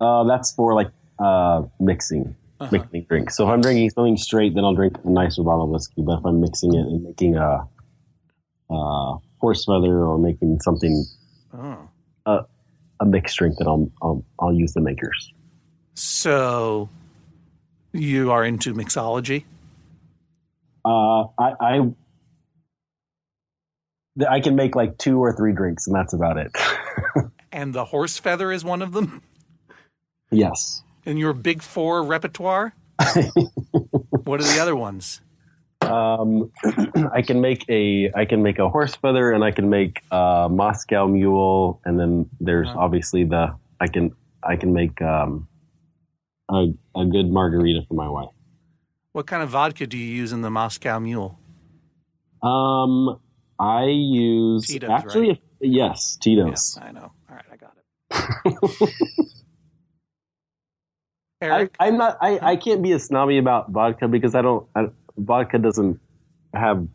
uh, 0.00 0.24
that's 0.24 0.52
for 0.54 0.74
like 0.74 0.90
uh, 1.20 1.62
mixing, 1.78 2.34
Uh-huh. 2.60 2.68
mixing 2.72 3.04
drinks. 3.04 3.36
So 3.36 3.44
if 3.46 3.50
I'm 3.52 3.60
drinking 3.60 3.90
something 3.90 4.16
straight, 4.16 4.54
then 4.56 4.64
I'll 4.64 4.74
drink 4.74 4.96
a 5.04 5.10
nicer 5.10 5.42
bottle 5.44 5.64
of 5.64 5.70
whiskey. 5.70 6.02
But 6.02 6.18
if 6.18 6.24
I'm 6.24 6.40
mixing 6.40 6.74
it 6.74 6.80
and 6.86 7.02
making 7.04 7.36
a, 7.36 7.68
uh 8.70 9.16
horse 9.40 9.64
feather 9.64 10.04
or 10.04 10.18
making 10.18 10.58
something 10.60 11.04
Oh. 11.54 12.44
A 13.00 13.06
mixed 13.06 13.36
drink, 13.36 13.56
that 13.58 13.66
I'll 13.66 13.90
I'll, 14.02 14.24
I'll 14.38 14.52
use 14.52 14.72
the 14.72 14.80
makers. 14.80 15.32
So 15.94 16.88
you 17.92 18.30
are 18.30 18.44
into 18.44 18.74
mixology? 18.74 19.44
Uh, 20.84 21.24
I, 21.38 21.52
I 21.60 21.90
I 24.28 24.40
can 24.40 24.56
make 24.56 24.74
like 24.74 24.98
two 24.98 25.18
or 25.18 25.32
three 25.32 25.52
drinks, 25.52 25.86
and 25.86 25.94
that's 25.94 26.12
about 26.12 26.38
it. 26.38 26.56
And 27.52 27.74
the 27.74 27.86
horse 27.86 28.18
feather 28.18 28.52
is 28.52 28.64
one 28.64 28.82
of 28.82 28.92
them 28.92 29.22
yes. 30.30 30.82
in 31.04 31.16
your 31.16 31.32
big 31.32 31.62
four 31.62 32.02
repertoire? 32.02 32.74
what 34.24 34.40
are 34.40 34.44
the 34.44 34.58
other 34.60 34.76
ones? 34.76 35.20
Um, 35.88 36.50
I 37.12 37.22
can 37.22 37.40
make 37.40 37.64
a 37.68 38.10
I 38.14 38.24
can 38.24 38.42
make 38.42 38.58
a 38.58 38.68
horse 38.68 38.94
feather, 38.96 39.32
and 39.32 39.42
I 39.44 39.50
can 39.50 39.68
make 39.70 40.02
a 40.10 40.48
Moscow 40.50 41.06
Mule, 41.06 41.80
and 41.84 41.98
then 41.98 42.28
there's 42.40 42.68
Uh-huh. 42.68 42.78
obviously 42.80 43.24
the 43.24 43.54
I 43.80 43.86
can 43.88 44.12
I 44.42 44.56
can 44.56 44.72
make 44.72 45.00
um, 45.02 45.48
a 46.50 46.66
a 46.94 47.04
good 47.06 47.30
margarita 47.30 47.82
for 47.88 47.94
my 47.94 48.08
wife. 48.08 48.30
What 49.12 49.26
kind 49.26 49.42
of 49.42 49.48
vodka 49.50 49.86
do 49.86 49.96
you 49.96 50.06
use 50.06 50.32
in 50.32 50.42
the 50.42 50.50
Moscow 50.50 50.98
Mule? 50.98 51.38
Um, 52.42 53.18
I 53.58 53.84
use 53.86 54.66
Tito's, 54.66 54.90
actually 54.90 55.28
right? 55.30 55.42
yes 55.60 56.16
Tito's. 56.20 56.76
Yeah, 56.80 56.88
I 56.88 56.92
know. 56.92 57.12
All 57.28 57.36
right, 57.36 57.44
I 57.52 57.56
got 57.56 57.74
it. 57.76 58.90
I, 61.40 61.44
Eric, 61.46 61.76
I'm 61.78 61.96
not. 61.96 62.18
I, 62.20 62.38
I 62.42 62.56
can't 62.56 62.82
be 62.82 62.92
a 62.92 62.98
snobby 62.98 63.38
about 63.38 63.70
vodka 63.70 64.08
because 64.08 64.34
I 64.34 64.42
don't. 64.42 64.66
I, 64.74 64.86
vodka 65.18 65.58
doesn't 65.58 66.00
have 66.54 66.86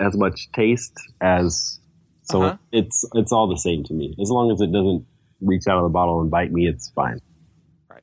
as 0.00 0.16
much 0.16 0.50
taste 0.52 0.92
as. 1.20 1.80
So 2.24 2.42
Uh-huh. 2.42 2.56
it's 2.72 3.04
it's 3.14 3.32
all 3.32 3.46
the 3.48 3.56
same 3.58 3.84
to 3.84 3.94
me. 3.94 4.14
As 4.20 4.30
long 4.30 4.50
as 4.50 4.60
it 4.60 4.72
doesn't 4.72 5.06
reach 5.40 5.66
out 5.68 5.78
of 5.78 5.84
the 5.84 5.90
bottle 5.90 6.20
and 6.20 6.30
bite 6.30 6.50
me, 6.52 6.66
it's 6.66 6.88
fine. 6.90 7.20
Right. 7.90 8.02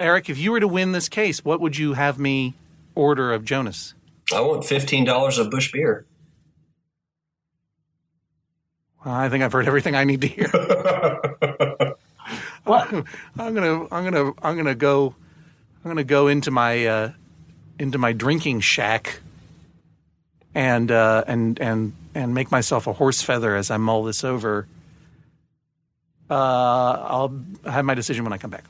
Eric, 0.00 0.28
if 0.28 0.36
you 0.38 0.50
were 0.52 0.60
to 0.60 0.68
win 0.68 0.92
this 0.92 1.08
case, 1.08 1.44
what 1.44 1.60
would 1.60 1.76
you 1.78 1.94
have 1.94 2.18
me 2.18 2.54
order 2.94 3.32
of 3.32 3.44
Jonas? 3.44 3.94
I 4.34 4.40
want 4.40 4.64
fifteen 4.64 5.04
dollars 5.04 5.38
of 5.38 5.50
Busch 5.50 5.70
beer. 5.72 6.04
Well, 9.04 9.14
I 9.14 9.28
think 9.28 9.44
I've 9.44 9.52
heard 9.52 9.68
everything 9.68 9.94
I 9.94 10.02
need 10.04 10.20
to 10.22 10.26
hear. 10.26 10.48
What? 12.64 12.92
I'm 13.38 13.54
gonna, 13.54 13.84
I'm 13.92 14.02
gonna, 14.04 14.32
I'm 14.42 14.56
gonna 14.56 14.74
go, 14.74 15.14
I'm 15.84 15.90
gonna 15.90 16.02
go 16.02 16.26
into 16.26 16.50
my, 16.50 16.84
uh, 16.86 17.12
into 17.78 17.98
my 17.98 18.12
drinking 18.12 18.60
shack, 18.60 19.20
and 20.54 20.90
uh, 20.90 21.24
and 21.26 21.58
and 21.60 21.92
and 22.14 22.34
make 22.34 22.50
myself 22.50 22.86
a 22.86 22.92
horse 22.92 23.22
feather 23.22 23.56
as 23.56 23.70
I 23.70 23.76
mull 23.76 24.04
this 24.04 24.24
over. 24.24 24.66
Uh, 26.28 26.34
I'll 26.34 27.40
have 27.64 27.84
my 27.84 27.94
decision 27.94 28.24
when 28.24 28.32
I 28.32 28.38
come 28.38 28.50
back. 28.50 28.64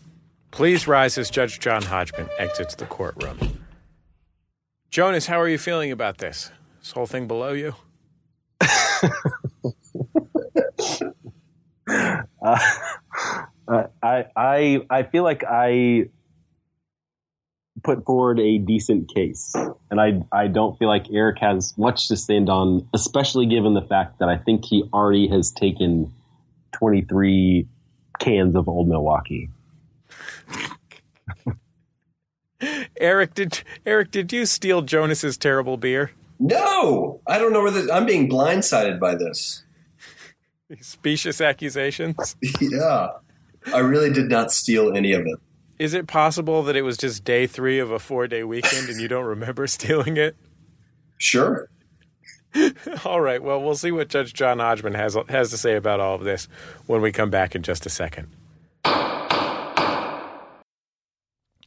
Please 0.50 0.86
rise 0.86 1.18
as 1.18 1.30
Judge 1.30 1.60
John 1.60 1.82
Hodgman 1.82 2.28
exits 2.38 2.74
the 2.74 2.86
courtroom. 2.86 3.62
Jonas, 4.90 5.26
how 5.26 5.40
are 5.40 5.48
you 5.48 5.58
feeling 5.58 5.92
about 5.92 6.18
this? 6.18 6.50
This 6.80 6.92
whole 6.92 7.06
thing 7.06 7.26
below 7.26 7.52
you? 7.52 7.74
Uh, 13.68 13.88
I 14.02 14.26
I 14.36 14.86
I 14.88 15.02
feel 15.02 15.24
like 15.24 15.42
I 15.44 16.08
put 17.86 18.04
forward 18.04 18.38
a 18.40 18.58
decent 18.58 19.14
case, 19.14 19.54
and 19.90 20.00
I 20.00 20.20
I 20.32 20.48
don't 20.48 20.76
feel 20.76 20.88
like 20.88 21.06
Eric 21.10 21.38
has 21.38 21.72
much 21.78 22.08
to 22.08 22.16
stand 22.16 22.50
on, 22.50 22.86
especially 22.92 23.46
given 23.46 23.74
the 23.74 23.82
fact 23.82 24.18
that 24.18 24.28
I 24.28 24.36
think 24.36 24.64
he 24.64 24.82
already 24.92 25.28
has 25.28 25.52
taken 25.52 26.12
twenty 26.72 27.02
three 27.02 27.68
cans 28.18 28.56
of 28.56 28.68
Old 28.68 28.88
Milwaukee. 28.88 29.48
Eric, 33.00 33.34
did 33.34 33.62
Eric, 33.86 34.10
did 34.10 34.32
you 34.32 34.46
steal 34.46 34.82
Jonas's 34.82 35.38
terrible 35.38 35.76
beer? 35.76 36.10
no, 36.38 37.22
I 37.26 37.38
don't 37.38 37.52
know 37.52 37.62
where 37.62 37.72
whether 37.72 37.90
I'm 37.92 38.04
being 38.04 38.28
blindsided 38.28 39.00
by 39.00 39.14
this. 39.14 39.62
These 40.68 40.86
specious 40.86 41.40
accusations? 41.40 42.36
yeah, 42.60 43.08
I 43.72 43.78
really 43.78 44.12
did 44.12 44.28
not 44.28 44.50
steal 44.50 44.94
any 44.94 45.12
of 45.12 45.22
it. 45.22 45.38
Is 45.78 45.92
it 45.92 46.06
possible 46.06 46.62
that 46.62 46.76
it 46.76 46.82
was 46.82 46.96
just 46.96 47.24
day 47.24 47.46
three 47.46 47.78
of 47.78 47.90
a 47.90 47.98
four 47.98 48.26
day 48.26 48.42
weekend 48.44 48.88
and 48.88 49.00
you 49.00 49.08
don't 49.08 49.24
remember 49.24 49.66
stealing 49.66 50.16
it? 50.16 50.36
Sure. 51.18 51.68
All 53.04 53.20
right. 53.20 53.42
Well, 53.42 53.62
we'll 53.62 53.74
see 53.74 53.92
what 53.92 54.08
Judge 54.08 54.32
John 54.32 54.58
Hodgman 54.58 54.94
has 54.94 55.16
has 55.28 55.50
to 55.50 55.58
say 55.58 55.76
about 55.76 56.00
all 56.00 56.14
of 56.14 56.24
this 56.24 56.48
when 56.86 57.02
we 57.02 57.12
come 57.12 57.28
back 57.28 57.54
in 57.54 57.62
just 57.62 57.84
a 57.84 57.90
second. 57.90 58.28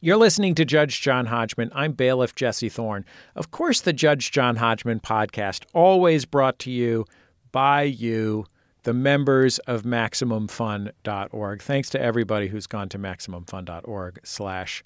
You're 0.02 0.16
listening 0.16 0.54
to 0.56 0.64
Judge 0.64 1.00
John 1.02 1.26
Hodgman. 1.26 1.70
I'm 1.74 1.92
bailiff 1.92 2.34
Jesse 2.34 2.70
Thorne. 2.70 3.04
Of 3.36 3.50
course, 3.50 3.82
the 3.82 3.92
Judge 3.92 4.32
John 4.32 4.56
Hodgman 4.56 5.00
podcast, 5.00 5.64
always 5.74 6.24
brought 6.24 6.58
to 6.60 6.70
you 6.70 7.04
by 7.52 7.82
you, 7.82 8.46
the 8.82 8.94
members 8.94 9.58
of 9.60 9.82
MaximumFun.org. 9.82 11.62
Thanks 11.62 11.90
to 11.90 12.00
everybody 12.00 12.48
who's 12.48 12.66
gone 12.66 12.88
to 12.90 12.98
MaximumFun.org 12.98 14.20
slash 14.24 14.82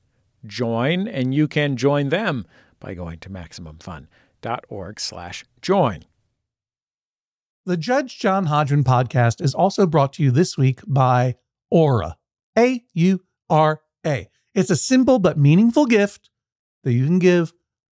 join, 0.46 1.08
and 1.08 1.34
you 1.34 1.48
can 1.48 1.76
join 1.76 2.08
them 2.08 2.46
by 2.80 2.94
going 2.94 3.18
to 3.20 3.30
MaximumFun.org 3.30 5.00
slash 5.00 5.44
join. 5.62 6.04
The 7.66 7.76
Judge 7.76 8.18
John 8.18 8.46
Hodgman 8.46 8.84
podcast 8.84 9.40
is 9.40 9.54
also 9.54 9.86
brought 9.86 10.12
to 10.14 10.22
you 10.22 10.30
this 10.30 10.58
week 10.58 10.80
by 10.86 11.36
Aura. 11.70 12.16
A 12.58 12.84
U 12.92 13.24
R 13.48 13.80
A. 14.06 14.28
It's 14.54 14.70
a 14.70 14.76
simple 14.76 15.18
but 15.18 15.38
meaningful 15.38 15.86
gift 15.86 16.30
that 16.84 16.92
you 16.92 17.06
can 17.06 17.18
give 17.18 17.52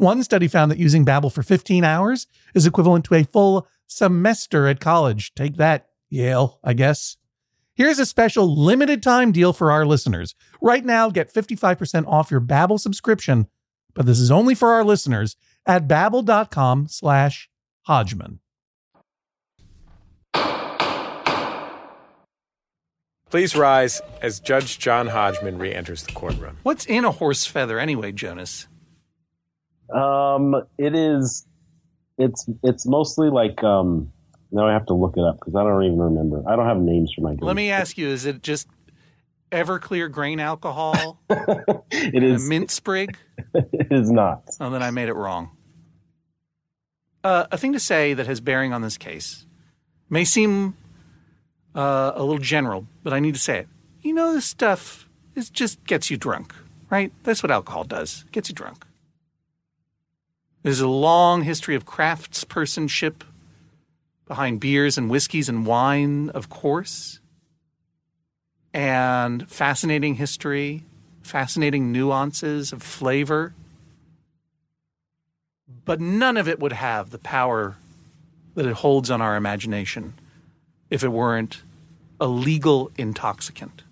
One 0.00 0.22
study 0.22 0.48
found 0.48 0.70
that 0.70 0.78
using 0.78 1.04
Babbel 1.04 1.30
for 1.30 1.42
15 1.42 1.84
hours 1.84 2.26
is 2.54 2.64
equivalent 2.64 3.04
to 3.04 3.14
a 3.16 3.22
full 3.22 3.68
semester 3.86 4.66
at 4.66 4.80
college. 4.80 5.34
Take 5.34 5.58
that, 5.58 5.88
Yale, 6.08 6.58
I 6.64 6.72
guess. 6.72 7.18
Here's 7.74 7.98
a 7.98 8.06
special 8.06 8.56
limited 8.56 9.02
time 9.02 9.30
deal 9.30 9.52
for 9.52 9.70
our 9.70 9.84
listeners. 9.84 10.34
Right 10.62 10.86
now, 10.86 11.10
get 11.10 11.30
55% 11.30 12.06
off 12.06 12.30
your 12.30 12.40
Babbel 12.40 12.80
subscription, 12.80 13.46
but 13.92 14.06
this 14.06 14.18
is 14.18 14.30
only 14.30 14.54
for 14.54 14.70
our 14.70 14.84
listeners 14.84 15.36
at 15.66 15.86
babbel.com 15.86 16.88
slash 16.88 17.50
Hodgman. 17.82 18.40
Please 23.28 23.54
rise 23.54 24.00
as 24.22 24.40
Judge 24.40 24.78
John 24.78 25.08
Hodgman 25.08 25.58
re 25.58 25.74
enters 25.74 26.04
the 26.04 26.12
courtroom. 26.12 26.56
What's 26.62 26.86
in 26.86 27.04
a 27.04 27.10
horse 27.10 27.44
feather 27.44 27.78
anyway, 27.78 28.12
Jonas? 28.12 28.66
Um, 29.92 30.62
it 30.78 30.94
is. 30.94 31.46
It's 32.18 32.48
it's 32.62 32.86
mostly 32.86 33.30
like 33.30 33.62
um. 33.64 34.12
Now 34.52 34.66
I 34.66 34.72
have 34.72 34.86
to 34.86 34.94
look 34.94 35.16
it 35.16 35.22
up 35.22 35.38
because 35.38 35.54
I 35.54 35.62
don't 35.62 35.84
even 35.84 35.98
remember. 35.98 36.42
I 36.48 36.56
don't 36.56 36.66
have 36.66 36.78
names 36.78 37.12
for 37.14 37.22
my. 37.22 37.36
Let 37.40 37.56
me 37.56 37.70
ask 37.70 37.96
you: 37.96 38.08
Is 38.08 38.26
it 38.26 38.42
just 38.42 38.68
Everclear 39.52 40.10
grain 40.10 40.40
alcohol? 40.40 41.20
it 41.30 42.22
is. 42.22 42.44
a 42.44 42.48
mint 42.48 42.70
sprig. 42.70 43.16
it 43.54 43.88
is 43.90 44.10
not. 44.10 44.42
Oh, 44.60 44.70
then 44.70 44.82
I 44.82 44.90
made 44.90 45.08
it 45.08 45.14
wrong. 45.14 45.50
Uh, 47.22 47.46
a 47.52 47.58
thing 47.58 47.72
to 47.74 47.80
say 47.80 48.14
that 48.14 48.26
has 48.26 48.40
bearing 48.40 48.72
on 48.72 48.82
this 48.82 48.96
case 48.96 49.44
may 50.08 50.24
seem 50.24 50.76
uh, 51.74 52.12
a 52.14 52.22
little 52.22 52.38
general, 52.38 52.86
but 53.02 53.12
I 53.12 53.20
need 53.20 53.34
to 53.34 53.40
say 53.40 53.58
it. 53.58 53.68
You 54.02 54.14
know, 54.14 54.32
this 54.32 54.46
stuff 54.46 55.08
it 55.34 55.50
just 55.52 55.84
gets 55.84 56.10
you 56.10 56.16
drunk, 56.16 56.54
right? 56.90 57.12
That's 57.24 57.42
what 57.42 57.50
alcohol 57.50 57.84
does. 57.84 58.24
Gets 58.32 58.48
you 58.48 58.54
drunk. 58.54 58.84
There's 60.62 60.80
a 60.80 60.88
long 60.88 61.42
history 61.42 61.74
of 61.74 61.86
craftspersonship 61.86 63.22
behind 64.26 64.60
beers 64.60 64.98
and 64.98 65.08
whiskeys 65.08 65.48
and 65.48 65.64
wine, 65.64 66.28
of 66.30 66.50
course, 66.50 67.20
and 68.74 69.48
fascinating 69.48 70.16
history, 70.16 70.84
fascinating 71.22 71.90
nuances 71.92 72.72
of 72.72 72.82
flavor. 72.82 73.54
But 75.84 76.00
none 76.00 76.36
of 76.36 76.46
it 76.46 76.60
would 76.60 76.72
have 76.72 77.10
the 77.10 77.18
power 77.18 77.76
that 78.54 78.66
it 78.66 78.74
holds 78.74 79.10
on 79.10 79.22
our 79.22 79.36
imagination 79.36 80.14
if 80.90 81.02
it 81.02 81.08
weren't 81.08 81.62
a 82.20 82.26
legal 82.26 82.90
intoxicant. 82.98 83.82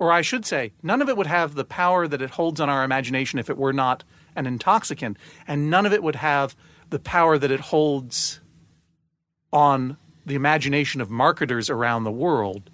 Or 0.00 0.10
I 0.10 0.20
should 0.20 0.44
say, 0.44 0.72
none 0.82 1.00
of 1.00 1.08
it 1.08 1.16
would 1.16 1.26
have 1.28 1.54
the 1.54 1.64
power 1.64 2.08
that 2.08 2.22
it 2.22 2.30
holds 2.30 2.60
on 2.60 2.68
our 2.68 2.82
imagination 2.82 3.38
if 3.38 3.48
it 3.48 3.56
were 3.56 3.72
not 3.72 4.02
an 4.38 4.46
intoxicant, 4.46 5.16
and 5.46 5.68
none 5.68 5.84
of 5.84 5.92
it 5.92 6.02
would 6.02 6.16
have 6.16 6.56
the 6.90 6.98
power 6.98 7.36
that 7.38 7.50
it 7.50 7.60
holds 7.60 8.40
on 9.52 9.96
the 10.24 10.34
imagination 10.34 11.00
of 11.00 11.10
marketers 11.10 11.68
around 11.68 12.04
the 12.04 12.10
world 12.10 12.70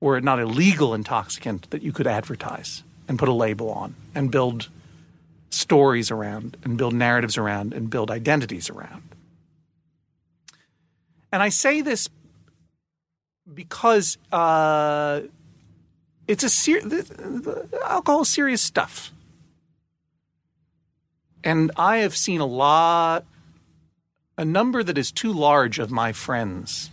were 0.00 0.16
it 0.16 0.24
not 0.24 0.40
a 0.40 0.46
legal 0.46 0.94
intoxicant 0.94 1.70
that 1.70 1.82
you 1.82 1.92
could 1.92 2.06
advertise 2.06 2.82
and 3.08 3.18
put 3.18 3.28
a 3.28 3.32
label 3.32 3.70
on 3.70 3.94
and 4.14 4.30
build 4.30 4.68
stories 5.50 6.10
around 6.10 6.56
and 6.64 6.76
build 6.76 6.94
narratives 6.94 7.36
around 7.36 7.72
and 7.72 7.90
build 7.90 8.10
identities 8.10 8.68
around. 8.70 9.02
And 11.32 11.42
I 11.42 11.48
say 11.48 11.80
this 11.80 12.08
because 13.52 14.18
uh, 14.32 15.20
it's 16.26 16.44
a 16.44 16.50
ser- 16.50 16.82
the, 16.82 17.02
the 17.02 17.80
alcohol 17.84 18.24
serious 18.24 18.62
stuff. 18.62 19.12
And 21.46 21.70
I 21.76 21.98
have 21.98 22.16
seen 22.16 22.40
a 22.40 22.44
lot, 22.44 23.24
a 24.36 24.44
number 24.44 24.82
that 24.82 24.98
is 24.98 25.12
too 25.12 25.32
large 25.32 25.78
of 25.78 25.92
my 25.92 26.12
friends 26.12 26.90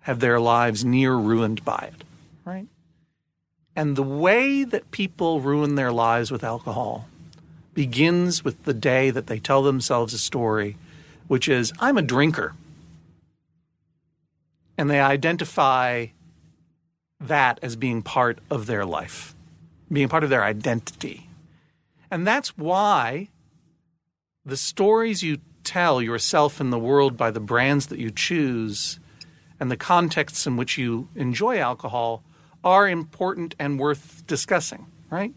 have 0.00 0.20
their 0.20 0.38
lives 0.38 0.84
near 0.84 1.14
ruined 1.14 1.64
by 1.64 1.88
it, 1.90 2.04
right? 2.44 2.66
And 3.74 3.96
the 3.96 4.02
way 4.02 4.64
that 4.64 4.90
people 4.90 5.40
ruin 5.40 5.76
their 5.76 5.92
lives 5.92 6.30
with 6.30 6.44
alcohol 6.44 7.08
begins 7.72 8.44
with 8.44 8.64
the 8.64 8.74
day 8.74 9.08
that 9.08 9.28
they 9.28 9.38
tell 9.38 9.62
themselves 9.62 10.12
a 10.12 10.18
story, 10.18 10.76
which 11.26 11.48
is, 11.48 11.72
I'm 11.80 11.96
a 11.96 12.02
drinker. 12.02 12.54
And 14.76 14.90
they 14.90 15.00
identify 15.00 16.08
that 17.18 17.58
as 17.62 17.76
being 17.76 18.02
part 18.02 18.40
of 18.50 18.66
their 18.66 18.84
life, 18.84 19.34
being 19.90 20.10
part 20.10 20.22
of 20.22 20.28
their 20.28 20.44
identity. 20.44 21.30
And 22.10 22.26
that's 22.26 22.58
why 22.58 23.30
the 24.44 24.56
stories 24.56 25.22
you 25.22 25.38
tell 25.62 26.02
yourself 26.02 26.60
and 26.60 26.72
the 26.72 26.78
world 26.78 27.16
by 27.16 27.30
the 27.30 27.40
brands 27.40 27.86
that 27.86 27.98
you 27.98 28.10
choose 28.10 28.98
and 29.58 29.70
the 29.70 29.76
contexts 29.76 30.46
in 30.46 30.56
which 30.56 30.76
you 30.76 31.08
enjoy 31.14 31.58
alcohol 31.58 32.22
are 32.62 32.88
important 32.88 33.54
and 33.58 33.78
worth 33.78 34.26
discussing, 34.26 34.86
right? 35.10 35.32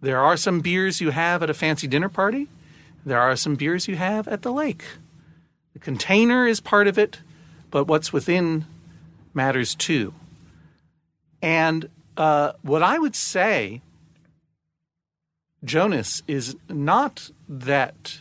There 0.00 0.20
are 0.20 0.36
some 0.36 0.60
beers 0.60 1.00
you 1.00 1.10
have 1.10 1.42
at 1.42 1.50
a 1.50 1.54
fancy 1.54 1.86
dinner 1.86 2.08
party. 2.08 2.48
There 3.04 3.20
are 3.20 3.36
some 3.36 3.54
beers 3.54 3.88
you 3.88 3.96
have 3.96 4.28
at 4.28 4.42
the 4.42 4.52
lake. 4.52 4.84
The 5.72 5.78
container 5.78 6.46
is 6.46 6.60
part 6.60 6.86
of 6.86 6.98
it, 6.98 7.20
but 7.70 7.86
what's 7.86 8.12
within 8.12 8.66
matters 9.34 9.74
too. 9.74 10.14
And 11.42 11.88
uh, 12.16 12.52
what 12.62 12.82
I 12.82 12.98
would 12.98 13.14
say, 13.14 13.82
Jonas, 15.64 16.22
is 16.26 16.56
not 16.68 17.30
that 17.48 18.20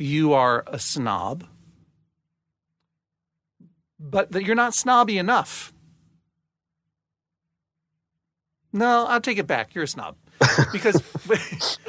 you 0.00 0.32
are 0.32 0.64
a 0.66 0.78
snob, 0.78 1.46
but 3.98 4.32
that 4.32 4.44
you're 4.44 4.54
not 4.54 4.74
snobby 4.74 5.18
enough. 5.18 5.72
No, 8.72 9.06
I'll 9.06 9.20
take 9.20 9.38
it 9.38 9.46
back. 9.46 9.74
You're 9.74 9.84
a 9.84 9.88
snob. 9.88 10.16
Because 10.72 11.02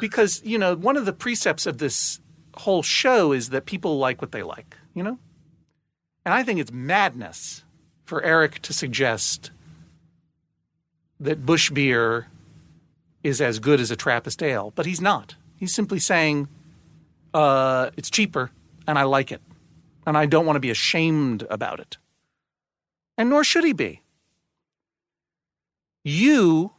because, 0.00 0.40
you 0.44 0.58
know, 0.58 0.74
one 0.74 0.96
of 0.96 1.04
the 1.04 1.12
precepts 1.12 1.66
of 1.66 1.78
this 1.78 2.20
whole 2.56 2.82
show 2.82 3.32
is 3.32 3.50
that 3.50 3.66
people 3.66 3.98
like 3.98 4.20
what 4.20 4.32
they 4.32 4.42
like, 4.42 4.76
you 4.94 5.02
know? 5.02 5.18
And 6.24 6.32
I 6.32 6.42
think 6.42 6.60
it's 6.60 6.72
madness 6.72 7.64
for 8.04 8.22
Eric 8.22 8.60
to 8.60 8.72
suggest 8.72 9.50
that 11.18 11.44
Busch 11.44 11.70
beer 11.70 12.28
is 13.22 13.40
as 13.40 13.58
good 13.58 13.80
as 13.80 13.90
a 13.90 13.96
Trappist 13.96 14.42
ale, 14.42 14.72
but 14.74 14.86
he's 14.86 15.00
not. 15.00 15.36
He's 15.62 15.72
simply 15.72 16.00
saying 16.00 16.48
uh, 17.32 17.90
it's 17.96 18.10
cheaper 18.10 18.50
and 18.84 18.98
I 18.98 19.04
like 19.04 19.30
it. 19.30 19.40
And 20.04 20.18
I 20.18 20.26
don't 20.26 20.44
want 20.44 20.56
to 20.56 20.60
be 20.60 20.70
ashamed 20.70 21.46
about 21.48 21.78
it. 21.78 21.98
And 23.16 23.30
nor 23.30 23.44
should 23.44 23.62
he 23.62 23.72
be. 23.72 24.02
You, 26.02 26.72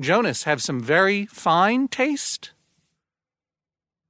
Jonas, 0.00 0.44
have 0.44 0.62
some 0.62 0.78
very 0.78 1.26
fine 1.26 1.88
taste, 1.88 2.52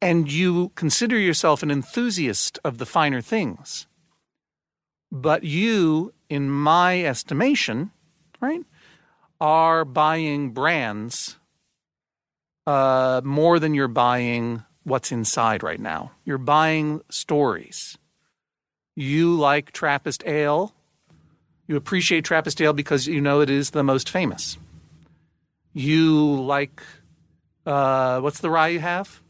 and 0.02 0.30
you 0.30 0.68
consider 0.74 1.16
yourself 1.16 1.62
an 1.62 1.70
enthusiast 1.70 2.58
of 2.62 2.76
the 2.76 2.84
finer 2.84 3.22
things. 3.22 3.86
But 5.10 5.44
you, 5.44 6.12
in 6.28 6.50
my 6.50 7.02
estimation, 7.02 7.92
right, 8.38 8.66
are 9.40 9.86
buying 9.86 10.50
brands 10.50 11.38
uh, 12.68 13.22
more 13.24 13.58
than 13.58 13.72
you're 13.72 13.88
buying 13.88 14.62
what's 14.84 15.10
inside 15.10 15.62
right 15.62 15.80
now. 15.80 16.12
You're 16.26 16.36
buying 16.36 17.00
stories. 17.08 17.96
You 18.94 19.34
like 19.34 19.72
Trappist 19.72 20.22
ale. 20.26 20.74
You 21.66 21.76
appreciate 21.76 22.26
Trappist 22.26 22.60
ale 22.60 22.74
because 22.74 23.06
you 23.06 23.22
know 23.22 23.40
it 23.40 23.48
is 23.48 23.70
the 23.70 23.82
most 23.82 24.10
famous. 24.10 24.58
You 25.72 26.42
like 26.42 26.82
uh, 27.64 28.20
what's 28.20 28.40
the 28.40 28.50
rye 28.50 28.68
you 28.68 28.80
have? 28.80 29.22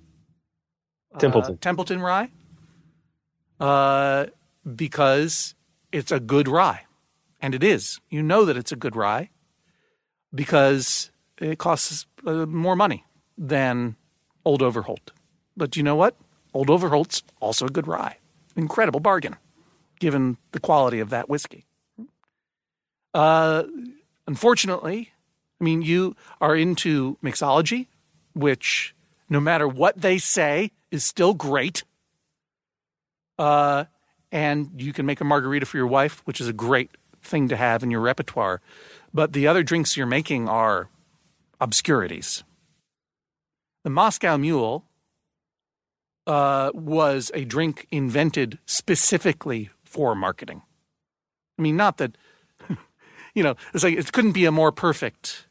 Templeton. 1.18 1.55
Uh, 1.55 1.59
Templeton 1.61 2.01
rye. 2.01 2.30
Uh, 3.61 4.26
because 4.74 5.55
it's 5.93 6.11
a 6.11 6.18
good 6.18 6.49
rye, 6.49 6.86
and 7.41 7.55
it 7.55 7.62
is. 7.62 8.01
You 8.11 8.20
know 8.20 8.45
that 8.45 8.57
it's 8.57 8.72
a 8.72 8.76
good 8.76 8.97
rye 8.97 9.30
because 10.34 11.12
it 11.39 11.59
costs 11.59 12.05
uh, 12.26 12.45
more 12.47 12.74
money 12.74 13.05
than 13.39 13.97
Old 14.45 14.61
Overholt. 14.61 15.12
But 15.57 15.76
you 15.76 15.82
know 15.82 15.97
what? 15.97 16.16
Old 16.53 16.68
Overholt's 16.68 17.22
also 17.41 17.66
a 17.66 17.70
good 17.70 17.86
rye. 17.86 18.18
Incredible 18.57 19.01
bargain, 19.01 19.36
given 20.01 20.36
the 20.53 20.61
quality 20.61 20.99
of 20.99 21.11
that 21.11 21.28
whiskey. 21.28 21.64
Uh, 23.14 23.64
unfortunately, 24.26 25.12
I 25.61 25.64
mean, 25.64 25.82
you 25.82 26.16
are 26.41 26.57
into 26.57 27.16
mixology, 27.22 27.86
which 28.34 28.95
no 29.28 29.41
matter 29.41 29.68
what 29.68 30.01
they 30.01 30.18
say 30.18 30.72
is 30.91 31.05
still 31.05 31.34
great. 31.34 31.84
Uh, 33.39 33.84
and 34.32 34.70
you 34.76 34.93
can 34.93 35.07
make 35.07 35.20
a 35.20 35.24
margarita 35.24 35.66
for 35.66 35.76
your 35.76 35.86
wife, 35.86 36.22
which 36.24 36.41
is 36.41 36.49
a 36.49 36.53
great 36.53 36.91
thing 37.22 37.49
to 37.49 37.57
have 37.57 37.82
in 37.82 37.91
your 37.91 38.01
repertoire. 38.01 38.61
But 39.12 39.32
the 39.32 39.47
other 39.47 39.62
drinks 39.62 39.97
you're 39.97 40.07
making 40.07 40.49
are 40.49 40.89
obscurities. 41.61 42.45
The 43.89 43.95
Moscow 43.95 44.36
Mule 44.36 44.84
uh, 46.26 46.72
was 46.74 47.30
a 47.32 47.47
drink 47.47 47.86
invented 47.91 48.59
specifically 48.66 49.70
for 49.82 50.14
marketing. 50.14 50.61
I 51.59 51.62
mean, 51.62 51.78
not 51.78 51.97
that, 51.97 52.18
you 53.34 53.43
know, 53.43 53.55
it's 53.72 53.82
like 53.82 53.97
it 53.97 54.12
couldn't 54.12 54.32
be 54.32 54.45
a 54.45 54.53
more 54.53 54.72
perfect 54.72 55.47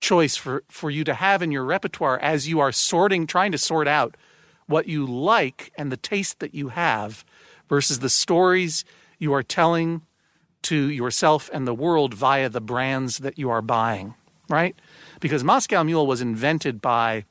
choice 0.00 0.36
for, 0.36 0.64
for 0.70 0.90
you 0.90 1.04
to 1.04 1.12
have 1.12 1.42
in 1.42 1.52
your 1.52 1.64
repertoire 1.64 2.18
as 2.20 2.48
you 2.48 2.60
are 2.60 2.72
sorting, 2.72 3.26
trying 3.26 3.52
to 3.52 3.58
sort 3.58 3.86
out 3.86 4.16
what 4.64 4.88
you 4.88 5.04
like 5.04 5.70
and 5.76 5.92
the 5.92 5.98
taste 5.98 6.40
that 6.40 6.54
you 6.54 6.70
have 6.70 7.26
versus 7.68 7.98
the 7.98 8.08
stories 8.08 8.86
you 9.18 9.34
are 9.34 9.42
telling 9.42 10.00
to 10.62 10.88
yourself 10.88 11.50
and 11.52 11.66
the 11.66 11.74
world 11.74 12.14
via 12.14 12.48
the 12.48 12.62
brands 12.62 13.18
that 13.18 13.38
you 13.38 13.50
are 13.50 13.60
buying, 13.60 14.14
right? 14.48 14.74
Because 15.20 15.44
Moscow 15.44 15.82
Mule 15.82 16.06
was 16.06 16.22
invented 16.22 16.80
by, 16.80 17.26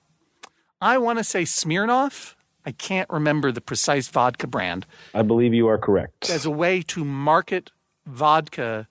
I 0.82 0.98
want 0.98 1.20
to 1.20 1.24
say 1.24 1.44
Smirnoff. 1.44 2.36
I 2.66 2.72
can't 2.72 3.10
remember 3.10 3.52
the 3.52 3.62
precise 3.62 4.08
vodka 4.08 4.48
brand. 4.48 4.86
I 5.14 5.22
believe 5.22 5.54
you 5.54 5.68
are 5.68 5.78
correct. 5.78 6.30
As 6.30 6.46
a 6.46 6.52
way 6.52 6.82
to 6.84 7.04
market 7.04 7.72
vodka 8.06 8.88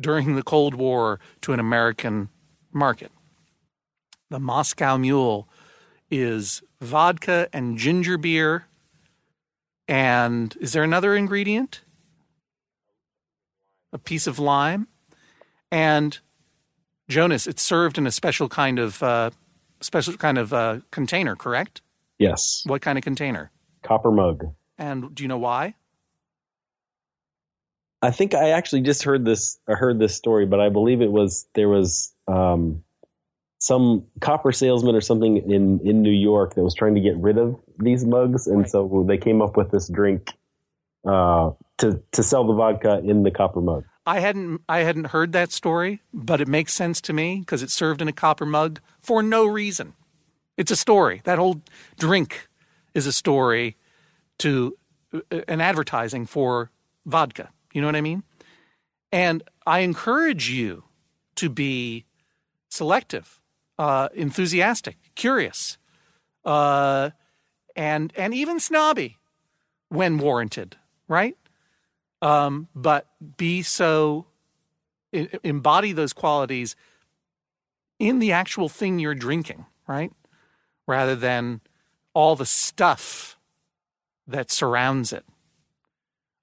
during 0.00 0.34
the 0.34 0.42
Cold 0.42 0.74
War 0.74 1.20
to 1.42 1.52
an 1.52 1.60
American 1.60 2.28
market. 2.72 3.12
The 4.30 4.40
Moscow 4.40 4.96
Mule 4.96 5.48
is 6.10 6.62
vodka 6.80 7.48
and 7.52 7.76
ginger 7.76 8.16
beer. 8.16 8.66
And 9.86 10.56
is 10.60 10.72
there 10.72 10.82
another 10.82 11.14
ingredient? 11.14 11.82
A 13.92 13.98
piece 13.98 14.26
of 14.26 14.38
lime. 14.38 14.86
And 15.70 16.18
Jonas, 17.08 17.46
it's 17.46 17.62
served 17.62 17.98
in 17.98 18.06
a 18.06 18.10
special 18.12 18.48
kind 18.48 18.78
of 18.78 19.02
uh, 19.02 19.30
special 19.80 20.14
kind 20.14 20.38
of 20.38 20.52
uh, 20.52 20.78
container, 20.90 21.36
correct? 21.36 21.80
Yes. 22.18 22.62
What 22.66 22.82
kind 22.82 22.98
of 22.98 23.04
container? 23.04 23.50
Copper 23.82 24.10
mug. 24.10 24.44
And 24.78 25.14
do 25.14 25.22
you 25.22 25.28
know 25.28 25.38
why? 25.38 25.74
I 28.02 28.10
think 28.10 28.34
I 28.34 28.50
actually 28.50 28.80
just 28.82 29.02
heard 29.02 29.24
this. 29.24 29.58
I 29.68 29.72
heard 29.74 29.98
this 29.98 30.14
story, 30.14 30.46
but 30.46 30.60
I 30.60 30.68
believe 30.70 31.02
it 31.02 31.12
was 31.12 31.46
there 31.54 31.68
was 31.68 32.14
um, 32.28 32.82
some 33.58 34.04
copper 34.20 34.52
salesman 34.52 34.94
or 34.94 35.02
something 35.02 35.36
in 35.36 35.80
in 35.86 36.02
New 36.02 36.10
York 36.12 36.54
that 36.54 36.62
was 36.62 36.74
trying 36.74 36.94
to 36.94 37.00
get 37.00 37.16
rid 37.18 37.36
of 37.36 37.60
these 37.78 38.04
mugs, 38.04 38.46
and 38.46 38.60
Right. 38.60 38.70
so 38.70 39.04
they 39.06 39.18
came 39.18 39.42
up 39.42 39.56
with 39.56 39.70
this 39.70 39.88
drink 39.88 40.32
uh, 41.06 41.50
to 41.78 42.02
to 42.12 42.22
sell 42.22 42.46
the 42.46 42.54
vodka 42.54 43.00
in 43.04 43.22
the 43.22 43.30
copper 43.30 43.60
mug. 43.60 43.84
I 44.10 44.18
hadn't 44.18 44.62
I 44.68 44.80
hadn't 44.80 45.06
heard 45.08 45.30
that 45.32 45.52
story, 45.52 46.02
but 46.12 46.40
it 46.40 46.48
makes 46.48 46.74
sense 46.74 47.00
to 47.02 47.12
me 47.12 47.38
because 47.38 47.62
it's 47.62 47.72
served 47.72 48.02
in 48.02 48.08
a 48.08 48.12
copper 48.12 48.44
mug 48.44 48.80
for 49.00 49.22
no 49.22 49.46
reason. 49.46 49.92
It's 50.56 50.72
a 50.72 50.76
story. 50.76 51.22
That 51.22 51.38
whole 51.38 51.62
drink 51.96 52.48
is 52.92 53.06
a 53.06 53.12
story 53.12 53.76
to 54.38 54.76
uh, 55.14 55.42
an 55.46 55.60
advertising 55.60 56.26
for 56.26 56.72
vodka. 57.06 57.50
You 57.72 57.82
know 57.82 57.86
what 57.86 57.94
I 57.94 58.00
mean? 58.00 58.24
And 59.12 59.44
I 59.64 59.80
encourage 59.80 60.50
you 60.50 60.82
to 61.36 61.48
be 61.48 62.04
selective, 62.68 63.40
uh, 63.78 64.08
enthusiastic, 64.12 64.96
curious, 65.14 65.78
uh, 66.44 67.10
and 67.76 68.12
and 68.16 68.34
even 68.34 68.58
snobby 68.58 69.18
when 69.88 70.18
warranted. 70.18 70.78
Right? 71.06 71.36
Um, 72.22 72.68
but 72.74 73.06
be 73.36 73.62
so 73.62 74.26
embody 75.42 75.92
those 75.92 76.12
qualities 76.12 76.76
in 77.98 78.18
the 78.18 78.32
actual 78.32 78.68
thing 78.68 78.98
you're 78.98 79.14
drinking, 79.14 79.66
right? 79.86 80.12
Rather 80.86 81.14
than 81.14 81.60
all 82.14 82.36
the 82.36 82.46
stuff 82.46 83.38
that 84.26 84.50
surrounds 84.50 85.12
it. 85.12 85.24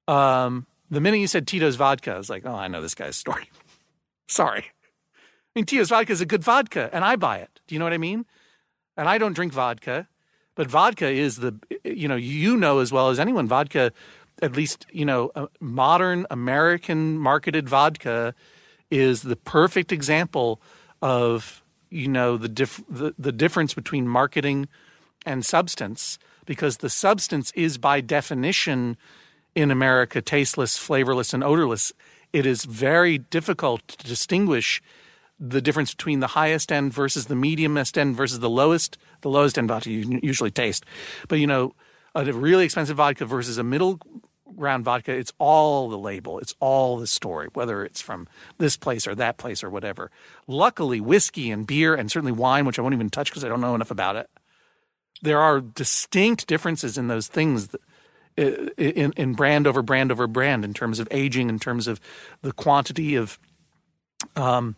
Um, 0.08 0.68
the 0.90 1.02
minute 1.02 1.18
you 1.18 1.28
said 1.28 1.48
Tito's 1.48 1.76
vodka, 1.76 2.14
I 2.14 2.18
was 2.18 2.30
like, 2.30 2.46
oh, 2.46 2.56
I 2.56 2.68
know 2.68 2.82
this 2.82 2.96
guy's 2.96 3.18
story. 3.18 3.50
Sorry. 4.28 4.66
I 4.66 5.60
mean, 5.60 5.66
Tito's 5.66 5.90
vodka 5.90 6.12
is 6.12 6.22
a 6.22 6.26
good 6.26 6.44
vodka, 6.44 6.90
and 6.94 7.04
I 7.04 7.16
buy 7.16 7.40
it. 7.40 7.60
Do 7.68 7.76
you 7.76 7.80
know 7.80 7.86
what 7.86 7.94
I 7.94 7.98
mean? 7.98 8.26
And 8.96 9.10
I 9.10 9.18
don't 9.18 9.34
drink 9.34 9.54
vodka, 9.54 10.08
but 10.56 10.68
vodka 10.68 11.10
is 11.10 11.38
the, 11.38 11.60
you 11.84 12.08
know, 12.08 12.16
you 12.16 12.58
know 12.58 12.80
as 12.80 12.92
well 12.92 13.10
as 13.10 13.20
anyone, 13.20 13.48
vodka 13.48 13.92
at 14.42 14.56
least 14.56 14.86
you 14.92 15.06
know 15.06 15.32
modern 15.60 16.26
american 16.30 17.18
marketed 17.18 17.68
vodka 17.68 18.34
is 18.92 19.24
the 19.24 19.36
perfect 19.36 19.92
example 19.92 20.62
of 21.02 21.64
you 21.90 22.08
know 22.08 22.38
the 22.38 22.50
diff- 22.50 22.84
the, 22.90 23.14
the 23.18 23.32
difference 23.32 23.74
between 23.74 24.08
marketing 24.08 24.68
and 25.26 25.46
substance 25.46 26.18
because 26.46 26.78
the 26.78 26.90
substance 26.90 27.52
is 27.56 27.78
by 27.78 28.02
definition 28.02 28.98
in 29.54 29.72
America 29.72 30.22
tasteless, 30.22 30.78
flavorless, 30.78 31.34
and 31.34 31.44
odorless. 31.44 31.92
It 32.32 32.46
is 32.46 32.64
very 32.66 33.18
difficult 33.18 33.88
to 33.88 34.08
distinguish 34.08 34.82
the 35.40 35.62
difference 35.62 35.94
between 35.94 36.20
the 36.20 36.28
highest 36.28 36.72
end 36.72 36.94
versus 36.94 37.26
the 37.26 37.36
mediumest 37.36 37.98
end 37.98 38.16
versus 38.16 38.40
the 38.40 38.50
lowest. 38.50 38.98
The 39.22 39.30
lowest 39.30 39.58
end 39.58 39.68
vodka 39.68 39.92
you 39.92 40.20
usually 40.24 40.52
taste, 40.52 40.86
but 41.28 41.40
you 41.40 41.48
know, 41.48 41.74
a 42.16 42.24
really 42.32 42.66
expensive 42.66 42.98
vodka 42.98 43.26
versus 43.26 43.58
a 43.58 43.64
middle 43.64 44.00
ground 44.56 44.86
vodka, 44.86 45.12
it's 45.12 45.34
all 45.38 45.90
the 45.90 45.98
label, 45.98 46.40
it's 46.40 46.56
all 46.60 46.98
the 46.98 47.08
story, 47.08 47.50
whether 47.54 47.84
it's 47.84 48.02
from 48.02 48.28
this 48.58 48.78
place 48.78 49.08
or 49.08 49.16
that 49.16 49.38
place 49.38 49.64
or 49.64 49.70
whatever. 49.70 50.12
Luckily, 50.48 51.02
whiskey 51.02 51.52
and 51.52 51.68
beer 51.68 51.96
and 51.96 52.12
certainly 52.12 52.32
wine, 52.32 52.66
which 52.66 52.80
I 52.80 52.82
won't 52.82 52.94
even 52.94 53.10
touch 53.10 53.30
because 53.30 53.44
I 53.44 53.50
don't 53.50 53.62
know 53.62 53.76
enough 53.76 53.92
about 53.92 54.16
it, 54.16 54.30
there 55.22 55.40
are 55.40 55.60
distinct 55.60 56.48
differences 56.48 56.98
in 56.98 57.08
those 57.08 57.28
things. 57.28 57.68
That, 57.68 57.82
in, 58.38 59.14
in 59.18 59.34
brand 59.34 59.66
over 59.66 59.82
brand 59.82 60.12
over 60.12 60.28
brand, 60.28 60.64
in 60.64 60.74
terms 60.74 61.00
of 61.00 61.08
aging, 61.10 61.50
in 61.50 61.58
terms 61.58 61.88
of 61.88 62.00
the 62.44 62.52
quantity 62.52 63.16
of 63.16 63.40
um, 64.36 64.76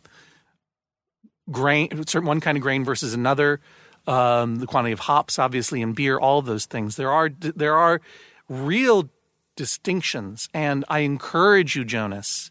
grain, 1.52 1.90
certain 2.06 2.28
one 2.28 2.40
kind 2.40 2.58
of 2.58 2.62
grain 2.62 2.86
versus 2.86 3.14
another, 3.14 3.60
um, 4.08 4.58
the 4.58 4.66
quantity 4.66 4.94
of 4.94 5.00
hops, 5.00 5.38
obviously, 5.38 5.82
in 5.82 5.92
beer, 5.94 6.18
all 6.18 6.42
those 6.42 6.66
things. 6.66 6.96
There 6.96 7.12
are 7.12 7.30
there 7.30 7.76
are 7.76 8.00
real 8.48 9.10
distinctions, 9.60 10.48
and 10.54 10.86
I 10.88 11.00
encourage 11.00 11.76
you, 11.76 11.84
Jonas, 11.84 12.50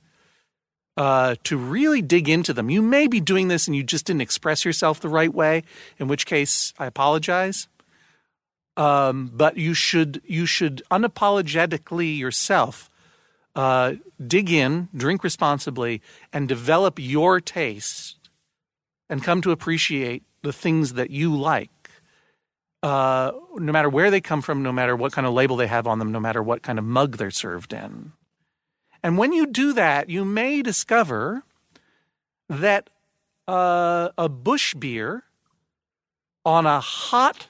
uh, 0.98 1.36
to 1.44 1.56
really 1.56 2.02
dig 2.02 2.28
into 2.28 2.52
them. 2.52 2.68
You 2.68 2.82
may 2.82 3.06
be 3.06 3.18
doing 3.18 3.48
this 3.48 3.66
and 3.66 3.74
you 3.74 3.82
just 3.82 4.04
didn't 4.04 4.20
express 4.20 4.62
yourself 4.62 5.00
the 5.00 5.08
right 5.08 5.32
way, 5.32 5.62
in 5.98 6.06
which 6.06 6.26
case 6.26 6.74
I 6.78 6.84
apologize. 6.84 7.66
Um, 8.76 9.30
but 9.32 9.56
you 9.56 9.72
should 9.72 10.20
you 10.26 10.44
should 10.44 10.82
unapologetically 10.90 12.18
yourself 12.18 12.90
uh, 13.56 13.94
dig 14.24 14.50
in, 14.50 14.88
drink 14.94 15.24
responsibly, 15.24 16.02
and 16.30 16.46
develop 16.46 16.98
your 16.98 17.40
taste, 17.40 18.28
and 19.08 19.24
come 19.24 19.40
to 19.40 19.50
appreciate 19.50 20.24
the 20.42 20.52
things 20.52 20.92
that 20.92 21.10
you 21.10 21.34
like. 21.34 21.77
Uh, 22.82 23.32
no 23.56 23.72
matter 23.72 23.88
where 23.88 24.10
they 24.10 24.20
come 24.20 24.40
from, 24.40 24.62
no 24.62 24.72
matter 24.72 24.94
what 24.94 25.12
kind 25.12 25.26
of 25.26 25.32
label 25.32 25.56
they 25.56 25.66
have 25.66 25.86
on 25.86 25.98
them, 25.98 26.12
no 26.12 26.20
matter 26.20 26.42
what 26.42 26.62
kind 26.62 26.78
of 26.78 26.84
mug 26.84 27.16
they're 27.16 27.30
served 27.30 27.72
in. 27.72 28.12
And 29.02 29.18
when 29.18 29.32
you 29.32 29.46
do 29.46 29.72
that, 29.72 30.10
you 30.10 30.24
may 30.24 30.62
discover 30.62 31.42
that 32.48 32.90
uh, 33.48 34.10
a 34.16 34.28
Busch 34.28 34.74
beer 34.74 35.24
on 36.44 36.66
a 36.66 36.80
hot 36.80 37.48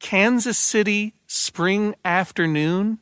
Kansas 0.00 0.58
City 0.58 1.14
spring 1.26 1.94
afternoon 2.04 2.98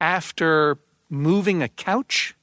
after 0.00 0.78
moving 1.08 1.62
a 1.62 1.68
couch 1.68 2.34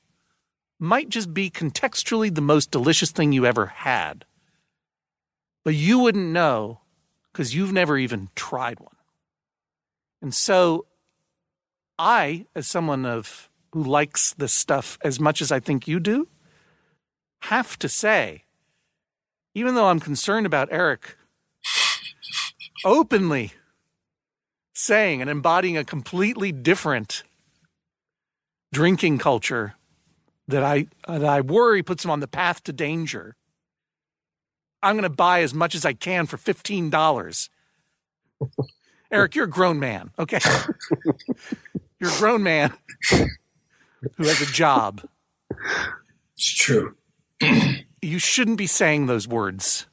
might 0.80 1.10
just 1.10 1.34
be 1.34 1.50
contextually 1.50 2.34
the 2.34 2.42
most 2.42 2.72
delicious 2.72 3.12
thing 3.12 3.32
you 3.32 3.46
ever 3.46 3.68
had. 3.68 4.26
But 5.64 5.76
you 5.76 6.00
wouldn't 6.00 6.32
know 6.32 6.82
because 7.36 7.54
you've 7.54 7.74
never 7.74 7.98
even 7.98 8.30
tried 8.34 8.80
one. 8.80 8.96
And 10.22 10.34
so 10.34 10.86
I, 12.00 12.46
as 12.56 12.66
someone 12.66 13.06
of 13.06 13.50
who 13.74 13.84
likes 13.84 14.34
this 14.36 14.54
stuff 14.54 14.98
as 15.04 15.20
much 15.20 15.42
as 15.42 15.52
I 15.52 15.60
think 15.60 15.86
you 15.86 16.00
do, 16.00 16.30
have 17.42 17.78
to 17.80 17.90
say, 17.90 18.46
even 19.54 19.76
though 19.76 19.88
I'm 19.88 20.00
concerned 20.00 20.46
about 20.46 20.70
Eric 20.72 21.18
openly 22.86 23.52
saying 24.74 25.20
and 25.20 25.30
embodying 25.30 25.76
a 25.76 25.84
completely 25.84 26.54
different 26.54 27.24
drinking 28.72 29.18
culture 29.18 29.76
that 30.48 30.64
I 30.64 30.88
that 31.06 31.26
I 31.26 31.42
worry 31.42 31.84
puts 31.84 32.06
him 32.06 32.12
on 32.12 32.22
the 32.22 32.30
path 32.30 32.64
to 32.64 32.72
danger. 32.72 33.36
I'm 34.86 34.94
going 34.96 35.04
to 35.04 35.10
buy 35.10 35.42
as 35.42 35.52
much 35.52 35.74
as 35.74 35.84
I 35.84 35.94
can 35.94 36.28
for 36.28 36.38
fifteen 36.38 36.92
dollars. 36.92 37.50
Eric, 39.12 39.36
you're 39.36 39.46
a 39.46 39.50
grown 39.50 39.80
man, 39.80 40.12
okay? 40.20 40.40
you're 42.00 42.12
a 42.12 42.18
grown 42.18 42.44
man 42.44 42.74
who 43.10 44.24
has 44.24 44.42
a 44.42 44.46
job. 44.46 45.08
It's 46.36 46.54
true. 46.54 46.96
you 48.02 48.20
shouldn't 48.20 48.58
be 48.58 48.68
saying 48.68 49.06
those 49.06 49.28
words 49.28 49.88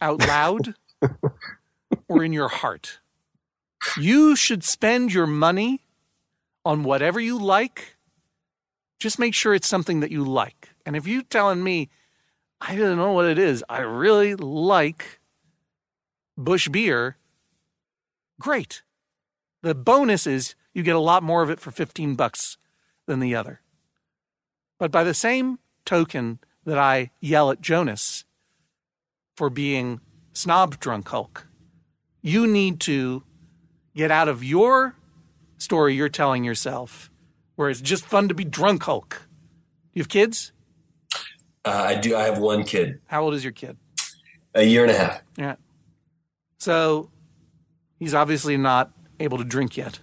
out 0.00 0.20
loud 0.26 0.74
or 2.08 2.22
in 2.22 2.32
your 2.32 2.48
heart. 2.48 3.00
You 3.96 4.36
should 4.36 4.64
spend 4.64 5.12
your 5.12 5.26
money 5.26 5.80
on 6.64 6.82
whatever 6.82 7.18
you 7.20 7.38
like. 7.38 7.96
Just 9.00 9.18
make 9.18 9.34
sure 9.34 9.54
it's 9.54 9.68
something 9.68 10.00
that 10.00 10.10
you 10.10 10.24
like. 10.24 10.70
And 10.84 10.94
if 10.94 11.06
you're 11.06 11.22
telling 11.22 11.62
me, 11.62 11.88
I 12.60 12.76
don't 12.76 12.96
know 12.96 13.12
what 13.12 13.26
it 13.26 13.38
is, 13.38 13.64
I 13.68 13.80
really 13.80 14.34
like 14.34 15.20
Busch 16.36 16.68
beer, 16.68 17.16
great. 18.40 18.82
The 19.62 19.74
bonus 19.74 20.26
is 20.26 20.54
you 20.72 20.84
get 20.84 20.94
a 20.94 21.00
lot 21.00 21.22
more 21.22 21.42
of 21.42 21.50
it 21.50 21.58
for 21.58 21.72
15 21.72 22.14
bucks 22.14 22.56
than 23.06 23.18
the 23.18 23.34
other. 23.34 23.60
But 24.78 24.92
by 24.92 25.02
the 25.02 25.14
same 25.14 25.58
token 25.84 26.38
that 26.64 26.78
I 26.78 27.10
yell 27.20 27.50
at 27.50 27.60
Jonas 27.60 28.24
for 29.34 29.50
being 29.50 30.00
snob 30.32 30.78
drunk 30.78 31.08
Hulk, 31.08 31.48
you 32.22 32.46
need 32.46 32.78
to 32.80 33.24
get 33.96 34.12
out 34.12 34.28
of 34.28 34.44
your 34.44 34.94
story 35.56 35.96
you're 35.96 36.08
telling 36.08 36.44
yourself, 36.44 37.10
where 37.56 37.68
it's 37.68 37.80
just 37.80 38.04
fun 38.04 38.28
to 38.28 38.34
be 38.34 38.44
drunk 38.44 38.84
Hulk. 38.84 39.26
You 39.92 40.02
have 40.02 40.08
kids? 40.08 40.52
Uh, 41.68 41.82
I 41.88 41.94
do. 41.96 42.16
I 42.16 42.22
have 42.24 42.38
one 42.38 42.64
kid. 42.64 43.00
How 43.06 43.22
old 43.22 43.34
is 43.34 43.44
your 43.44 43.52
kid? 43.52 43.76
A 44.54 44.62
year 44.62 44.82
and 44.82 44.90
a 44.90 44.96
half. 44.96 45.22
Yeah. 45.36 45.56
So 46.58 47.10
he's 47.98 48.14
obviously 48.14 48.56
not 48.56 48.90
able 49.20 49.38
to 49.38 49.44
drink 49.44 49.76
yet. 49.76 50.00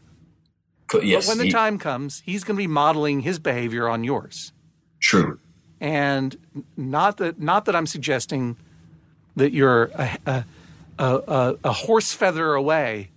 Yes. 1.01 1.25
But 1.25 1.31
when 1.31 1.37
the 1.39 1.45
he- 1.45 1.51
time 1.51 1.77
comes, 1.79 2.21
he's 2.25 2.43
going 2.43 2.55
to 2.55 2.61
be 2.61 2.67
modeling 2.67 3.21
his 3.21 3.39
behavior 3.39 3.89
on 3.89 4.03
yours. 4.03 4.53
True. 4.99 5.39
And 5.81 6.37
not 6.77 7.17
that 7.17 7.39
not 7.39 7.65
that 7.65 7.75
I'm 7.75 7.87
suggesting 7.87 8.57
that 9.35 9.51
you're 9.51 9.85
a, 9.95 10.17
a, 10.25 10.45
a, 10.99 11.55
a 11.63 11.71
horse 11.73 12.13
feather 12.13 12.53
away 12.53 13.09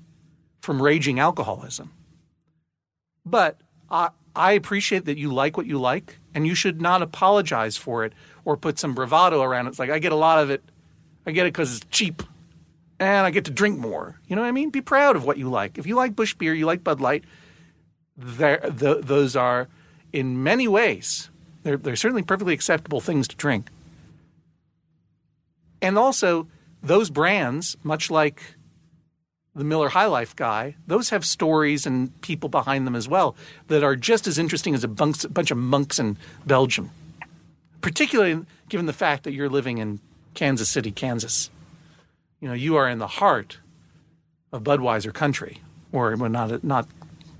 from 0.60 0.82
raging 0.82 1.20
alcoholism. 1.20 1.92
But 3.24 3.60
I, 3.90 4.10
I 4.38 4.52
appreciate 4.52 5.06
that 5.06 5.18
you 5.18 5.32
like 5.32 5.56
what 5.56 5.66
you 5.66 5.80
like, 5.80 6.18
and 6.32 6.46
you 6.46 6.54
should 6.54 6.80
not 6.80 7.02
apologize 7.02 7.76
for 7.76 8.04
it 8.04 8.12
or 8.44 8.56
put 8.56 8.78
some 8.78 8.94
bravado 8.94 9.42
around 9.42 9.66
it. 9.66 9.70
It's 9.70 9.78
like 9.80 9.90
I 9.90 9.98
get 9.98 10.12
a 10.12 10.16
lot 10.16 10.38
of 10.38 10.48
it. 10.48 10.62
I 11.26 11.32
get 11.32 11.44
it 11.44 11.52
because 11.52 11.78
it's 11.78 11.86
cheap, 11.90 12.22
and 13.00 13.26
I 13.26 13.30
get 13.30 13.46
to 13.46 13.50
drink 13.50 13.78
more. 13.78 14.20
You 14.28 14.36
know 14.36 14.42
what 14.42 14.48
I 14.48 14.52
mean? 14.52 14.70
Be 14.70 14.80
proud 14.80 15.16
of 15.16 15.24
what 15.24 15.38
you 15.38 15.50
like. 15.50 15.76
If 15.76 15.86
you 15.86 15.96
like 15.96 16.14
Busch 16.14 16.34
beer, 16.34 16.54
you 16.54 16.66
like 16.66 16.84
Bud 16.84 17.00
Light. 17.00 17.24
There, 18.16 18.60
the, 18.64 19.00
those 19.02 19.34
are 19.34 19.68
in 20.12 20.42
many 20.42 20.68
ways 20.68 21.30
they're, 21.64 21.76
they're 21.76 21.96
certainly 21.96 22.22
perfectly 22.22 22.54
acceptable 22.54 23.00
things 23.00 23.28
to 23.28 23.36
drink. 23.36 23.68
And 25.82 25.98
also, 25.98 26.46
those 26.82 27.10
brands, 27.10 27.76
much 27.82 28.10
like 28.10 28.54
the 29.58 29.64
Miller 29.64 29.88
High 29.88 30.06
Life 30.06 30.36
guy, 30.36 30.76
those 30.86 31.10
have 31.10 31.24
stories 31.24 31.84
and 31.84 32.18
people 32.22 32.48
behind 32.48 32.86
them 32.86 32.94
as 32.94 33.08
well 33.08 33.36
that 33.66 33.82
are 33.82 33.96
just 33.96 34.28
as 34.28 34.38
interesting 34.38 34.72
as 34.74 34.84
a 34.84 34.88
bunch, 34.88 35.24
of 35.50 35.58
monks 35.58 35.98
in 35.98 36.16
Belgium. 36.46 36.90
Particularly 37.80 38.44
given 38.68 38.86
the 38.86 38.92
fact 38.92 39.24
that 39.24 39.32
you're 39.32 39.48
living 39.48 39.78
in 39.78 39.98
Kansas 40.34 40.68
City, 40.68 40.92
Kansas. 40.92 41.50
You 42.40 42.48
know, 42.48 42.54
you 42.54 42.76
are 42.76 42.88
in 42.88 42.98
the 42.98 43.08
heart 43.08 43.58
of 44.52 44.62
Budweiser 44.62 45.12
country, 45.12 45.60
or 45.92 46.14
well, 46.16 46.30
not 46.30 46.62
not 46.62 46.86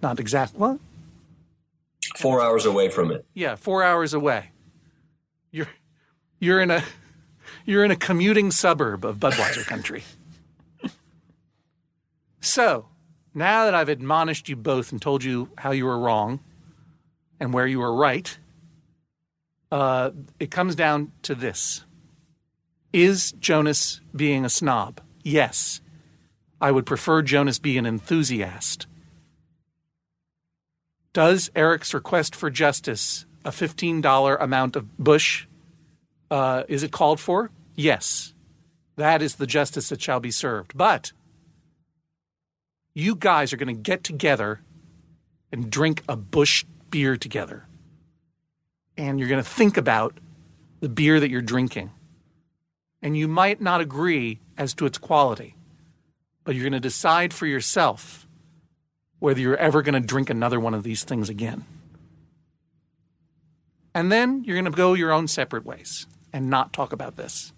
not 0.03 0.19
exact. 0.19 0.55
Well, 0.55 0.81
Four 2.17 2.43
hours 2.43 2.67
away 2.67 2.89
from 2.89 3.13
it. 3.13 3.25
yeah, 3.35 3.55
four 3.55 3.85
hours 3.85 4.13
away. 4.13 4.51
You're 5.53 5.69
you're 6.41 6.61
in 6.61 6.71
a 6.73 6.83
you're 7.65 7.85
in 7.85 7.91
a 7.93 7.97
commuting 7.97 8.51
suburb 8.51 9.05
of 9.05 9.19
Budweiser 9.19 9.65
country. 9.65 10.03
So 12.41 12.87
now 13.35 13.65
that 13.65 13.75
I've 13.75 13.89
admonished 13.89 14.49
you 14.49 14.57
both 14.57 14.93
and 14.93 15.01
told 15.01 15.25
you 15.25 15.51
how 15.59 15.71
you 15.71 15.85
were 15.85 15.99
wrong 15.99 16.41
and 17.41 17.53
where 17.53 17.67
you 17.67 17.79
were 17.79 17.95
right, 17.95 18.39
uh, 19.71 20.11
it 20.41 20.51
comes 20.51 20.75
down 20.75 21.13
to 21.23 21.35
this: 21.35 21.85
Is 22.93 23.33
Jonas 23.33 24.01
being 24.15 24.45
a 24.45 24.51
snob? 24.51 25.01
Yes. 25.23 25.81
I 26.61 26.73
would 26.73 26.87
prefer 26.87 27.23
Jonas 27.23 27.59
be 27.59 27.79
an 27.79 27.87
enthusiast. 27.87 28.87
Does 31.13 31.51
Eric's 31.55 31.95
request 31.95 32.35
for 32.35 32.51
justice, 32.51 33.27
a 33.45 33.51
$15 33.51 34.37
amount 34.41 34.77
of 34.77 34.97
Busch, 34.99 35.47
uh, 36.31 36.65
is 36.69 36.83
it 36.83 36.93
called 36.93 37.21
for? 37.21 37.51
Yes. 37.75 38.35
That 38.97 39.23
is 39.23 39.37
the 39.37 39.47
justice 39.47 39.89
that 39.89 40.03
shall 40.03 40.21
be 40.21 40.31
served. 40.31 40.77
But 40.77 41.13
you 42.99 43.15
guys 43.15 43.53
are 43.53 43.57
going 43.57 43.75
to 43.75 43.81
get 43.81 44.03
together 44.03 44.61
and 45.53 45.71
drink 45.71 46.03
a 46.09 46.17
Busch 46.17 46.65
beer 46.91 47.17
together. 47.17 47.65
And 48.97 49.21
you're 49.21 49.29
going 49.29 49.43
to 49.43 49.49
think 49.49 49.77
about 49.77 50.19
the 50.81 50.89
beer 50.89 51.21
that 51.21 51.31
you're 51.31 51.41
drinking. 51.41 51.93
And 53.01 53.17
you 53.17 53.29
might 53.29 53.61
not 53.61 53.81
agree 53.81 54.41
as 54.57 54.75
to 54.75 54.87
its 54.87 54.99
quality, 54.99 55.55
but 56.43 56.57
you're 56.57 56.65
going 56.65 56.73
to 56.73 56.81
decide 56.81 57.33
for 57.33 57.47
yourself 57.47 58.27
whether 59.21 59.41
you're 59.41 59.57
ever 59.57 59.83
going 59.83 60.01
to 60.01 60.07
drink 60.07 60.29
another 60.29 60.59
one 60.59 60.75
of 60.75 60.83
these 60.83 61.05
things 61.05 61.29
again. 61.29 61.65
And 63.95 64.11
then 64.11 64.43
you're 64.43 64.57
going 64.57 64.65
to 64.65 64.77
go 64.77 64.95
your 64.95 65.13
own 65.13 65.29
separate 65.29 65.65
ways 65.65 66.07
and 66.33 66.51
not 66.51 66.73
talk 66.73 66.93
about 66.93 67.17
this. 67.17 67.53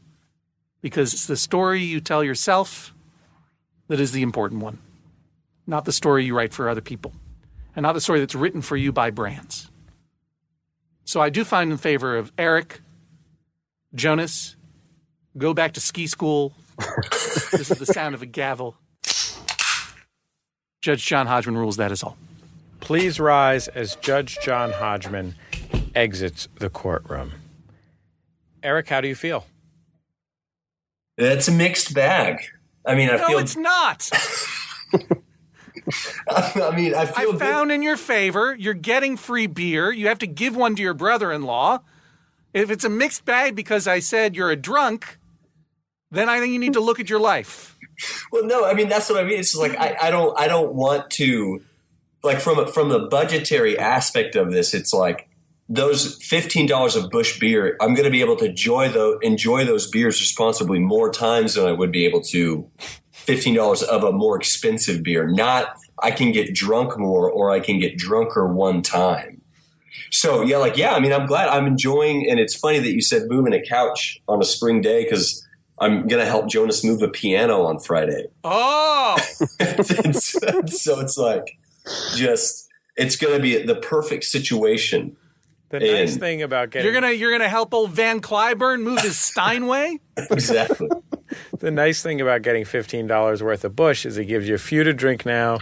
Because 0.83 1.15
it's 1.15 1.27
the 1.27 1.37
story 1.37 1.83
you 1.83 2.01
tell 2.01 2.23
yourself 2.23 2.95
that 3.89 4.01
is 4.01 4.13
the 4.13 4.23
important 4.23 4.63
one, 4.63 4.79
not 5.71 5.85
the 5.85 5.93
story 5.93 6.25
you 6.25 6.37
write 6.37 6.53
for 6.53 6.69
other 6.69 6.81
people, 6.81 7.15
and 7.75 7.85
not 7.85 7.93
the 7.93 8.01
story 8.01 8.21
that's 8.21 8.35
written 8.35 8.61
for 8.61 8.77
you 8.77 8.93
by 8.93 9.11
brands. 9.11 9.71
So 11.05 11.21
I 11.21 11.31
do 11.31 11.45
find 11.45 11.71
in 11.73 11.79
favor 11.79 12.17
of 12.17 12.33
Eric, 12.37 12.81
Jonas, 13.95 14.57
go 15.39 15.55
back 15.55 15.73
to 15.75 15.81
ski 15.81 16.07
school. 16.07 16.53
this 17.53 17.71
is 17.71 17.79
the 17.79 17.87
sound 17.87 18.15
of 18.15 18.23
a 18.23 18.27
gavel. 18.27 18.77
Judge 20.83 21.07
John 21.07 21.27
Hodgman 21.27 21.57
rules 21.57 21.77
that 21.77 21.93
is 21.93 22.03
all. 22.03 22.17
Please 22.81 23.21
rise 23.21 23.69
as 23.69 23.97
Judge 23.97 24.39
John 24.43 24.73
Hodgman 24.73 25.37
exits 25.95 26.49
the 26.57 26.71
courtroom. 26.71 27.33
Eric, 28.63 28.89
how 28.89 29.01
do 29.01 29.09
you 29.09 29.15
feel? 29.15 29.47
It's 31.17 31.49
a 31.49 31.53
mixed 31.53 31.95
bag. 31.95 32.41
I 32.85 32.95
mean, 32.95 33.11
I 33.11 33.19
feel. 33.19 33.21
no, 33.21 33.27
feel. 33.29 33.39
it's 33.39 33.57
not. 33.57 34.11
I 36.29 36.75
mean, 36.75 36.95
I 36.95 37.07
feel. 37.07 37.35
I 37.35 37.39
found 37.39 37.73
in 37.73 37.83
your 37.83 37.97
favor. 37.97 38.55
You're 38.55 38.75
getting 38.75 39.17
free 39.17 39.47
beer. 39.47 39.93
You 39.93 40.09
have 40.09 40.19
to 40.21 40.27
give 40.27 40.57
one 40.57 40.77
to 40.77 40.83
your 40.83 40.95
brother-in-law. 40.95 41.81
If 42.53 42.71
it's 42.71 42.85
a 42.85 42.89
mixed 42.89 43.25
bag 43.25 43.55
because 43.55 43.87
I 43.87 44.01
said 44.01 44.35
you're 44.35 44.51
a 44.51 44.57
drunk, 44.57 45.19
then 46.11 46.29
I 46.29 46.41
think 46.41 46.53
you 46.53 46.59
need 46.59 46.73
to 46.73 46.81
look 46.81 46.99
at 46.99 47.09
your 47.09 47.21
life. 47.21 47.77
Well, 48.33 48.45
no, 48.45 48.65
I 48.65 48.75
mean 48.75 48.89
that's 48.89 49.09
what 49.09 49.21
I 49.21 49.25
mean. 49.25 49.39
It's 49.39 49.53
just 49.53 49.61
like 49.61 49.79
I, 49.79 49.97
I 50.03 50.11
don't 50.11 50.39
I 50.39 50.49
don't 50.49 50.73
want 50.75 51.11
to 51.13 51.61
like 52.23 52.41
from 52.41 52.67
from 52.73 52.89
the 52.89 53.01
budgetary 53.01 53.79
aspect 53.79 54.37
of 54.37 54.53
this. 54.53 54.75
It's 54.75 54.93
like 54.93 55.29
those 55.69 56.17
fifteen 56.23 56.67
dollars 56.67 56.97
of 56.97 57.11
Busch 57.11 57.39
beer. 57.39 57.77
I'm 57.81 57.95
going 57.95 58.05
to 58.05 58.11
be 58.11 58.23
able 58.23 58.37
to 58.37 58.47
enjoy 58.47 58.89
those 58.89 59.19
enjoy 59.23 59.65
those 59.65 59.89
beers 59.89 60.21
responsibly 60.21 60.79
more 60.79 61.11
times 61.11 61.55
than 61.55 61.67
I 61.67 61.73
would 61.73 61.93
be 61.93 62.07
able 62.07 62.23
to 62.23 62.69
fifteen 63.25 63.55
dollars 63.55 63.83
of 63.83 64.03
a 64.05 64.13
more 64.13 64.37
expensive 64.37 65.03
beer. 65.03 65.27
Not 65.29 65.77
I 66.03 66.11
can 66.11 66.33
get 66.33 66.55
drunk 66.55 66.99
more 66.99 67.31
or 67.31 67.51
I 67.51 67.61
can 67.61 67.79
get 67.79 67.97
drunker 67.97 68.47
one 68.53 68.83
time. 68.83 69.41
So 70.11 70.43
yeah, 70.43 70.57
like 70.59 70.77
yeah, 70.77 70.93
I 70.95 71.01
mean 71.01 71.13
I'm 71.13 71.27
glad 71.27 71.49
I'm 71.49 71.67
enjoying, 71.67 72.29
and 72.29 72.41
it's 72.41 72.57
funny 72.57 72.79
that 72.81 72.93
you 72.93 73.03
said 73.03 73.23
moving 73.29 73.53
a 73.53 73.63
couch 73.63 74.21
on 74.29 74.41
a 74.41 74.45
spring 74.45 74.81
day 74.81 75.05
because 75.05 75.47
I'm 75.79 76.07
gonna 76.09 76.25
help 76.27 76.49
Jonas 76.49 76.83
move 76.85 77.03
a 77.03 77.09
piano 77.09 77.63
on 77.63 77.79
Friday. 77.79 78.27
Oh, 78.45 79.17
so 80.13 81.01
it's 81.01 81.17
like 81.17 81.59
just 82.17 82.69
it's 82.97 83.17
gonna 83.17 83.39
be 83.41 83.63
the 83.63 83.77
perfect 83.77 84.25
situation. 84.25 85.17
The 85.71 85.79
nice 85.81 86.13
And- 86.13 86.21
thing 86.21 86.43
about 86.43 86.71
getting 86.71 86.85
you're 86.85 87.01
gonna 87.01 87.13
you're 87.13 87.31
gonna 87.31 87.49
help 87.49 87.73
old 87.73 87.93
Van 87.93 88.21
Cliburn 88.21 88.83
move 88.83 89.01
his 89.01 89.19
Steinway. 89.19 89.99
Exactly. 90.31 90.89
the 91.59 91.71
nice 91.71 92.03
thing 92.03 92.21
about 92.21 92.43
getting 92.43 92.65
fifteen 92.65 93.07
dollars 93.07 93.43
worth 93.43 93.65
of 93.65 93.77
Busch 93.77 94.07
is 94.07 94.19
it 94.19 94.27
gives 94.27 94.49
you 94.49 94.55
a 94.55 94.59
few 94.59 94.85
to 94.85 94.93
drink 94.93 95.25
now, 95.27 95.59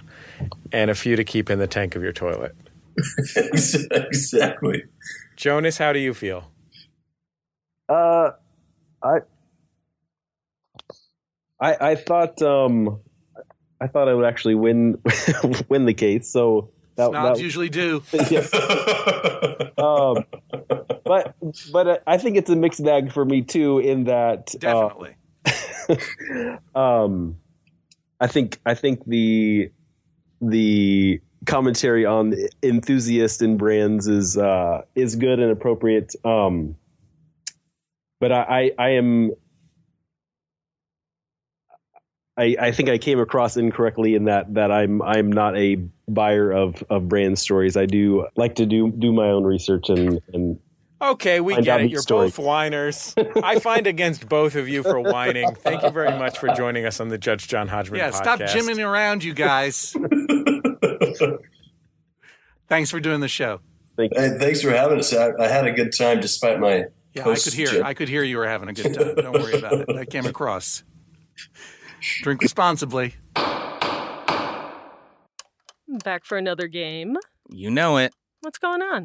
and 0.72 0.90
a 0.90 0.94
few 0.94 1.16
to 1.16 1.24
keep 1.24 1.50
in 1.50 1.58
the 1.58 1.66
tank 1.66 1.96
of 1.96 2.02
your 2.02 2.12
toilet. 2.12 2.54
exactly. 3.36 4.84
Jonas, 5.36 5.78
how 5.78 5.92
do 5.92 5.98
you 5.98 6.14
feel? 6.14 6.50
Uh, 7.88 8.32
I, 9.02 9.18
I, 11.60 11.76
I 11.80 11.94
thought, 11.94 12.42
um, 12.42 13.00
I 13.80 13.86
thought 13.86 14.08
I 14.08 14.14
would 14.14 14.24
actually 14.24 14.56
win, 14.56 15.00
win 15.68 15.86
the 15.86 15.94
case. 15.94 16.28
So 16.28 16.70
that, 16.96 17.10
Snobs 17.10 17.38
that 17.38 17.44
usually 17.44 17.68
do. 17.68 18.02
yes. 18.12 18.52
um, 19.78 20.24
but 21.04 21.34
but 21.72 22.02
I 22.06 22.18
think 22.18 22.36
it's 22.36 22.50
a 22.50 22.56
mixed 22.56 22.84
bag 22.84 23.12
for 23.12 23.24
me 23.24 23.42
too. 23.42 23.78
In 23.78 24.04
that, 24.04 24.54
uh, 24.56 24.58
Definitely. 24.58 25.14
um, 26.74 27.36
I 28.20 28.26
think 28.26 28.58
I 28.66 28.74
think 28.74 29.04
the 29.06 29.70
the 30.40 31.20
commentary 31.46 32.04
on 32.04 32.34
enthusiast 32.62 33.42
in 33.42 33.56
brands 33.56 34.06
is 34.06 34.36
uh, 34.36 34.82
is 34.94 35.16
good 35.16 35.40
and 35.40 35.50
appropriate. 35.50 36.14
Um, 36.24 36.76
but 38.20 38.32
I, 38.32 38.42
I, 38.42 38.72
I 38.78 38.88
am. 38.90 39.32
I, 42.36 42.54
I 42.60 42.70
think 42.72 42.88
I 42.88 42.98
came 42.98 43.18
across 43.18 43.56
incorrectly 43.56 44.14
in 44.14 44.24
that 44.24 44.54
that 44.54 44.70
I'm 44.70 45.02
I'm 45.02 45.30
not 45.32 45.56
a 45.56 45.76
buyer 46.08 46.52
of, 46.52 46.84
of 46.88 47.08
brand 47.08 47.38
stories. 47.38 47.76
I 47.76 47.86
do 47.86 48.26
like 48.36 48.56
to 48.56 48.66
do 48.66 48.92
do 48.92 49.12
my 49.12 49.28
own 49.28 49.44
research 49.44 49.88
and, 49.88 50.20
and 50.32 50.58
Okay, 51.00 51.40
we 51.40 51.60
get 51.62 51.80
it. 51.80 51.90
You're 51.90 52.00
story. 52.02 52.26
both 52.26 52.38
whiners. 52.40 53.14
I 53.42 53.60
find 53.60 53.86
against 53.86 54.28
both 54.28 54.56
of 54.56 54.68
you 54.68 54.82
for 54.82 54.98
whining. 55.00 55.54
Thank 55.54 55.82
you 55.82 55.90
very 55.90 56.18
much 56.18 56.38
for 56.38 56.48
joining 56.54 56.86
us 56.86 56.98
on 56.98 57.08
the 57.08 57.18
Judge 57.18 57.46
John 57.46 57.68
Hodgman 57.68 58.00
Yeah, 58.00 58.10
podcast. 58.10 58.14
stop 58.14 58.40
jimming 58.48 58.80
around, 58.80 59.22
you 59.22 59.32
guys. 59.32 59.94
Thanks 62.68 62.90
for 62.90 63.00
doing 63.00 63.20
the 63.20 63.28
show. 63.28 63.60
thank 63.96 64.12
you. 64.14 64.20
Hey, 64.20 64.38
thanks 64.38 64.60
for 64.60 64.70
having 64.70 64.98
us. 64.98 65.14
I, 65.14 65.30
I 65.38 65.48
had 65.48 65.66
a 65.66 65.72
good 65.72 65.92
time 65.96 66.20
despite 66.20 66.60
my. 66.60 66.84
Yeah, 67.14 67.28
I 67.28 67.34
could 67.36 67.54
hear. 67.54 67.82
I 67.84 67.94
could 67.94 68.08
hear 68.08 68.22
you 68.22 68.36
were 68.36 68.46
having 68.46 68.68
a 68.68 68.72
good 68.74 68.94
time. 68.94 69.14
Don't 69.14 69.32
worry 69.40 69.54
about 69.58 69.72
it. 69.74 69.86
That 69.88 70.10
came 70.10 70.26
across. 70.26 70.82
Drink 72.22 72.42
responsibly. 72.42 73.14
Back 76.04 76.26
for 76.26 76.36
another 76.36 76.68
game. 76.68 77.16
You 77.48 77.70
know 77.70 77.96
it. 77.96 78.12
What's 78.40 78.58
going 78.58 78.82
on? 78.82 79.04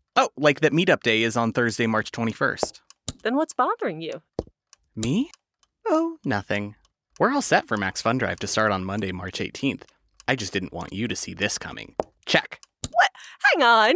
Oh, 0.15 0.29
like 0.35 0.59
that 0.59 0.73
meetup 0.73 1.03
day 1.03 1.23
is 1.23 1.37
on 1.37 1.53
Thursday, 1.53 1.87
March 1.87 2.11
21st. 2.11 2.81
Then 3.23 3.35
what's 3.35 3.53
bothering 3.53 4.01
you? 4.01 4.21
Me? 4.95 5.31
Oh, 5.87 6.17
nothing. 6.25 6.75
We're 7.19 7.31
all 7.31 7.41
set 7.41 7.67
for 7.67 7.77
Max 7.77 8.01
Fun 8.01 8.17
Drive 8.17 8.39
to 8.39 8.47
start 8.47 8.71
on 8.71 8.83
Monday, 8.83 9.11
March 9.11 9.39
18th. 9.39 9.83
I 10.27 10.35
just 10.35 10.51
didn't 10.53 10.73
want 10.73 10.91
you 10.91 11.07
to 11.07 11.15
see 11.15 11.33
this 11.33 11.57
coming. 11.57 11.95
Check. 12.25 12.59
What? 12.91 13.09
Hang 13.53 13.63
on. 13.63 13.95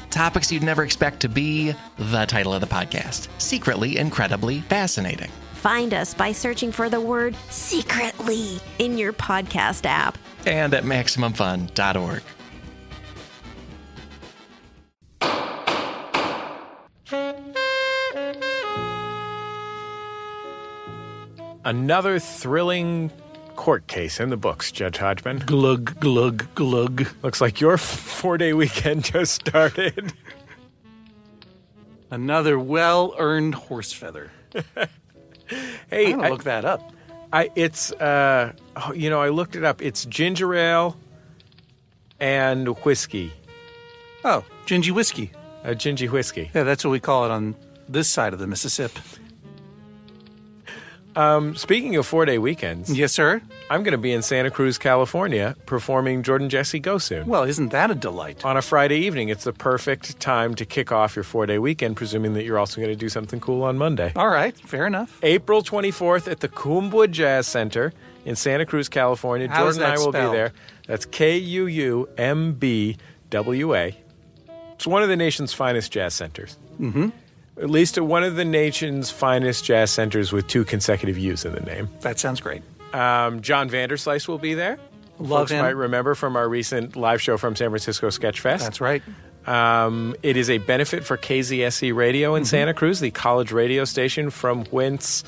Topics 0.11 0.51
you'd 0.51 0.61
never 0.61 0.83
expect 0.83 1.21
to 1.21 1.29
be 1.29 1.73
the 1.97 2.25
title 2.25 2.53
of 2.53 2.61
the 2.61 2.67
podcast 2.67 3.29
Secretly 3.39 3.97
Incredibly 3.97 4.59
Fascinating. 4.61 5.31
Find 5.53 5.93
us 5.93 6.13
by 6.13 6.31
searching 6.31 6.71
for 6.71 6.89
the 6.89 6.99
word 6.99 7.35
secretly 7.49 8.59
in 8.77 8.97
your 8.97 9.13
podcast 9.13 9.85
app. 9.85 10.17
And 10.45 10.73
at 10.73 10.83
MaximumFun.org. 10.83 12.23
Another 21.63 22.17
thrilling 22.19 23.11
court 23.55 23.87
case 23.87 24.19
in 24.19 24.29
the 24.29 24.37
books, 24.37 24.71
Judge 24.71 24.97
Hodgman. 24.97 25.39
Glug, 25.39 25.99
glug, 25.99 26.45
glug. 26.55 27.07
Looks 27.23 27.41
like 27.41 27.61
your 27.61 27.77
four 27.79 28.37
day 28.37 28.53
weekend 28.53 29.03
just 29.05 29.33
started. 29.33 30.13
Another 32.11 32.59
well 32.59 33.13
earned 33.17 33.55
horse 33.55 33.91
feather. 33.93 34.31
Hey, 35.89 36.13
I'm 36.13 36.21
I- 36.21 36.29
look 36.29 36.45
that 36.45 36.63
up. 36.63 36.93
I 37.33 37.49
it's 37.57 37.91
uh 37.93 38.53
oh, 38.77 38.93
you 38.93 39.09
know 39.09 39.21
I 39.21 39.27
looked 39.27 39.57
it 39.57 39.65
up. 39.65 39.81
It's 39.81 40.05
ginger 40.05 40.55
ale 40.55 40.95
and 42.17 42.69
whiskey, 42.85 43.33
Oh, 44.23 44.45
gingy 44.65 44.91
whiskey. 44.91 45.31
a 45.65 45.75
gingy 45.75 46.09
whiskey. 46.09 46.49
Yeah, 46.53 46.63
that's 46.63 46.85
what 46.85 46.91
we 46.91 47.01
call 47.01 47.25
it 47.25 47.31
on 47.31 47.55
this 47.89 48.07
side 48.07 48.31
of 48.31 48.39
the 48.39 48.47
Mississippi. 48.47 49.01
Um, 51.15 51.55
speaking 51.55 51.95
of 51.97 52.05
four 52.07 52.25
day 52.25 52.37
weekends, 52.37 52.91
Yes, 52.91 53.11
sir. 53.11 53.41
I'm 53.69 53.83
going 53.83 53.91
to 53.93 53.97
be 53.97 54.11
in 54.11 54.21
Santa 54.21 54.51
Cruz, 54.51 54.77
California, 54.77 55.55
performing 55.65 56.23
Jordan 56.23 56.49
Jesse 56.49 56.79
Go 56.79 56.97
Soon. 56.97 57.25
Well, 57.27 57.43
isn't 57.43 57.69
that 57.69 57.89
a 57.91 57.95
delight? 57.95 58.43
on 58.45 58.57
a 58.57 58.61
Friday 58.61 58.97
evening, 58.99 59.29
it's 59.29 59.43
the 59.45 59.53
perfect 59.53 60.19
time 60.19 60.55
to 60.55 60.65
kick 60.65 60.91
off 60.91 61.15
your 61.15 61.23
four 61.23 61.45
day 61.45 61.57
weekend, 61.59 61.95
presuming 61.97 62.33
that 62.33 62.43
you're 62.43 62.59
also 62.59 62.77
going 62.81 62.91
to 62.91 62.95
do 62.95 63.09
something 63.09 63.39
cool 63.39 63.63
on 63.63 63.77
Monday. 63.77 64.11
All 64.15 64.29
right, 64.29 64.55
fair 64.57 64.85
enough. 64.87 65.19
April 65.23 65.61
24th 65.61 66.29
at 66.29 66.39
the 66.41 66.49
Kuumbwa 66.49 67.09
Jazz 67.09 67.47
Center 67.47 67.93
in 68.25 68.35
Santa 68.35 68.65
Cruz, 68.65 68.87
California. 68.89 69.47
How 69.49 69.63
Jordan 69.63 69.83
and 69.83 69.91
I 69.93 69.97
will 69.97 70.11
spelled? 70.11 70.31
be 70.31 70.37
there. 70.37 70.53
That's 70.87 71.05
K 71.05 71.37
U 71.37 71.65
U 71.67 72.09
M 72.17 72.53
B 72.53 72.97
W 73.29 73.75
A. 73.75 73.97
It's 74.73 74.87
one 74.87 75.03
of 75.03 75.09
the 75.09 75.15
nation's 75.15 75.53
finest 75.53 75.91
jazz 75.91 76.13
centers. 76.13 76.57
Mm-hmm. 76.79 77.09
At 77.61 77.69
least 77.69 77.97
at 77.97 78.05
one 78.05 78.23
of 78.23 78.35
the 78.35 78.45
nation's 78.45 79.11
finest 79.11 79.63
jazz 79.63 79.91
centers 79.91 80.31
with 80.33 80.47
two 80.47 80.65
consecutive 80.65 81.17
U's 81.17 81.45
in 81.45 81.53
the 81.53 81.59
name. 81.61 81.87
That 82.01 82.17
sounds 82.19 82.41
great. 82.41 82.63
Um, 82.93 83.41
John 83.41 83.69
Vanderslice 83.69 84.27
will 84.27 84.39
be 84.39 84.53
there. 84.55 84.79
Love 85.19 85.41
Folks 85.43 85.51
him. 85.51 85.61
might 85.61 85.75
remember 85.75 86.15
from 86.15 86.35
our 86.35 86.49
recent 86.49 86.95
live 86.95 87.21
show 87.21 87.37
from 87.37 87.55
San 87.55 87.69
Francisco 87.69 88.09
Sketch 88.09 88.39
Fest. 88.39 88.63
That's 88.63 88.81
right. 88.81 89.03
Um, 89.45 90.15
it 90.23 90.37
is 90.37 90.49
a 90.49 90.57
benefit 90.59 91.03
for 91.03 91.17
KZSC 91.17 91.93
Radio 91.95 92.35
in 92.35 92.45
Santa 92.45 92.73
Cruz, 92.73 92.99
the 92.99 93.11
college 93.11 93.51
radio 93.51 93.85
station 93.85 94.29
from 94.31 94.65
whence 94.65 95.23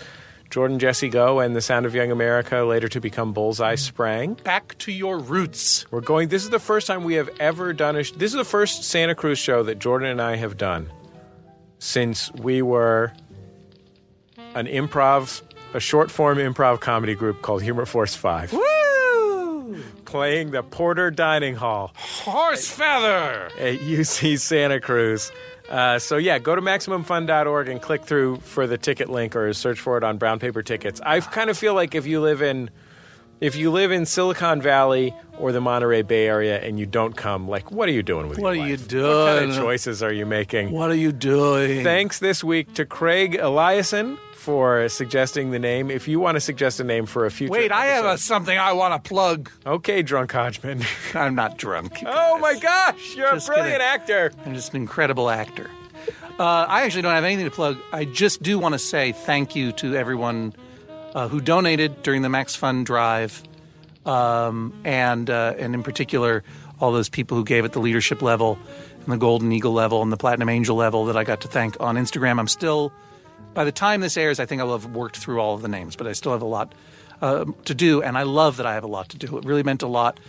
Jordan 0.50 0.78
Jesse 0.80 1.10
Go 1.10 1.40
and 1.40 1.56
the 1.56 1.62
Sound 1.62 1.86
of 1.86 1.96
Young 1.96 2.12
America, 2.12 2.62
later 2.62 2.88
to 2.90 3.00
become 3.02 3.34
Bullseye, 3.34 3.76
sprang. 3.76 4.34
Back 4.36 4.78
to 4.80 4.92
your 4.92 5.18
roots. 5.20 5.90
We're 5.92 6.02
going. 6.02 6.30
This 6.30 6.44
is 6.44 6.50
the 6.52 6.60
first 6.60 6.86
time 6.88 7.04
we 7.04 7.16
have 7.16 7.30
ever 7.40 7.74
done 7.74 7.96
a. 7.96 8.04
sh- 8.04 8.12
This 8.12 8.32
is 8.32 8.38
the 8.38 8.46
first 8.46 8.84
Santa 8.84 9.16
Cruz 9.16 9.40
show 9.40 9.64
that 9.64 9.80
Jordan 9.80 10.10
and 10.10 10.22
I 10.22 10.36
have 10.36 10.58
done 10.58 10.90
since 11.84 12.32
we 12.32 12.62
were 12.62 13.12
an 14.56 14.68
improv, 14.68 15.42
a 15.74 15.80
short 15.82 16.10
form 16.10 16.38
improv 16.38 16.80
comedy 16.80 17.14
group 17.14 17.42
called 17.42 17.62
Humor 17.62 17.86
Force 17.86 18.16
Five, 18.16 18.54
Woo! 18.54 19.84
playing 20.06 20.52
the 20.52 20.64
Porter 20.64 21.12
Dining 21.12 21.56
Hall. 21.56 21.92
Horse 21.96 22.70
feather. 22.70 23.50
at 23.60 23.80
UC 23.80 24.40
Santa 24.40 24.80
Cruz. 24.80 25.32
Uh, 25.70 26.00
so 26.00 26.16
yeah, 26.18 26.40
go 26.40 26.56
to 26.56 26.62
maximumfun.org 26.62 27.68
and 27.68 27.82
click 27.82 28.06
through 28.06 28.38
for 28.38 28.66
the 28.66 28.78
ticket 28.78 29.10
link 29.10 29.36
or 29.36 29.52
search 29.54 29.80
for 29.80 29.98
it 29.98 30.04
on 30.04 30.18
brown 30.18 30.40
paper 30.40 30.64
tickets. 30.64 31.02
I 31.06 31.20
kind 31.20 31.50
of 31.50 31.58
feel 31.58 31.74
like 31.74 31.96
if 31.96 32.06
you 32.06 32.22
live 32.22 32.42
in 32.42 32.70
if 33.44 33.58
you 33.58 33.72
live 33.72 33.91
in 33.91 34.06
Silicon 34.06 34.62
Valley 34.62 35.14
or 35.38 35.52
the 35.52 35.60
Monterey 35.60 36.02
Bay 36.02 36.28
Area 36.28 36.62
and 36.62 36.80
you 36.80 36.86
don't 36.86 37.18
come, 37.18 37.50
like 37.50 37.72
what 37.72 37.89
are 37.89 37.91
you 37.91 38.02
doing 38.02 38.30
with 38.30 38.39
What 38.39 38.56
your 38.56 38.64
are 38.64 38.68
you 38.70 38.78
doing? 38.78 39.18
What 39.18 39.39
kind 39.39 39.52
of 39.52 39.58
choices 39.58 40.02
are 40.02 40.14
you 40.14 40.26
making? 40.26 40.72
What 40.72 40.89
are 40.89 40.96
you 40.96 41.12
doing? 41.12 41.84
Thanks 41.84 42.20
this 42.20 42.41
week 42.41 42.74
to 42.76 42.86
Craig 42.86 43.34
Eliason 43.34 44.18
for 44.34 44.88
suggesting 44.88 45.52
the 45.52 45.60
name. 45.60 45.91
If 45.91 46.08
you 46.08 46.22
want 46.22 46.38
to 46.38 46.39
suggest 46.39 46.80
a 46.80 46.86
name 46.86 47.06
for 47.06 47.26
a 47.26 47.32
future 47.32 47.52
Wait, 47.52 47.74
I 47.74 47.88
have 47.88 48.06
a, 48.06 48.18
something 48.18 48.58
I 48.58 48.72
want 48.72 49.04
to 49.04 49.10
plug. 49.10 49.52
Okay, 49.66 50.04
drunk 50.04 50.32
Hodgman. 50.32 50.82
I'm 51.14 51.36
not 51.36 51.58
drunk. 51.58 52.02
oh 52.06 52.39
my 52.39 52.58
gosh, 52.58 53.16
you're 53.18 53.30
Just 53.34 53.50
a 53.50 53.52
brilliant 53.52 53.82
kidding. 53.82 53.88
actor. 53.88 54.32
I'm 54.46 54.54
just 54.54 54.70
an 54.74 54.78
incredible 54.78 55.30
actor. 55.30 55.70
Uh, 56.39 56.66
I 56.68 56.84
actually 56.84 57.02
don't 57.02 57.14
have 57.14 57.26
anything 57.26 57.46
to 57.46 57.52
plug. 57.52 57.78
I 57.91 58.06
just 58.06 58.41
do 58.41 58.58
want 58.58 58.72
to 58.72 58.80
say 58.80 59.12
thank 59.12 59.54
you 59.54 59.74
to 59.74 59.98
everyone 59.98 60.54
uh, 61.14 61.28
who 61.28 61.39
donated 61.39 62.03
during 62.03 62.22
the 62.22 62.30
Max 62.30 62.55
Fund 62.55 62.86
Drive, 62.86 63.43
um, 64.05 64.74
and 64.84 65.30
uh, 65.30 65.53
and 65.57 65.74
in 65.74 65.84
particular 65.84 66.43
all 66.80 66.91
those 66.91 67.09
people 67.09 67.38
who 67.38 67.45
gave 67.45 67.64
at 67.64 67.74
the 67.74 67.80
leadership 67.80 68.22
level, 68.22 68.57
and 69.03 69.14
the 69.14 69.18
Golden 69.18 69.51
Eagle 69.51 69.74
level, 69.74 70.01
and 70.01 70.11
the 70.11 70.18
Platinum 70.18 70.49
Angel 70.49 70.76
level 70.76 71.05
that 71.05 71.16
I 71.16 71.24
got 71.24 71.41
to 71.41 71.47
thank 71.47 71.80
on 71.80 71.95
Instagram. 71.95 72.39
I'm 72.39 72.47
still, 72.47 72.91
by 73.53 73.64
the 73.64 73.72
time 73.72 74.01
this 74.01 74.18
airs, 74.18 74.39
I 74.39 74.45
think 74.45 74.61
I'll 74.61 74.72
have 74.72 74.88
worked 74.88 75.18
through 75.18 75.39
all 75.39 75.55
of 75.55 75.61
the 75.61 75.68
names, 75.68 75.95
but 75.95 76.07
I 76.07 76.14
still 76.14 76.34
have 76.34 76.41
a 76.41 76.45
lot 76.45 76.74
uh, 77.22 77.45
to 77.66 77.74
do, 77.74 78.01
and 78.01 78.18
I 78.18 78.24
love 78.24 78.57
that 78.57 78.66
I 78.66 78.74
have 78.74 78.84
a 78.84 78.88
lot 78.88 79.09
to 79.09 79.18
do. 79.18 79.38
It 79.38 79.45
really 79.45 79.64
meant 79.64 79.84
a 79.84 79.88
lot 79.88 80.20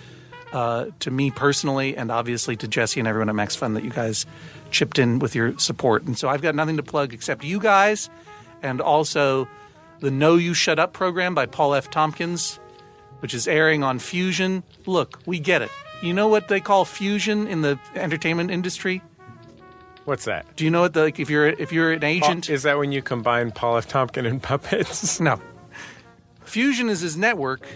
uh, 0.53 0.87
to 1.01 1.11
me 1.11 1.33
personally, 1.33 1.97
and 1.97 2.13
obviously 2.13 2.57
to 2.57 2.69
Jesse 2.69 3.01
and 3.01 3.09
everyone 3.09 3.29
at 3.29 3.35
Max 3.35 3.57
Fund 3.57 3.75
that 3.75 3.83
you 3.83 3.91
guys 3.91 4.27
chipped 4.71 4.99
in 4.99 5.19
with 5.19 5.35
your 5.35 5.59
support. 5.59 6.05
And 6.05 6.17
so 6.17 6.29
I've 6.29 6.43
got 6.43 6.55
nothing 6.55 6.77
to 6.77 6.83
plug 6.85 7.13
except 7.13 7.43
you 7.43 7.59
guys, 7.59 8.09
and 8.63 8.81
also 8.81 9.49
the 10.05 10.11
No 10.11 10.37
You 10.37 10.53
Shut 10.53 10.79
Up 10.79 10.93
program 10.93 11.35
by 11.35 11.47
Paul 11.47 11.75
F. 11.75 11.91
Tompkins, 11.91 12.61
which 13.21 13.33
is 13.33 13.49
airing 13.49 13.83
on 13.83 13.99
Fusion. 13.99 14.63
Look, 14.85 15.19
we 15.25 15.39
get 15.41 15.63
it. 15.63 15.71
You 16.03 16.13
know 16.13 16.29
what 16.29 16.49
they 16.49 16.61
call 16.61 16.85
fusion 16.85 17.47
in 17.47 17.63
the 17.63 17.79
entertainment 17.95 18.51
industry? 18.51 19.01
What's 20.05 20.27
that? 20.27 20.55
Do 20.57 20.65
you 20.65 20.71
know 20.71 20.83
what 20.83 20.93
the 20.93 21.05
like 21.05 21.19
if 21.19 21.31
you're 21.31 21.49
if 21.49 21.73
you're 21.73 21.93
an 21.93 22.05
agent? 22.05 22.51
Is 22.51 22.65
that 22.65 22.77
when 22.77 22.93
you 22.93 23.01
combine 23.01 23.51
Paul 23.51 23.79
F. 23.79 23.89
Tompkins 23.89 24.29
and 24.29 24.43
puppets? 24.43 25.19
No. 25.25 25.41
Fusion 26.45 26.91
is 26.91 27.01
his 27.01 27.17
network. 27.17 27.67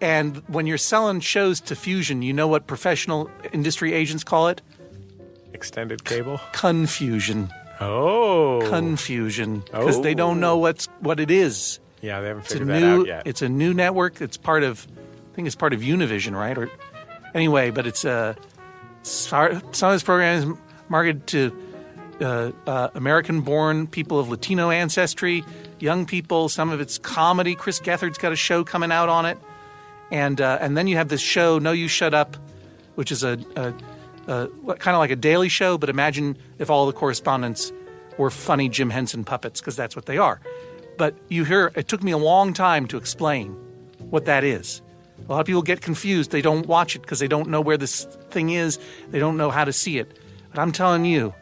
And 0.00 0.36
when 0.46 0.68
you're 0.68 0.78
selling 0.78 1.18
shows 1.18 1.60
to 1.62 1.74
Fusion, 1.74 2.22
you 2.22 2.32
know 2.32 2.46
what 2.46 2.68
professional 2.68 3.28
industry 3.52 3.92
agents 3.92 4.22
call 4.22 4.46
it? 4.46 4.62
Extended 5.52 6.04
cable. 6.04 6.40
Confusion. 6.52 7.52
Oh, 7.80 8.66
Confusion. 8.68 9.60
Because 9.60 10.00
they 10.02 10.12
Oh. 10.12 10.14
don't 10.14 10.40
know 10.40 10.56
what's 10.58 10.86
what 11.00 11.20
it 11.20 11.30
is. 11.30 11.78
yeah, 12.00 12.20
they 12.20 12.28
haven't 12.28 12.44
It's 12.44 12.54
a 12.54 12.58
figured 12.58 12.68
that 12.76 12.80
new 12.80 13.00
out 13.02 13.06
yet. 13.06 13.22
it's 13.26 13.42
a 13.42 13.48
new 13.48 13.72
network. 13.74 14.20
It's 14.20 14.36
part 14.36 14.62
of 14.62 14.86
I 15.32 15.34
think 15.36 15.46
it's 15.46 15.56
part 15.56 15.72
of 15.72 15.80
Univision, 15.80 16.34
right? 16.34 16.56
Or 16.58 16.68
anyway, 17.34 17.70
but 17.70 17.86
it's 17.86 18.04
uh, 18.04 18.34
some 19.02 19.62
of 19.62 19.72
this 19.72 20.02
program 20.02 20.38
is 20.52 20.58
marketed 20.88 21.26
to 21.28 21.52
uh, 22.20 22.50
uh, 22.66 22.88
American-born 22.94 23.86
people 23.86 24.18
of 24.18 24.28
Latino 24.28 24.70
ancestry, 24.70 25.44
young 25.78 26.04
people. 26.04 26.48
Some 26.48 26.70
of 26.70 26.80
it's 26.80 26.98
comedy. 26.98 27.54
Chris 27.54 27.78
Gethard's 27.78 28.18
got 28.18 28.32
a 28.32 28.36
show 28.36 28.64
coming 28.64 28.90
out 28.90 29.08
on 29.08 29.24
it, 29.24 29.38
and 30.10 30.40
uh, 30.40 30.58
and 30.60 30.76
then 30.76 30.88
you 30.88 30.96
have 30.96 31.08
this 31.08 31.20
show, 31.20 31.60
No 31.60 31.70
You 31.70 31.86
Shut 31.86 32.14
Up, 32.14 32.36
which 32.96 33.12
is 33.12 33.22
a, 33.22 33.38
a, 33.54 33.72
a 34.28 34.48
kind 34.78 34.94
of 34.94 34.98
like 34.98 35.10
a 35.10 35.16
daily 35.16 35.48
show, 35.48 35.78
but 35.78 35.88
imagine 35.88 36.38
if 36.58 36.70
all 36.70 36.86
the 36.86 36.92
correspondents 36.92 37.72
were 38.18 38.30
funny 38.30 38.68
Jim 38.68 38.90
Henson 38.90 39.24
puppets, 39.24 39.60
because 39.60 39.74
that's 39.74 39.96
what 39.96 40.06
they 40.06 40.18
are. 40.18 40.40
But 40.96 41.16
you 41.28 41.44
hear, 41.44 41.72
it 41.74 41.88
took 41.88 42.02
me 42.02 42.12
a 42.12 42.18
long 42.18 42.52
time 42.52 42.86
to 42.88 42.96
explain 42.96 43.52
what 44.10 44.26
that 44.26 44.44
is. 44.44 44.82
A 45.28 45.32
lot 45.32 45.40
of 45.40 45.46
people 45.46 45.62
get 45.62 45.80
confused. 45.80 46.30
They 46.30 46.42
don't 46.42 46.66
watch 46.66 46.96
it 46.96 47.00
because 47.00 47.18
they 47.18 47.28
don't 47.28 47.48
know 47.48 47.60
where 47.60 47.76
this 47.76 48.04
thing 48.30 48.50
is. 48.50 48.78
They 49.10 49.18
don't 49.18 49.36
know 49.36 49.50
how 49.50 49.64
to 49.64 49.72
see 49.72 49.98
it. 49.98 50.18
But 50.50 50.60
I'm 50.60 50.72
telling 50.72 51.04
you, 51.04 51.34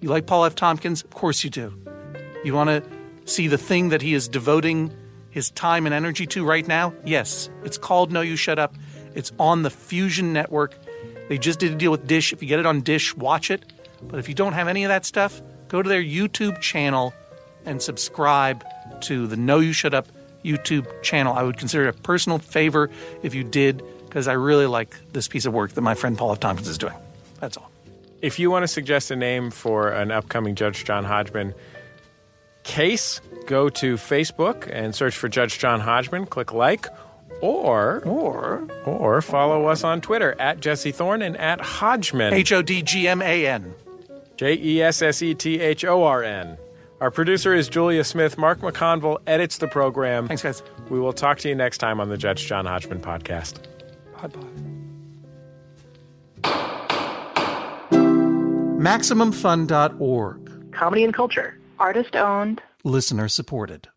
you 0.00 0.08
like 0.08 0.26
Paul 0.26 0.44
F. 0.44 0.54
Tompkins? 0.54 1.02
Of 1.02 1.10
course 1.10 1.44
you 1.44 1.50
do. 1.50 1.74
You 2.44 2.54
want 2.54 2.70
to 2.70 2.82
see 3.24 3.48
the 3.48 3.58
thing 3.58 3.90
that 3.90 4.02
he 4.02 4.14
is 4.14 4.28
devoting 4.28 4.94
his 5.30 5.50
time 5.50 5.86
and 5.86 5.94
energy 5.94 6.26
to 6.26 6.44
right 6.44 6.66
now? 6.66 6.94
Yes. 7.04 7.50
It's 7.64 7.78
called 7.78 8.12
No 8.12 8.20
You 8.20 8.36
Shut 8.36 8.58
Up. 8.58 8.74
It's 9.14 9.32
on 9.38 9.62
the 9.62 9.70
Fusion 9.70 10.32
Network. 10.32 10.76
They 11.28 11.38
just 11.38 11.60
did 11.60 11.72
a 11.72 11.76
deal 11.76 11.90
with 11.90 12.06
Dish. 12.06 12.32
If 12.32 12.42
you 12.42 12.48
get 12.48 12.58
it 12.58 12.66
on 12.66 12.80
Dish, 12.80 13.16
watch 13.16 13.50
it. 13.50 13.64
But 14.02 14.18
if 14.18 14.28
you 14.28 14.34
don't 14.34 14.54
have 14.54 14.68
any 14.68 14.84
of 14.84 14.88
that 14.88 15.04
stuff, 15.04 15.40
go 15.68 15.82
to 15.82 15.88
their 15.88 16.02
YouTube 16.02 16.60
channel 16.60 17.12
and 17.66 17.82
subscribe 17.82 18.64
to 19.02 19.26
the 19.26 19.36
No 19.36 19.58
You 19.58 19.72
Shut 19.72 19.92
Up 19.92 20.06
YouTube 20.44 20.86
channel. 21.02 21.34
I 21.34 21.42
would 21.42 21.58
consider 21.58 21.86
it 21.86 21.94
a 21.94 21.98
personal 22.00 22.38
favor 22.38 22.90
if 23.22 23.34
you 23.34 23.44
did, 23.44 23.82
because 24.06 24.28
I 24.28 24.32
really 24.34 24.66
like 24.66 24.96
this 25.12 25.28
piece 25.28 25.44
of 25.44 25.52
work 25.52 25.72
that 25.72 25.82
my 25.82 25.94
friend 25.94 26.16
Paul 26.16 26.32
F. 26.32 26.40
Tompkins 26.40 26.68
is 26.68 26.78
doing. 26.78 26.94
That's 27.40 27.56
all. 27.56 27.70
if 28.22 28.38
you 28.38 28.50
want 28.50 28.62
to 28.64 28.68
suggest 28.68 29.10
a 29.10 29.16
name 29.16 29.50
for 29.50 29.90
an 29.90 30.10
upcoming 30.10 30.54
Judge 30.54 30.84
John 30.84 31.04
Hodgman 31.04 31.54
case, 32.64 33.20
go 33.46 33.68
to 33.68 33.96
Facebook 33.96 34.68
and 34.72 34.94
search 34.94 35.16
for 35.16 35.28
Judge 35.28 35.58
John 35.58 35.80
Hodgman. 35.80 36.26
Click 36.26 36.52
like, 36.52 36.86
or 37.40 38.02
Or 38.04 38.66
or 38.84 39.22
follow 39.22 39.66
us 39.66 39.84
on 39.84 40.00
Twitter 40.00 40.34
at 40.40 40.60
Jesse 40.60 40.92
Thorn 40.92 41.22
and 41.22 41.36
at 41.36 41.60
Hodgman. 41.60 42.32
H 42.34 42.52
O 42.52 42.62
D 42.62 42.82
G 42.82 43.06
M 43.08 43.22
A 43.22 43.46
N. 43.46 43.74
J 44.36 44.54
E 44.54 44.82
S 44.82 45.02
S 45.02 45.22
E 45.22 45.34
T 45.34 45.60
H 45.60 45.84
O 45.84 46.04
R 46.04 46.22
N. 46.22 46.56
Our 47.00 47.10
producer 47.12 47.54
is 47.54 47.68
Julia 47.68 48.02
Smith. 48.02 48.36
Mark 48.38 48.58
McConville 48.60 49.18
edits 49.26 49.58
the 49.58 49.68
program. 49.68 50.26
Thanks, 50.26 50.42
guys. 50.42 50.62
We 50.90 50.98
will 50.98 51.12
talk 51.12 51.38
to 51.40 51.48
you 51.48 51.54
next 51.54 51.78
time 51.78 52.00
on 52.00 52.08
the 52.08 52.16
Judge 52.16 52.46
John 52.46 52.66
Hodgman 52.66 53.00
podcast. 53.00 53.62
Bye 54.20 54.28
bye. 54.28 54.42
MaximumFun.org. 59.08 60.72
Comedy 60.72 61.04
and 61.04 61.12
culture. 61.14 61.58
Artist 61.78 62.16
owned. 62.16 62.60
Listener 62.84 63.28
supported. 63.28 63.88